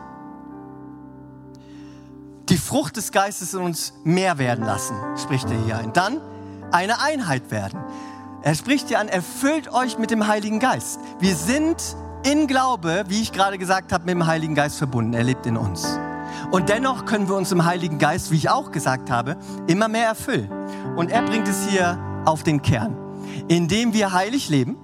Die 2.50 2.58
Frucht 2.58 2.98
des 2.98 3.12
Geistes 3.12 3.56
in 3.56 3.62
uns 3.62 3.94
mehr 4.04 4.38
werden 4.38 4.64
lassen, 4.64 4.96
spricht 5.18 5.50
er 5.50 5.58
hier 5.66 5.80
ein. 5.80 5.92
Dann 5.92 6.22
eine 6.72 7.02
Einheit 7.02 7.50
werden. 7.50 7.80
Er 8.44 8.54
spricht 8.54 8.90
hier 8.90 9.00
an, 9.00 9.08
erfüllt 9.08 9.74
euch 9.74 9.98
mit 9.98 10.12
dem 10.12 10.28
Heiligen 10.28 10.60
Geist. 10.60 11.00
Wir 11.20 11.36
sind 11.36 11.96
in 12.22 12.46
Glaube, 12.46 13.06
wie 13.08 13.24
ich 13.24 13.32
gerade 13.32 13.58
gesagt 13.58 13.92
habe, 13.92 14.06
mit 14.06 14.14
dem 14.14 14.28
Heiligen 14.28 14.54
Geist 14.54 14.78
verbunden. 14.78 15.16
Er 15.16 15.24
lebt 15.24 15.48
in 15.48 15.58
uns. 15.58 15.98
Und 16.52 16.68
dennoch 16.68 17.06
können 17.06 17.30
wir 17.30 17.36
uns 17.36 17.52
im 17.54 17.64
Heiligen 17.64 17.98
Geist, 17.98 18.30
wie 18.32 18.36
ich 18.36 18.50
auch 18.50 18.72
gesagt 18.72 19.10
habe, 19.10 19.38
immer 19.68 19.88
mehr 19.88 20.08
erfüllen. 20.08 20.52
Und 20.98 21.10
er 21.10 21.22
bringt 21.22 21.48
es 21.48 21.68
hier 21.70 21.98
auf 22.26 22.44
den 22.44 22.62
Kern, 22.62 22.98
indem 23.48 23.94
wir 23.94 24.12
heilig 24.12 24.50
leben, 24.50 24.78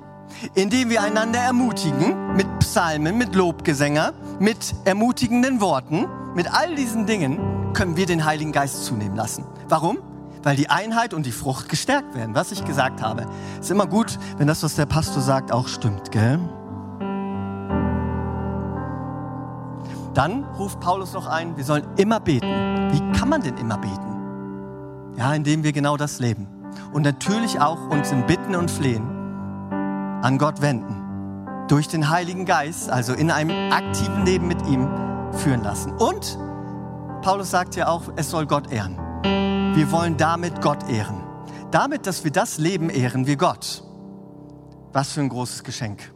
indem 0.55 0.89
wir 0.89 1.03
einander 1.03 1.39
ermutigen 1.39 2.36
mit 2.36 2.47
Psalmen, 2.59 3.18
mit 3.18 3.36
Lobgesänger, 3.36 4.13
mit 4.39 4.76
ermutigenden 4.86 5.59
Worten, 5.59 6.07
mit 6.36 6.53
all 6.53 6.74
diesen 6.76 7.05
Dingen 7.05 7.74
können 7.74 7.97
wir 7.97 8.05
den 8.05 8.24
Heiligen 8.24 8.53
Geist 8.53 8.86
zunehmen 8.86 9.15
lassen. 9.15 9.45
Warum? 9.68 9.97
Weil 10.43 10.55
die 10.55 10.70
Einheit 10.70 11.13
und 11.13 11.26
die 11.26 11.32
Frucht 11.32 11.68
gestärkt 11.68 12.15
werden. 12.15 12.34
Was 12.34 12.53
ich 12.53 12.63
gesagt 12.63 13.01
habe, 13.01 13.26
ist 13.59 13.72
immer 13.72 13.88
gut, 13.88 14.18
wenn 14.38 14.47
das, 14.47 14.63
was 14.63 14.76
der 14.76 14.86
Pastor 14.86 15.22
sagt, 15.22 15.51
auch 15.51 15.68
stimmt, 15.68 16.11
gell? 16.11 16.39
Dann 20.18 20.45
ruft 20.57 20.80
Paulus 20.80 21.13
noch 21.13 21.28
ein, 21.28 21.57
wir 21.57 21.63
sollen 21.63 21.86
immer 21.95 22.20
beten. 22.20 22.47
Wie 22.91 23.20
kann 23.20 23.30
man 23.30 23.39
denn 23.39 23.55
immer 23.57 23.78
beten? 23.78 25.13
Ja, 25.15 25.32
indem 25.32 25.63
wir 25.63 25.74
genau 25.74 25.95
das 25.95 26.18
leben. 26.18 26.47
Und 26.91 27.03
natürlich 27.03 27.59
auch 27.61 27.91
uns 27.91 28.11
im 28.11 28.26
Bitten 28.26 28.55
und 28.55 28.72
Flehen 28.72 29.07
an 30.24 30.39
Gott 30.39 30.59
wenden. 30.63 31.68
Durch 31.68 31.88
den 31.88 32.09
Heiligen 32.09 32.45
Geist, 32.45 32.89
also 32.89 33.13
in 33.13 33.30
einem 33.30 33.72
aktiven 33.72 34.26
Leben 34.26 34.47
mit 34.47 34.59
ihm 34.65 34.89
führen 35.34 35.61
lassen. 35.61 35.91
Und 35.91 36.39
Paulus 37.22 37.51
sagt 37.51 37.76
ja 37.76 37.88
auch, 37.88 38.01
es 38.15 38.32
soll 38.32 38.47
Gott 38.47 38.72
ehren. 38.72 38.97
Wir 39.76 39.91
wollen 39.91 40.18
damit 40.18 40.63
Gott 40.63 40.89
ehren. 40.89 41.22
Damit, 41.70 42.07
dass 42.07 42.24
wir 42.24 42.32
das 42.32 42.57
Leben 42.57 42.89
ehren 42.89 43.28
wir 43.28 43.36
Gott. 43.36 43.84
Was 44.93 45.11
für 45.11 45.22
ein 45.22 45.30
großes 45.30 45.63
Geschenk. 45.63 46.11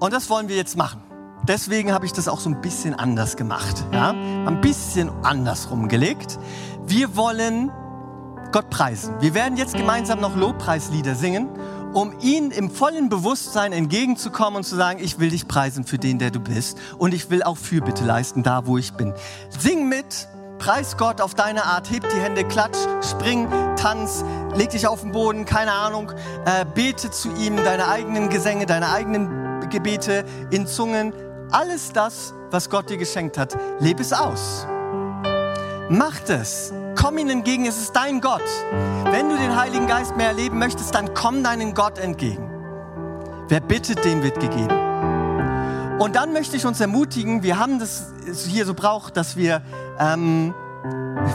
Und 0.00 0.12
das 0.12 0.28
wollen 0.28 0.48
wir 0.48 0.56
jetzt 0.56 0.76
machen. 0.76 1.07
Deswegen 1.48 1.92
habe 1.92 2.04
ich 2.04 2.12
das 2.12 2.28
auch 2.28 2.40
so 2.40 2.50
ein 2.50 2.60
bisschen 2.60 2.94
anders 2.94 3.36
gemacht. 3.38 3.82
Ja? 3.90 4.10
Ein 4.10 4.60
bisschen 4.60 5.10
anders 5.24 5.70
rumgelegt. 5.70 6.38
Wir 6.86 7.16
wollen 7.16 7.72
Gott 8.52 8.68
preisen. 8.68 9.14
Wir 9.20 9.32
werden 9.32 9.56
jetzt 9.56 9.74
gemeinsam 9.74 10.20
noch 10.20 10.36
Lobpreislieder 10.36 11.14
singen, 11.14 11.48
um 11.94 12.12
ihn 12.20 12.50
im 12.50 12.70
vollen 12.70 13.08
Bewusstsein 13.08 13.72
entgegenzukommen 13.72 14.58
und 14.58 14.64
zu 14.64 14.76
sagen, 14.76 14.98
ich 15.02 15.18
will 15.18 15.30
dich 15.30 15.48
preisen 15.48 15.84
für 15.84 15.96
den, 15.96 16.18
der 16.18 16.30
du 16.30 16.38
bist. 16.38 16.76
Und 16.98 17.14
ich 17.14 17.30
will 17.30 17.42
auch 17.42 17.56
Fürbitte 17.56 18.04
leisten, 18.04 18.42
da 18.42 18.66
wo 18.66 18.76
ich 18.76 18.92
bin. 18.92 19.14
Sing 19.58 19.88
mit, 19.88 20.28
preis 20.58 20.98
Gott 20.98 21.22
auf 21.22 21.34
deine 21.34 21.64
Art, 21.64 21.90
heb 21.90 22.06
die 22.10 22.20
Hände, 22.20 22.44
klatsch, 22.44 22.76
spring, 23.02 23.48
tanz, 23.76 24.22
leg 24.54 24.68
dich 24.68 24.86
auf 24.86 25.00
den 25.00 25.12
Boden, 25.12 25.46
keine 25.46 25.72
Ahnung, 25.72 26.12
äh, 26.44 26.66
bete 26.74 27.10
zu 27.10 27.30
ihm 27.36 27.56
deine 27.56 27.88
eigenen 27.88 28.28
Gesänge, 28.28 28.66
deine 28.66 28.90
eigenen 28.90 29.70
Gebete 29.70 30.26
in 30.50 30.66
Zungen 30.66 31.12
alles 31.50 31.92
das, 31.92 32.34
was 32.50 32.70
Gott 32.70 32.90
dir 32.90 32.96
geschenkt 32.96 33.38
hat, 33.38 33.56
lebe 33.80 34.02
es 34.02 34.12
aus. 34.12 34.66
Mach 35.90 36.20
es. 36.28 36.72
Komm 37.00 37.18
ihm 37.18 37.30
entgegen, 37.30 37.64
es 37.64 37.78
ist 37.78 37.96
dein 37.96 38.20
Gott. 38.20 38.42
Wenn 39.10 39.28
du 39.30 39.36
den 39.36 39.56
Heiligen 39.56 39.86
Geist 39.86 40.16
mehr 40.16 40.28
erleben 40.28 40.58
möchtest, 40.58 40.94
dann 40.94 41.14
komm 41.14 41.42
deinem 41.42 41.74
Gott 41.74 41.98
entgegen. 41.98 42.50
Wer 43.48 43.60
bittet, 43.60 44.04
dem 44.04 44.22
wird 44.22 44.40
gegeben. 44.40 44.76
Und 45.98 46.16
dann 46.16 46.32
möchte 46.32 46.56
ich 46.56 46.66
uns 46.66 46.80
ermutigen, 46.80 47.42
wir 47.42 47.58
haben 47.58 47.78
das 47.78 48.12
hier 48.46 48.66
so 48.66 48.74
braucht, 48.74 49.16
dass 49.16 49.36
wir, 49.36 49.62
ähm, 49.98 50.54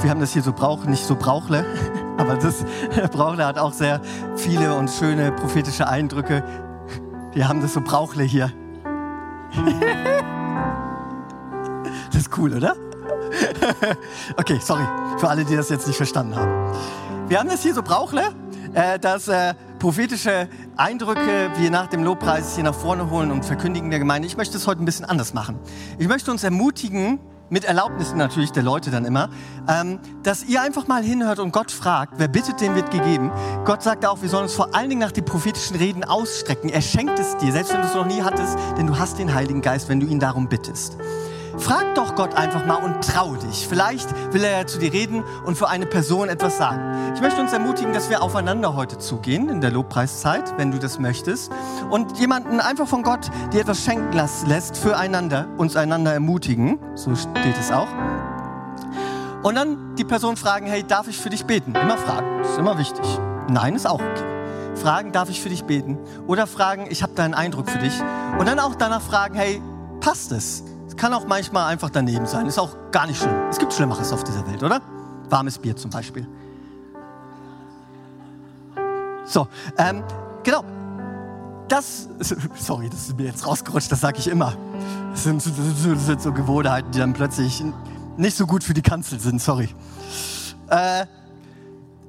wir 0.01 0.09
haben 0.09 0.19
das 0.19 0.31
hier 0.31 0.43
so 0.43 0.53
braucht, 0.53 0.87
nicht 0.87 1.05
so 1.05 1.15
brauchle, 1.15 1.65
aber 2.17 2.35
das 2.35 2.63
Brauchle 3.11 3.45
hat 3.45 3.57
auch 3.57 3.73
sehr 3.73 4.01
viele 4.35 4.75
und 4.75 4.89
schöne 4.89 5.31
prophetische 5.31 5.87
Eindrücke. 5.87 6.43
Wir 7.33 7.47
haben 7.47 7.61
das 7.61 7.73
so 7.73 7.81
brauchle 7.81 8.23
hier. 8.23 8.53
das 12.11 12.21
ist 12.21 12.37
cool, 12.37 12.53
oder? 12.53 12.75
okay, 14.37 14.59
sorry, 14.61 14.83
für 15.17 15.29
alle, 15.29 15.45
die 15.45 15.55
das 15.55 15.69
jetzt 15.69 15.87
nicht 15.87 15.97
verstanden 15.97 16.35
haben. 16.35 16.77
Wir 17.27 17.39
haben 17.39 17.49
das 17.49 17.63
hier 17.63 17.73
so 17.73 17.81
Brauchle, 17.81 18.21
äh, 18.73 18.99
dass 18.99 19.27
äh, 19.27 19.53
prophetische 19.79 20.47
Eindrücke 20.77 21.51
wir 21.57 21.71
nach 21.71 21.87
dem 21.87 22.03
Lobpreis 22.03 22.55
hier 22.55 22.63
nach 22.63 22.75
vorne 22.75 23.09
holen 23.09 23.31
und 23.31 23.45
verkündigen 23.45 23.89
der 23.89 23.99
Gemeinde. 23.99 24.27
Ich 24.27 24.37
möchte 24.37 24.57
es 24.57 24.67
heute 24.67 24.81
ein 24.81 24.85
bisschen 24.85 25.05
anders 25.05 25.33
machen. 25.33 25.59
Ich 25.97 26.07
möchte 26.07 26.31
uns 26.31 26.43
ermutigen, 26.43 27.19
mit 27.53 27.65
Erlaubnis 27.65 28.15
natürlich 28.15 28.51
der 28.51 28.63
Leute 28.63 28.89
dann 28.89 29.05
immer, 29.05 29.29
ähm, 29.69 29.99
dass 30.23 30.43
ihr 30.43 30.63
einfach 30.63 30.87
mal 30.87 31.03
hinhört 31.03 31.37
und 31.37 31.51
Gott 31.51 31.71
fragt, 31.71 32.15
wer 32.17 32.27
bittet, 32.27 32.59
dem 32.59 32.73
wird 32.73 32.89
gegeben. 32.89 33.31
Gott 33.63 33.83
sagt 33.83 34.07
auch, 34.07 34.23
wir 34.23 34.29
sollen 34.29 34.45
uns 34.45 34.55
vor 34.55 34.73
allen 34.73 34.89
Dingen 34.89 35.01
nach 35.01 35.11
den 35.11 35.23
prophetischen 35.23 35.77
Reden 35.77 36.03
ausstrecken. 36.03 36.69
Er 36.69 36.81
schenkt 36.81 37.19
es 37.19 37.37
dir, 37.37 37.51
selbst 37.51 37.71
wenn 37.71 37.81
du 37.81 37.87
es 37.87 37.93
noch 37.93 38.07
nie 38.07 38.23
hattest, 38.23 38.57
denn 38.75 38.87
du 38.87 38.97
hast 38.97 39.19
den 39.19 39.35
Heiligen 39.35 39.61
Geist, 39.61 39.87
wenn 39.87 39.99
du 39.99 40.07
ihn 40.07 40.19
darum 40.19 40.49
bittest. 40.49 40.97
Frag 41.57 41.93
doch 41.95 42.15
Gott 42.15 42.35
einfach 42.35 42.65
mal 42.65 42.77
und 42.77 43.03
trau 43.03 43.35
dich. 43.35 43.67
Vielleicht 43.67 44.09
will 44.33 44.43
er 44.43 44.59
ja 44.59 44.67
zu 44.67 44.79
dir 44.79 44.91
reden 44.91 45.23
und 45.45 45.57
für 45.57 45.69
eine 45.69 45.85
Person 45.85 46.29
etwas 46.29 46.57
sagen. 46.57 47.13
Ich 47.13 47.21
möchte 47.21 47.39
uns 47.41 47.53
ermutigen, 47.53 47.93
dass 47.93 48.09
wir 48.09 48.23
aufeinander 48.23 48.75
heute 48.75 48.97
zugehen 48.97 49.49
in 49.49 49.61
der 49.61 49.71
Lobpreiszeit, 49.71 50.57
wenn 50.57 50.71
du 50.71 50.79
das 50.79 50.99
möchtest. 50.99 51.51
Und 51.89 52.17
jemanden 52.17 52.59
einfach 52.59 52.87
von 52.87 53.03
Gott 53.03 53.29
dir 53.51 53.61
etwas 53.61 53.83
schenken 53.83 54.17
lässt 54.47 54.77
füreinander, 54.77 55.47
uns 55.57 55.75
einander 55.75 56.13
ermutigen. 56.13 56.79
So 56.95 57.15
steht 57.15 57.57
es 57.59 57.71
auch. 57.71 57.87
Und 59.43 59.55
dann 59.55 59.95
die 59.95 60.05
Person 60.05 60.37
fragen, 60.37 60.65
hey, 60.65 60.83
darf 60.83 61.07
ich 61.07 61.17
für 61.17 61.29
dich 61.29 61.45
beten? 61.45 61.75
Immer 61.75 61.97
fragen, 61.97 62.41
ist 62.41 62.57
immer 62.57 62.77
wichtig. 62.77 63.05
Nein, 63.49 63.75
ist 63.75 63.85
auch 63.85 63.99
okay. 63.99 64.23
Fragen, 64.75 65.11
darf 65.11 65.29
ich 65.29 65.41
für 65.41 65.49
dich 65.49 65.65
beten? 65.65 65.99
Oder 66.25 66.47
fragen, 66.47 66.87
ich 66.89 67.03
habe 67.03 67.13
da 67.13 67.23
einen 67.23 67.33
Eindruck 67.35 67.69
für 67.69 67.77
dich. 67.77 67.93
Und 68.39 68.47
dann 68.47 68.59
auch 68.59 68.73
danach 68.73 69.01
fragen, 69.01 69.35
hey, 69.35 69.61
passt 69.99 70.31
es? 70.31 70.63
Es 70.93 70.97
kann 70.97 71.11
auch 71.15 71.25
manchmal 71.25 71.71
einfach 71.71 71.89
daneben 71.89 72.27
sein. 72.27 72.45
Ist 72.45 72.59
auch 72.59 72.75
gar 72.91 73.07
nicht 73.07 73.19
schlimm. 73.19 73.33
Es 73.49 73.57
gibt 73.57 73.73
Schlimmeres 73.73 74.13
auf 74.13 74.23
dieser 74.23 74.45
Welt, 74.45 74.61
oder? 74.61 74.79
Warmes 75.27 75.57
Bier 75.57 75.75
zum 75.75 75.89
Beispiel. 75.89 76.27
So, 79.25 79.47
ähm, 79.79 80.03
genau. 80.43 80.63
Das, 81.67 82.07
sorry, 82.59 82.91
das 82.91 83.07
ist 83.07 83.17
mir 83.17 83.25
jetzt 83.25 83.47
rausgerutscht, 83.47 83.91
das 83.91 84.01
sage 84.01 84.19
ich 84.19 84.27
immer. 84.27 84.55
Das 85.09 85.23
sind, 85.23 85.43
das 85.43 86.05
sind 86.05 86.21
so 86.21 86.31
Gewohnheiten, 86.31 86.91
die 86.91 86.99
dann 86.99 87.13
plötzlich 87.13 87.63
nicht 88.15 88.37
so 88.37 88.45
gut 88.45 88.63
für 88.63 88.75
die 88.75 88.83
Kanzel 88.83 89.19
sind, 89.19 89.41
sorry. 89.41 89.69
Äh, 90.69 91.07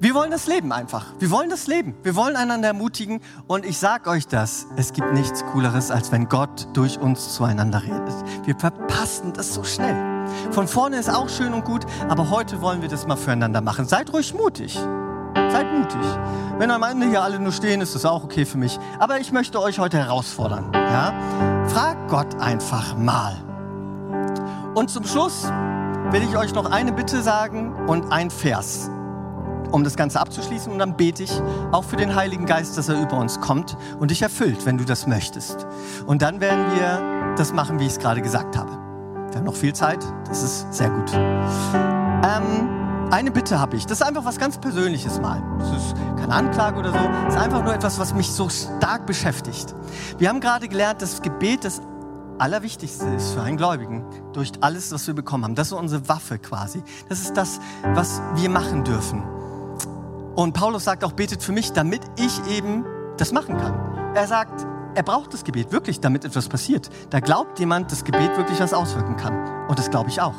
wir 0.00 0.14
wollen 0.14 0.30
das 0.30 0.46
Leben 0.46 0.72
einfach. 0.72 1.06
Wir 1.18 1.30
wollen 1.30 1.50
das 1.50 1.66
Leben. 1.66 1.94
Wir 2.02 2.16
wollen 2.16 2.36
einander 2.36 2.68
ermutigen. 2.68 3.20
Und 3.46 3.64
ich 3.64 3.78
sage 3.78 4.10
euch 4.10 4.26
das, 4.26 4.66
es 4.76 4.92
gibt 4.92 5.12
nichts 5.12 5.44
Cooleres, 5.46 5.90
als 5.90 6.12
wenn 6.12 6.28
Gott 6.28 6.68
durch 6.74 6.98
uns 6.98 7.34
zueinander 7.34 7.82
redet. 7.82 8.14
Wir 8.44 8.56
verpassen 8.56 9.32
das 9.32 9.54
so 9.54 9.64
schnell. 9.64 9.96
Von 10.50 10.68
vorne 10.68 10.96
ist 10.96 11.08
auch 11.08 11.28
schön 11.28 11.54
und 11.54 11.64
gut, 11.64 11.84
aber 12.08 12.30
heute 12.30 12.60
wollen 12.60 12.82
wir 12.82 12.88
das 12.88 13.06
mal 13.06 13.16
füreinander 13.16 13.60
machen. 13.60 13.86
Seid 13.86 14.12
ruhig 14.12 14.34
mutig. 14.34 14.78
Seid 15.34 15.72
mutig. 15.72 16.00
Wenn 16.58 16.70
am 16.70 16.82
Ende 16.82 17.08
hier 17.08 17.22
alle 17.22 17.38
nur 17.38 17.52
stehen, 17.52 17.80
ist 17.80 17.94
das 17.94 18.04
auch 18.04 18.24
okay 18.24 18.44
für 18.44 18.58
mich. 18.58 18.78
Aber 18.98 19.20
ich 19.20 19.32
möchte 19.32 19.60
euch 19.60 19.78
heute 19.78 19.98
herausfordern. 19.98 20.72
Ja? 20.72 21.12
Frag 21.68 22.08
Gott 22.08 22.40
einfach 22.40 22.96
mal. 22.96 23.36
Und 24.74 24.90
zum 24.90 25.04
Schluss 25.04 25.44
will 26.10 26.22
ich 26.22 26.36
euch 26.36 26.52
noch 26.54 26.70
eine 26.70 26.92
Bitte 26.92 27.22
sagen 27.22 27.74
und 27.86 28.12
ein 28.12 28.30
Vers, 28.30 28.90
um 29.74 29.82
das 29.84 29.96
Ganze 29.96 30.20
abzuschließen. 30.20 30.72
Und 30.72 30.78
dann 30.78 30.96
bete 30.96 31.24
ich 31.24 31.32
auch 31.72 31.84
für 31.84 31.96
den 31.96 32.14
Heiligen 32.14 32.46
Geist, 32.46 32.78
dass 32.78 32.88
er 32.88 33.00
über 33.00 33.18
uns 33.18 33.40
kommt 33.40 33.76
und 33.98 34.10
dich 34.10 34.22
erfüllt, 34.22 34.64
wenn 34.64 34.78
du 34.78 34.84
das 34.84 35.06
möchtest. 35.06 35.66
Und 36.06 36.22
dann 36.22 36.40
werden 36.40 36.64
wir 36.76 37.34
das 37.36 37.52
machen, 37.52 37.80
wie 37.80 37.86
ich 37.86 37.92
es 37.92 37.98
gerade 37.98 38.22
gesagt 38.22 38.56
habe. 38.56 38.70
Wir 38.70 39.38
haben 39.38 39.44
noch 39.44 39.56
viel 39.56 39.74
Zeit, 39.74 39.98
das 40.28 40.44
ist 40.44 40.72
sehr 40.72 40.90
gut. 40.90 41.12
Ähm, 41.12 42.68
eine 43.10 43.32
Bitte 43.32 43.58
habe 43.58 43.76
ich. 43.76 43.84
Das 43.84 44.00
ist 44.00 44.06
einfach 44.06 44.24
was 44.24 44.38
ganz 44.38 44.58
Persönliches 44.58 45.20
mal. 45.20 45.42
Das 45.58 45.70
ist 45.70 45.94
keine 46.16 46.32
Anklage 46.32 46.78
oder 46.78 46.90
so. 46.90 46.98
Das 47.24 47.34
ist 47.34 47.40
einfach 47.40 47.64
nur 47.64 47.74
etwas, 47.74 47.98
was 47.98 48.14
mich 48.14 48.30
so 48.30 48.48
stark 48.48 49.06
beschäftigt. 49.06 49.74
Wir 50.18 50.28
haben 50.28 50.40
gerade 50.40 50.68
gelernt, 50.68 51.02
dass 51.02 51.20
Gebet 51.20 51.64
das 51.64 51.82
Allerwichtigste 52.38 53.06
ist 53.08 53.32
für 53.32 53.42
einen 53.42 53.56
Gläubigen 53.56 54.04
durch 54.32 54.52
alles, 54.60 54.92
was 54.92 55.06
wir 55.06 55.14
bekommen 55.14 55.44
haben. 55.44 55.54
Das 55.54 55.68
ist 55.68 55.72
unsere 55.72 56.08
Waffe 56.08 56.38
quasi. 56.38 56.82
Das 57.08 57.20
ist 57.20 57.36
das, 57.36 57.60
was 57.94 58.20
wir 58.36 58.50
machen 58.50 58.84
dürfen. 58.84 59.22
Und 60.34 60.52
Paulus 60.52 60.84
sagt 60.84 61.04
auch, 61.04 61.12
betet 61.12 61.42
für 61.42 61.52
mich, 61.52 61.72
damit 61.72 62.02
ich 62.16 62.40
eben 62.48 62.84
das 63.16 63.32
machen 63.32 63.56
kann. 63.56 64.14
Er 64.14 64.26
sagt, 64.26 64.66
er 64.94 65.02
braucht 65.02 65.32
das 65.32 65.44
Gebet 65.44 65.72
wirklich, 65.72 66.00
damit 66.00 66.24
etwas 66.24 66.48
passiert. 66.48 66.90
Da 67.10 67.20
glaubt 67.20 67.58
jemand, 67.58 67.90
dass 67.92 68.04
Gebet 68.04 68.36
wirklich 68.36 68.60
was 68.60 68.72
auswirken 68.72 69.16
kann. 69.16 69.66
Und 69.68 69.78
das 69.78 69.90
glaube 69.90 70.10
ich 70.10 70.20
auch. 70.20 70.34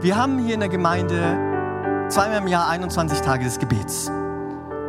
Wir 0.00 0.16
haben 0.16 0.38
hier 0.38 0.54
in 0.54 0.60
der 0.60 0.68
Gemeinde 0.68 2.06
zweimal 2.08 2.38
im 2.38 2.46
Jahr 2.46 2.68
21 2.68 3.20
Tage 3.20 3.44
des 3.44 3.58
Gebets. 3.58 4.10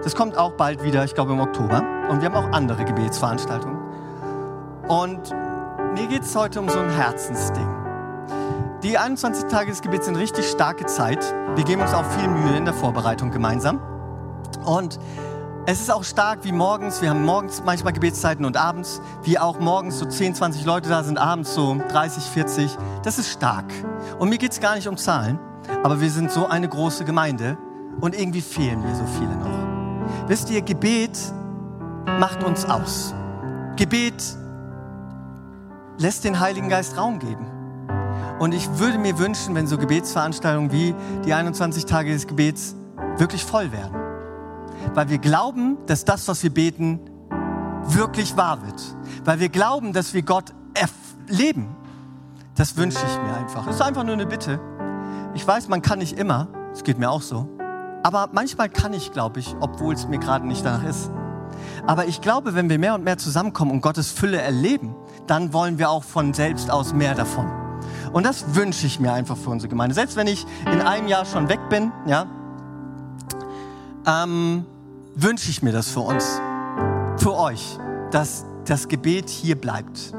Das 0.03 0.15
kommt 0.15 0.37
auch 0.37 0.53
bald 0.53 0.83
wieder, 0.83 1.03
ich 1.03 1.13
glaube 1.13 1.33
im 1.33 1.39
Oktober. 1.39 1.83
Und 2.09 2.21
wir 2.21 2.29
haben 2.29 2.35
auch 2.35 2.51
andere 2.51 2.83
Gebetsveranstaltungen. 2.85 3.77
Und 4.87 5.31
mir 5.93 6.07
geht 6.07 6.23
es 6.23 6.35
heute 6.35 6.59
um 6.59 6.69
so 6.69 6.79
ein 6.79 6.89
Herzensding. 6.89 7.80
Die 8.83 8.97
21 8.97 9.45
Tage 9.45 9.69
des 9.69 9.83
Gebets 9.83 10.07
sind 10.07 10.15
richtig 10.15 10.49
starke 10.49 10.87
Zeit. 10.87 11.23
Wir 11.55 11.63
geben 11.63 11.83
uns 11.83 11.93
auch 11.93 12.05
viel 12.13 12.27
Mühe 12.27 12.57
in 12.57 12.65
der 12.65 12.73
Vorbereitung 12.73 13.29
gemeinsam. 13.29 13.79
Und 14.65 14.97
es 15.67 15.81
ist 15.81 15.91
auch 15.91 16.03
stark 16.03 16.39
wie 16.45 16.51
morgens. 16.51 16.99
Wir 16.99 17.11
haben 17.11 17.23
morgens 17.23 17.61
manchmal 17.63 17.93
Gebetszeiten 17.93 18.43
und 18.43 18.57
abends, 18.57 18.99
wie 19.21 19.37
auch 19.37 19.59
morgens 19.59 19.99
so 19.99 20.05
10, 20.05 20.33
20 20.33 20.65
Leute 20.65 20.89
da 20.89 21.03
sind, 21.03 21.19
abends 21.19 21.53
so 21.53 21.79
30, 21.89 22.23
40. 22.23 22.75
Das 23.03 23.19
ist 23.19 23.29
stark. 23.29 23.71
Und 24.17 24.29
mir 24.29 24.39
geht 24.39 24.53
es 24.53 24.59
gar 24.59 24.73
nicht 24.73 24.87
um 24.87 24.97
Zahlen, 24.97 25.37
aber 25.83 26.01
wir 26.01 26.09
sind 26.09 26.31
so 26.31 26.47
eine 26.47 26.67
große 26.67 27.05
Gemeinde 27.05 27.59
und 27.99 28.19
irgendwie 28.19 28.41
fehlen 28.41 28.81
mir 28.81 28.95
so 28.95 29.05
viele 29.19 29.35
noch. 29.35 30.27
Wisst 30.27 30.49
ihr, 30.49 30.63
Gebet 30.63 31.19
macht 32.19 32.43
uns 32.43 32.65
aus. 32.65 33.13
Gebet 33.75 34.23
lässt 35.99 36.23
den 36.23 36.39
Heiligen 36.39 36.67
Geist 36.67 36.97
Raum 36.97 37.19
geben. 37.19 37.60
Und 38.41 38.53
ich 38.53 38.79
würde 38.79 38.97
mir 38.97 39.19
wünschen, 39.19 39.55
wenn 39.55 39.67
so 39.67 39.77
Gebetsveranstaltungen 39.77 40.71
wie 40.71 40.95
die 41.25 41.33
21 41.33 41.85
Tage 41.85 42.11
des 42.11 42.27
Gebets 42.27 42.75
wirklich 43.17 43.45
voll 43.45 43.71
werden 43.71 44.01
weil 44.93 45.09
wir 45.09 45.19
glauben, 45.19 45.77
dass 45.87 46.05
das, 46.05 46.27
was 46.27 46.43
wir 46.43 46.53
beten, 46.53 46.99
wirklich 47.85 48.35
wahr 48.37 48.65
wird. 48.65 48.81
Weil 49.23 49.39
wir 49.39 49.49
glauben, 49.49 49.93
dass 49.93 50.13
wir 50.13 50.23
Gott 50.23 50.53
erleben. 50.73 51.75
Das 52.55 52.77
wünsche 52.77 52.99
ich 52.99 53.21
mir 53.21 53.35
einfach. 53.35 53.65
Das 53.65 53.75
ist 53.75 53.81
einfach 53.81 54.03
nur 54.03 54.13
eine 54.13 54.25
Bitte. 54.25 54.59
Ich 55.33 55.47
weiß, 55.47 55.69
man 55.69 55.81
kann 55.81 55.99
nicht 55.99 56.17
immer, 56.17 56.47
es 56.73 56.83
geht 56.83 56.99
mir 56.99 57.09
auch 57.09 57.21
so. 57.21 57.47
Aber 58.03 58.29
manchmal 58.33 58.69
kann 58.69 58.93
ich, 58.93 59.11
glaube 59.11 59.39
ich, 59.39 59.55
obwohl 59.59 59.93
es 59.93 60.07
mir 60.07 60.19
gerade 60.19 60.45
nicht 60.45 60.65
danach 60.65 60.83
ist. 60.83 61.11
Aber 61.85 62.05
ich 62.05 62.21
glaube, 62.21 62.55
wenn 62.55 62.69
wir 62.69 62.79
mehr 62.79 62.95
und 62.95 63.03
mehr 63.03 63.17
zusammenkommen 63.17 63.71
und 63.71 63.81
Gottes 63.81 64.11
Fülle 64.11 64.41
erleben, 64.41 64.95
dann 65.27 65.53
wollen 65.53 65.77
wir 65.77 65.89
auch 65.89 66.03
von 66.03 66.33
selbst 66.33 66.71
aus 66.71 66.93
mehr 66.93 67.15
davon. 67.15 67.60
Und 68.13 68.25
das 68.25 68.55
wünsche 68.55 68.85
ich 68.87 68.99
mir 68.99 69.13
einfach 69.13 69.37
für 69.37 69.49
unsere 69.49 69.69
Gemeinde. 69.69 69.95
Selbst 69.95 70.15
wenn 70.15 70.27
ich 70.27 70.45
in 70.71 70.81
einem 70.81 71.07
Jahr 71.07 71.25
schon 71.25 71.49
weg 71.49 71.59
bin, 71.69 71.91
ja, 72.05 72.25
ähm, 74.05 74.65
wünsche 75.15 75.49
ich 75.49 75.61
mir 75.61 75.71
das 75.71 75.89
für 75.89 76.01
uns, 76.01 76.41
für 77.17 77.37
euch, 77.37 77.77
dass 78.11 78.45
das 78.65 78.87
Gebet 78.87 79.29
hier 79.29 79.59
bleibt 79.59 80.13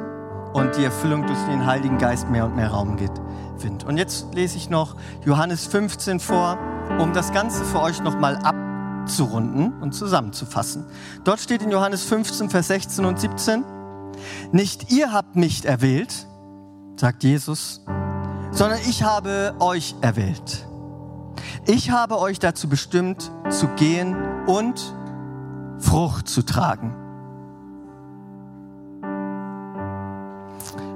und 0.53 0.77
die 0.77 0.85
Erfüllung 0.85 1.27
durch 1.27 1.39
den 1.49 1.67
Heiligen 1.67 1.99
Geist 1.99 2.29
mehr 2.29 2.45
und 2.45 2.57
mehr 2.57 2.71
Raum 2.71 2.97
gewinnt. 2.97 3.85
Und 3.85 3.97
jetzt 3.97 4.35
lese 4.35 4.57
ich 4.57 4.71
noch 4.71 4.97
Johannes 5.25 5.67
15 5.67 6.21
vor, 6.21 6.59
um 6.99 7.13
das 7.13 7.33
Ganze 7.33 7.65
für 7.65 7.81
euch 7.81 8.03
nochmal 8.03 8.37
abzurunden 8.37 9.73
und 9.81 9.93
zusammenzufassen. 9.93 10.85
Dort 11.25 11.41
steht 11.41 11.63
in 11.63 11.71
Johannes 11.71 12.05
15, 12.05 12.51
Vers 12.51 12.69
16 12.69 13.05
und 13.05 13.19
17, 13.19 13.65
nicht 14.53 14.93
ihr 14.93 15.13
habt 15.13 15.37
mich 15.37 15.65
erwählt, 15.65 16.27
sagt 16.97 17.25
Jesus, 17.25 17.85
sondern 18.51 18.79
ich 18.89 19.03
habe 19.03 19.55
euch 19.61 19.95
erwählt 20.01 20.67
ich 21.67 21.91
habe 21.91 22.19
euch 22.19 22.39
dazu 22.39 22.69
bestimmt, 22.69 23.31
zu 23.51 23.69
gehen 23.69 24.17
und 24.47 24.95
Frucht 25.79 26.29
zu 26.29 26.43
tragen. 26.43 26.95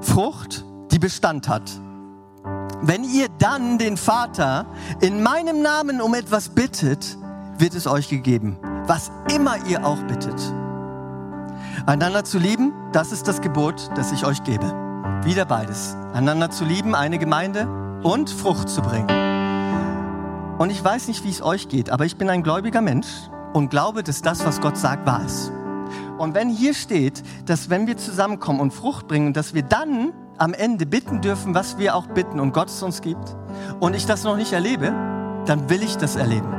Frucht, 0.00 0.64
die 0.90 0.98
Bestand 0.98 1.48
hat. 1.48 1.70
Wenn 2.82 3.04
ihr 3.04 3.28
dann 3.38 3.78
den 3.78 3.96
Vater 3.96 4.66
in 5.00 5.22
meinem 5.22 5.62
Namen 5.62 6.00
um 6.00 6.14
etwas 6.14 6.48
bittet, 6.48 7.16
wird 7.58 7.74
es 7.74 7.86
euch 7.86 8.08
gegeben, 8.08 8.58
was 8.86 9.10
immer 9.34 9.64
ihr 9.66 9.86
auch 9.86 10.02
bittet. 10.02 10.40
Einander 11.86 12.24
zu 12.24 12.38
lieben, 12.38 12.72
das 12.92 13.12
ist 13.12 13.28
das 13.28 13.40
Gebot, 13.40 13.90
das 13.94 14.12
ich 14.12 14.24
euch 14.24 14.42
gebe. 14.44 14.85
Wieder 15.24 15.44
beides. 15.44 15.96
Einander 16.14 16.50
zu 16.50 16.64
lieben, 16.64 16.94
eine 16.94 17.18
Gemeinde 17.18 17.66
und 18.02 18.30
Frucht 18.30 18.68
zu 18.68 18.82
bringen. 18.82 19.08
Und 20.58 20.70
ich 20.70 20.82
weiß 20.82 21.08
nicht, 21.08 21.24
wie 21.24 21.30
es 21.30 21.42
euch 21.42 21.68
geht, 21.68 21.90
aber 21.90 22.04
ich 22.04 22.16
bin 22.16 22.30
ein 22.30 22.42
gläubiger 22.42 22.80
Mensch 22.80 23.08
und 23.52 23.70
glaube, 23.70 24.02
dass 24.02 24.22
das, 24.22 24.44
was 24.46 24.60
Gott 24.60 24.76
sagt, 24.76 25.06
wahr 25.06 25.24
ist. 25.24 25.52
Und 26.18 26.34
wenn 26.34 26.48
hier 26.48 26.72
steht, 26.72 27.22
dass 27.44 27.68
wenn 27.68 27.86
wir 27.86 27.96
zusammenkommen 27.96 28.60
und 28.60 28.72
Frucht 28.72 29.06
bringen, 29.06 29.32
dass 29.32 29.52
wir 29.52 29.62
dann 29.62 30.12
am 30.38 30.54
Ende 30.54 30.86
bitten 30.86 31.20
dürfen, 31.20 31.54
was 31.54 31.78
wir 31.78 31.94
auch 31.94 32.06
bitten 32.06 32.40
und 32.40 32.52
Gott 32.52 32.68
es 32.68 32.82
uns 32.82 33.02
gibt, 33.02 33.36
und 33.80 33.94
ich 33.94 34.06
das 34.06 34.24
noch 34.24 34.36
nicht 34.36 34.52
erlebe, 34.52 34.92
dann 35.46 35.68
will 35.68 35.82
ich 35.82 35.96
das 35.96 36.16
erleben. 36.16 36.52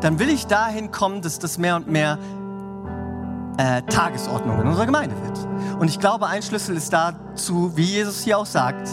Dann 0.00 0.18
will 0.18 0.28
ich 0.28 0.46
dahin 0.46 0.90
kommen, 0.90 1.22
dass 1.22 1.38
das 1.38 1.58
mehr 1.58 1.76
und 1.76 1.88
mehr 1.88 2.18
äh, 3.60 3.82
Tagesordnung 3.82 4.60
in 4.60 4.68
unserer 4.68 4.86
Gemeinde 4.86 5.16
wird. 5.22 5.38
Und 5.80 5.88
ich 5.88 5.98
glaube, 5.98 6.26
ein 6.26 6.42
Schlüssel 6.42 6.76
ist 6.76 6.92
dazu, 6.92 7.76
wie 7.76 7.84
Jesus 7.84 8.22
hier 8.22 8.38
auch 8.38 8.46
sagt, 8.46 8.88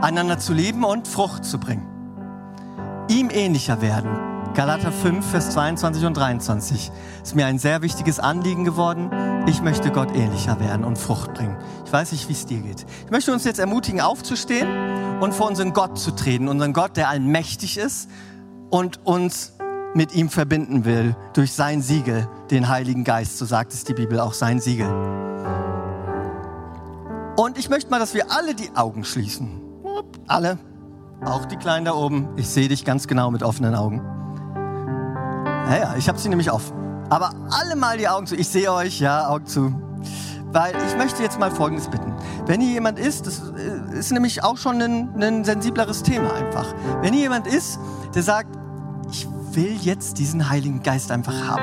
einander 0.00 0.38
zu 0.38 0.52
lieben 0.52 0.84
und 0.84 1.08
Frucht 1.08 1.44
zu 1.44 1.58
bringen 1.58 1.94
ihm 3.08 3.30
ähnlicher 3.30 3.80
werden. 3.80 4.10
Galater 4.54 4.92
5, 4.92 5.26
Vers 5.26 5.50
22 5.50 6.04
und 6.04 6.16
23 6.16 6.92
ist 7.22 7.34
mir 7.34 7.46
ein 7.46 7.58
sehr 7.58 7.82
wichtiges 7.82 8.20
Anliegen 8.20 8.64
geworden. 8.64 9.10
Ich 9.48 9.62
möchte 9.62 9.90
Gott 9.90 10.14
ähnlicher 10.14 10.60
werden 10.60 10.84
und 10.84 10.96
Frucht 10.96 11.34
bringen. 11.34 11.56
Ich 11.84 11.92
weiß 11.92 12.12
nicht, 12.12 12.28
wie 12.28 12.34
es 12.34 12.46
dir 12.46 12.60
geht. 12.60 12.86
Ich 13.04 13.10
möchte 13.10 13.32
uns 13.32 13.44
jetzt 13.44 13.58
ermutigen, 13.58 14.00
aufzustehen 14.00 14.68
und 15.20 15.34
vor 15.34 15.48
unseren 15.48 15.72
Gott 15.72 15.98
zu 15.98 16.12
treten. 16.12 16.48
Unseren 16.48 16.72
Gott, 16.72 16.96
der 16.96 17.08
allmächtig 17.08 17.76
ist 17.78 18.08
und 18.70 19.04
uns 19.04 19.53
mit 19.94 20.14
ihm 20.14 20.28
verbinden 20.28 20.84
will 20.84 21.16
durch 21.32 21.52
sein 21.52 21.80
Siegel, 21.80 22.28
den 22.50 22.68
Heiligen 22.68 23.04
Geist. 23.04 23.38
So 23.38 23.44
sagt 23.44 23.72
es 23.72 23.84
die 23.84 23.94
Bibel 23.94 24.20
auch, 24.20 24.34
sein 24.34 24.60
Siegel. 24.60 24.88
Und 27.36 27.58
ich 27.58 27.68
möchte 27.68 27.90
mal, 27.90 27.98
dass 27.98 28.14
wir 28.14 28.30
alle 28.30 28.54
die 28.54 28.70
Augen 28.74 29.04
schließen. 29.04 29.60
Alle. 30.26 30.58
Auch 31.24 31.44
die 31.46 31.56
Kleinen 31.56 31.84
da 31.84 31.94
oben. 31.94 32.28
Ich 32.36 32.48
sehe 32.48 32.68
dich 32.68 32.84
ganz 32.84 33.06
genau 33.06 33.30
mit 33.30 33.42
offenen 33.42 33.74
Augen. 33.74 34.02
Naja, 35.66 35.94
ich 35.96 36.08
habe 36.08 36.18
sie 36.18 36.28
nämlich 36.28 36.50
offen. 36.50 36.76
Aber 37.10 37.30
alle 37.50 37.76
mal 37.76 37.96
die 37.96 38.08
Augen 38.08 38.26
zu. 38.26 38.36
Ich 38.36 38.48
sehe 38.48 38.72
euch, 38.72 39.00
ja, 39.00 39.28
Augen 39.28 39.46
zu. 39.46 39.74
Weil 40.52 40.74
ich 40.86 40.96
möchte 40.96 41.22
jetzt 41.22 41.40
mal 41.40 41.50
Folgendes 41.50 41.88
bitten. 41.88 42.12
Wenn 42.46 42.60
hier 42.60 42.72
jemand 42.72 42.98
ist, 42.98 43.26
das 43.26 43.42
äh, 43.56 43.98
ist 43.98 44.12
nämlich 44.12 44.44
auch 44.44 44.56
schon 44.56 44.80
ein, 44.80 45.22
ein 45.22 45.44
sensibleres 45.44 46.02
Thema 46.02 46.32
einfach. 46.34 46.72
Wenn 47.00 47.12
hier 47.12 47.22
jemand 47.22 47.46
ist, 47.46 47.78
der 48.14 48.22
sagt, 48.22 48.56
will 49.56 49.76
jetzt 49.80 50.18
diesen 50.18 50.48
Heiligen 50.50 50.82
Geist 50.82 51.10
einfach 51.10 51.46
haben. 51.46 51.62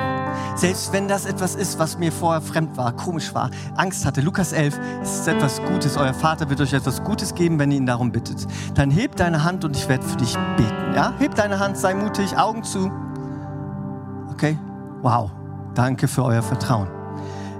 Selbst 0.56 0.92
wenn 0.92 1.08
das 1.08 1.26
etwas 1.26 1.54
ist, 1.54 1.78
was 1.78 1.98
mir 1.98 2.12
vorher 2.12 2.40
fremd 2.40 2.76
war, 2.76 2.92
komisch 2.92 3.34
war, 3.34 3.50
Angst 3.76 4.04
hatte. 4.04 4.20
Lukas 4.20 4.52
11, 4.52 4.78
es 5.02 5.20
ist 5.20 5.28
etwas 5.28 5.62
Gutes. 5.62 5.96
Euer 5.96 6.14
Vater 6.14 6.48
wird 6.50 6.60
euch 6.60 6.72
etwas 6.72 7.02
Gutes 7.02 7.34
geben, 7.34 7.58
wenn 7.58 7.70
ihr 7.70 7.78
ihn 7.78 7.86
darum 7.86 8.12
bittet. 8.12 8.46
Dann 8.74 8.90
heb 8.90 9.16
deine 9.16 9.44
Hand 9.44 9.64
und 9.64 9.76
ich 9.76 9.88
werde 9.88 10.04
für 10.04 10.16
dich 10.16 10.36
beten. 10.56 10.94
Ja? 10.94 11.14
Heb 11.18 11.34
deine 11.34 11.58
Hand, 11.58 11.76
sei 11.76 11.94
mutig, 11.94 12.36
Augen 12.36 12.62
zu. 12.62 12.90
Okay? 14.30 14.58
Wow. 15.02 15.30
Danke 15.74 16.08
für 16.08 16.24
euer 16.24 16.42
Vertrauen. 16.42 16.88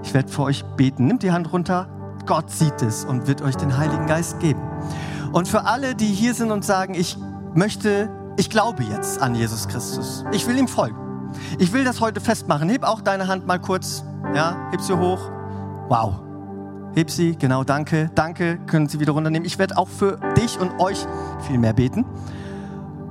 Ich 0.03 0.13
werde 0.13 0.29
für 0.29 0.43
euch 0.43 0.63
beten. 0.77 1.07
Nimmt 1.07 1.23
die 1.23 1.31
Hand 1.31 1.51
runter. 1.51 1.87
Gott 2.25 2.51
sieht 2.51 2.81
es 2.81 3.05
und 3.05 3.27
wird 3.27 3.41
euch 3.41 3.55
den 3.55 3.77
Heiligen 3.77 4.05
Geist 4.05 4.39
geben. 4.39 4.61
Und 5.31 5.47
für 5.47 5.65
alle, 5.65 5.95
die 5.95 6.07
hier 6.07 6.33
sind 6.33 6.51
und 6.51 6.63
sagen, 6.63 6.93
ich 6.93 7.17
möchte, 7.55 8.09
ich 8.37 8.49
glaube 8.49 8.83
jetzt 8.83 9.21
an 9.21 9.35
Jesus 9.35 9.67
Christus. 9.67 10.25
Ich 10.31 10.47
will 10.47 10.57
ihm 10.57 10.67
folgen. 10.67 11.31
Ich 11.59 11.73
will 11.73 11.83
das 11.83 12.01
heute 12.01 12.19
festmachen. 12.21 12.69
Heb 12.69 12.83
auch 12.83 13.01
deine 13.01 13.27
Hand 13.27 13.45
mal 13.45 13.59
kurz. 13.59 14.03
Ja, 14.35 14.55
heb 14.71 14.81
sie 14.81 14.97
hoch. 14.97 15.29
Wow. 15.89 16.15
Heb 16.95 17.09
sie, 17.09 17.35
genau, 17.35 17.63
danke. 17.63 18.11
Danke, 18.13 18.57
können 18.67 18.87
Sie 18.87 18.99
wieder 18.99 19.13
runternehmen. 19.13 19.45
Ich 19.45 19.57
werde 19.57 19.77
auch 19.77 19.87
für 19.87 20.19
dich 20.37 20.59
und 20.59 20.79
euch 20.79 21.05
viel 21.47 21.57
mehr 21.57 21.73
beten. 21.73 22.05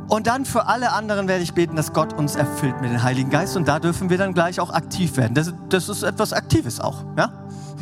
Und 0.08 0.26
dann 0.26 0.44
für 0.44 0.66
alle 0.66 0.92
anderen 0.92 1.26
werde 1.26 1.42
ich 1.42 1.54
beten, 1.54 1.74
dass 1.74 1.92
Gott 1.92 2.12
uns 2.12 2.36
erfüllt 2.36 2.80
mit 2.80 2.90
dem 2.90 3.02
Heiligen 3.02 3.30
Geist. 3.30 3.56
Und 3.56 3.66
da 3.66 3.80
dürfen 3.80 4.10
wir 4.10 4.18
dann 4.18 4.34
gleich 4.34 4.60
auch 4.60 4.70
aktiv 4.70 5.16
werden. 5.16 5.34
Das, 5.34 5.52
das 5.68 5.88
ist 5.88 6.02
etwas 6.02 6.32
Aktives 6.32 6.80
auch. 6.80 7.04
Ja? 7.16 7.32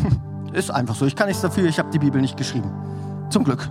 Ist 0.53 0.71
einfach 0.71 0.97
so. 0.97 1.07
Ich 1.07 1.15
kann 1.15 1.29
nichts 1.29 1.43
dafür, 1.43 1.69
ich 1.69 1.79
habe 1.79 1.91
die 1.91 2.01
Bibel 2.01 2.21
nicht 2.21 2.37
geschrieben. 2.37 2.73
Zum 3.31 3.45
Glück. 3.45 3.71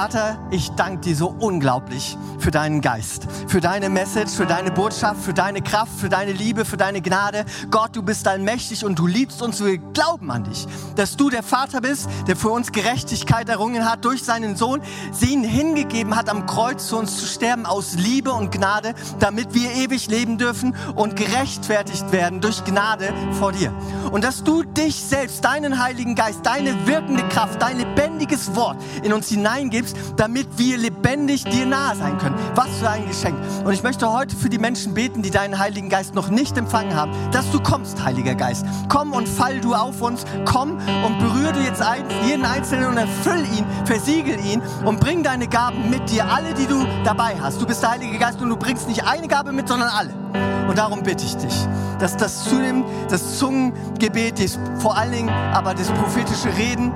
Vater, 0.00 0.38
ich 0.50 0.70
danke 0.70 1.02
dir 1.02 1.14
so 1.14 1.28
unglaublich 1.40 2.16
für 2.38 2.50
deinen 2.50 2.80
Geist, 2.80 3.26
für 3.48 3.60
deine 3.60 3.90
Message, 3.90 4.32
für 4.32 4.46
deine 4.46 4.70
Botschaft, 4.70 5.22
für 5.22 5.34
deine 5.34 5.60
Kraft, 5.60 5.92
für 5.98 6.08
deine 6.08 6.32
Liebe, 6.32 6.64
für 6.64 6.78
deine 6.78 7.02
Gnade. 7.02 7.44
Gott, 7.70 7.94
du 7.94 8.02
bist 8.02 8.26
allmächtig 8.26 8.82
und 8.82 8.98
du 8.98 9.06
liebst 9.06 9.42
uns. 9.42 9.62
Wir 9.62 9.76
glauben 9.76 10.30
an 10.30 10.44
dich, 10.44 10.66
dass 10.96 11.18
du 11.18 11.28
der 11.28 11.42
Vater 11.42 11.82
bist, 11.82 12.08
der 12.26 12.36
für 12.36 12.48
uns 12.48 12.72
Gerechtigkeit 12.72 13.50
errungen 13.50 13.84
hat 13.84 14.06
durch 14.06 14.22
seinen 14.22 14.56
Sohn, 14.56 14.80
sie 15.12 15.34
ihn 15.34 15.44
hingegeben 15.44 16.16
hat, 16.16 16.30
am 16.30 16.46
Kreuz 16.46 16.88
für 16.88 16.96
uns 16.96 17.18
zu 17.18 17.26
sterben 17.26 17.66
aus 17.66 17.92
Liebe 17.96 18.32
und 18.32 18.52
Gnade, 18.52 18.94
damit 19.18 19.52
wir 19.52 19.70
ewig 19.72 20.08
leben 20.08 20.38
dürfen 20.38 20.74
und 20.94 21.14
gerechtfertigt 21.14 22.10
werden 22.10 22.40
durch 22.40 22.64
Gnade 22.64 23.12
vor 23.32 23.52
dir. 23.52 23.70
Und 24.12 24.24
dass 24.24 24.44
du 24.44 24.62
dich 24.62 24.96
selbst, 24.96 25.44
deinen 25.44 25.78
Heiligen 25.78 26.14
Geist, 26.14 26.40
deine 26.46 26.86
wirkende 26.86 27.22
Kraft, 27.28 27.60
dein 27.60 27.76
lebendiges 27.76 28.54
Wort 28.56 28.78
in 29.02 29.12
uns 29.12 29.28
hineingibst, 29.28 29.89
gibst, 29.90 30.14
damit 30.16 30.46
wir 30.56 30.78
lebendig 30.78 31.44
dir 31.44 31.66
nahe 31.66 31.96
sein 31.96 32.18
können. 32.18 32.36
Was 32.54 32.68
für 32.78 32.88
ein 32.88 33.06
Geschenk. 33.06 33.36
Und 33.64 33.72
ich 33.72 33.82
möchte 33.82 34.10
heute 34.12 34.36
für 34.36 34.48
die 34.48 34.58
Menschen 34.58 34.94
beten, 34.94 35.22
die 35.22 35.30
deinen 35.30 35.58
Heiligen 35.58 35.88
Geist 35.88 36.14
noch 36.14 36.30
nicht 36.30 36.56
empfangen 36.56 36.94
haben, 36.94 37.12
dass 37.32 37.50
du 37.50 37.60
kommst, 37.60 38.02
Heiliger 38.04 38.34
Geist. 38.34 38.64
Komm 38.88 39.12
und 39.12 39.28
fall 39.28 39.60
du 39.60 39.74
auf 39.74 40.00
uns. 40.02 40.24
Komm 40.44 40.78
und 41.04 41.18
berühre 41.18 41.52
du 41.52 41.60
jetzt 41.60 41.82
jeden 42.26 42.44
Einzelnen 42.44 42.88
und 42.88 42.96
erfüll 42.96 43.44
ihn, 43.56 43.64
versiegel 43.84 44.38
ihn 44.44 44.62
und 44.84 45.00
bring 45.00 45.22
deine 45.22 45.48
Gaben 45.48 45.90
mit 45.90 46.10
dir, 46.10 46.24
alle, 46.30 46.54
die 46.54 46.66
du 46.66 46.86
dabei 47.04 47.36
hast. 47.40 47.60
Du 47.60 47.66
bist 47.66 47.82
der 47.82 47.90
Heilige 47.90 48.18
Geist 48.18 48.40
und 48.40 48.48
du 48.48 48.56
bringst 48.56 48.88
nicht 48.88 49.04
eine 49.06 49.28
Gabe 49.28 49.52
mit, 49.52 49.68
sondern 49.68 49.88
alle. 49.88 50.14
Und 50.68 50.78
darum 50.78 51.02
bitte 51.02 51.24
ich 51.24 51.36
dich, 51.36 51.54
dass 51.98 52.16
das 52.16 52.44
zunimmt, 52.44 52.86
das 53.08 53.38
Zungengebet, 53.38 54.40
vor 54.78 54.96
allen 54.96 55.12
Dingen 55.12 55.28
aber 55.28 55.74
das 55.74 55.88
prophetische 55.90 56.56
Reden, 56.56 56.92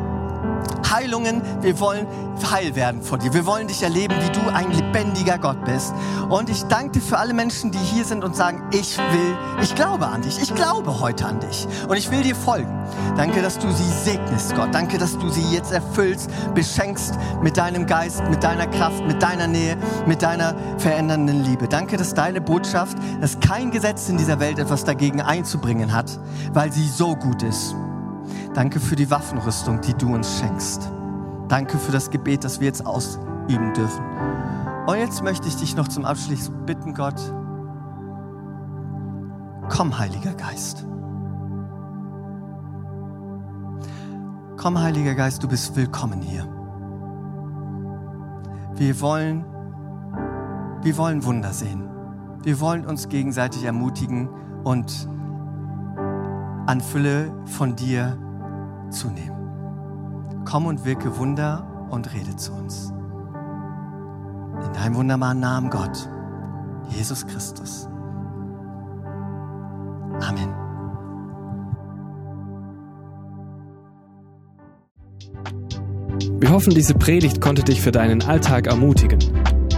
Heilungen. 0.95 1.43
Wir 1.61 1.81
wollen 1.81 2.07
heil 2.51 2.75
werden 2.77 3.03
vor 3.03 3.19
dir. 3.19 3.33
Wir 3.35 3.47
wollen 3.47 3.67
dich 3.67 3.83
erleben, 3.83 4.15
wie 4.21 4.31
du 4.31 4.49
ein 4.55 4.71
lebendiger 4.71 5.39
Gott 5.39 5.65
bist. 5.65 5.93
Und 6.29 6.49
ich 6.49 6.63
danke 6.65 6.93
dir 6.93 7.01
für 7.01 7.19
alle 7.19 7.35
Menschen, 7.35 7.71
die 7.71 7.79
hier 7.79 8.05
sind 8.05 8.23
und 8.23 8.37
sagen, 8.37 8.63
ich 8.73 8.97
will, 8.99 9.37
ich 9.61 9.75
glaube 9.75 10.07
an 10.07 10.23
dich. 10.23 10.41
Ich 10.41 10.55
glaube 10.55 11.01
heute 11.01 11.27
an 11.27 11.41
dich. 11.41 11.67
Und 11.89 11.97
ich 11.97 12.11
will 12.11 12.23
dir 12.23 12.37
folgen. 12.37 12.71
Danke, 13.17 13.43
dass 13.43 13.59
du 13.59 13.71
sie 13.73 13.91
segnest, 14.05 14.55
Gott. 14.55 14.69
Danke, 14.73 14.99
dass 14.99 15.19
du 15.19 15.29
sie 15.31 15.43
jetzt 15.53 15.73
erfüllst, 15.73 16.31
beschenkst 16.55 17.15
mit 17.43 17.57
deinem 17.57 17.87
Geist, 17.87 18.23
mit 18.31 18.45
deiner 18.45 18.67
Kraft, 18.67 19.05
mit 19.07 19.23
deiner 19.23 19.47
Nähe, 19.49 19.77
mit 20.07 20.23
deiner 20.23 20.55
verändernden 20.79 21.43
Liebe. 21.45 21.67
Danke, 21.67 21.97
dass 21.97 22.15
deine 22.15 22.41
Botschaft, 22.41 22.97
dass 23.21 23.41
kein 23.41 23.71
Gesetz 23.71 24.09
in 24.09 24.17
dieser 24.17 24.39
Welt 24.39 24.59
etwas 24.59 24.85
dagegen 24.85 25.21
einzubringen 25.21 25.93
hat, 25.93 26.19
weil 26.53 26.73
sie 26.73 26.89
so 26.89 27.17
gut 27.17 27.43
ist. 27.43 27.75
Danke 28.55 28.81
für 28.81 28.97
die 28.97 29.11
Waffenrüstung, 29.11 29.81
die 29.81 29.95
du 29.95 30.15
uns 30.15 30.39
schenkst. 30.39 30.91
Danke 31.49 31.79
für 31.79 31.93
das 31.93 32.11
Gebet, 32.11 32.45
das 32.45 32.61
wir 32.61 32.67
jetzt 32.67 32.87
ausüben 32.87 33.73
dürfen. 33.75 34.05
Und 34.87 34.97
jetzt 34.97 35.23
möchte 35.23 35.49
ich 35.49 35.57
dich 35.57 35.77
noch 35.77 35.89
zum 35.89 36.05
Abschluss 36.05 36.51
bitten, 36.67 36.95
Gott, 36.95 37.21
komm, 39.69 39.99
Heiliger 39.99 40.35
Geist. 40.35 40.87
Komm, 44.57 44.79
Heiliger 44.79 45.15
Geist, 45.15 45.43
du 45.43 45.49
bist 45.49 45.75
willkommen 45.77 46.21
hier. 46.21 46.49
Wir 48.77 49.01
wollen, 49.01 49.45
wir 50.83 50.97
wollen 50.97 51.25
Wunder 51.25 51.53
sehen. 51.53 51.89
Wir 52.43 52.61
wollen 52.61 52.85
uns 52.85 53.09
gegenseitig 53.09 53.65
ermutigen 53.65 54.29
und 54.65 55.09
an 56.67 56.81
Fülle 56.81 57.33
von 57.45 57.77
dir 57.77 58.19
zunehmen. 58.91 60.45
Komm 60.45 60.67
und 60.67 60.85
wirke 60.85 61.17
Wunder 61.19 61.87
und 61.91 62.13
rede 62.15 62.37
zu 62.37 62.53
uns. 62.53 62.93
In 64.65 64.73
deinem 64.73 64.95
wunderbaren 64.97 65.41
Namen 65.41 65.71
Gott, 65.71 66.09
Jesus 66.91 67.27
Christus. 67.27 67.89
Amen. 70.21 70.55
Wir 76.41 76.51
hoffen, 76.51 76.75
diese 76.75 76.95
Predigt 76.95 77.41
konnte 77.41 77.63
dich 77.63 77.81
für 77.81 77.91
deinen 77.91 78.23
Alltag 78.23 78.67
ermutigen. 78.67 79.19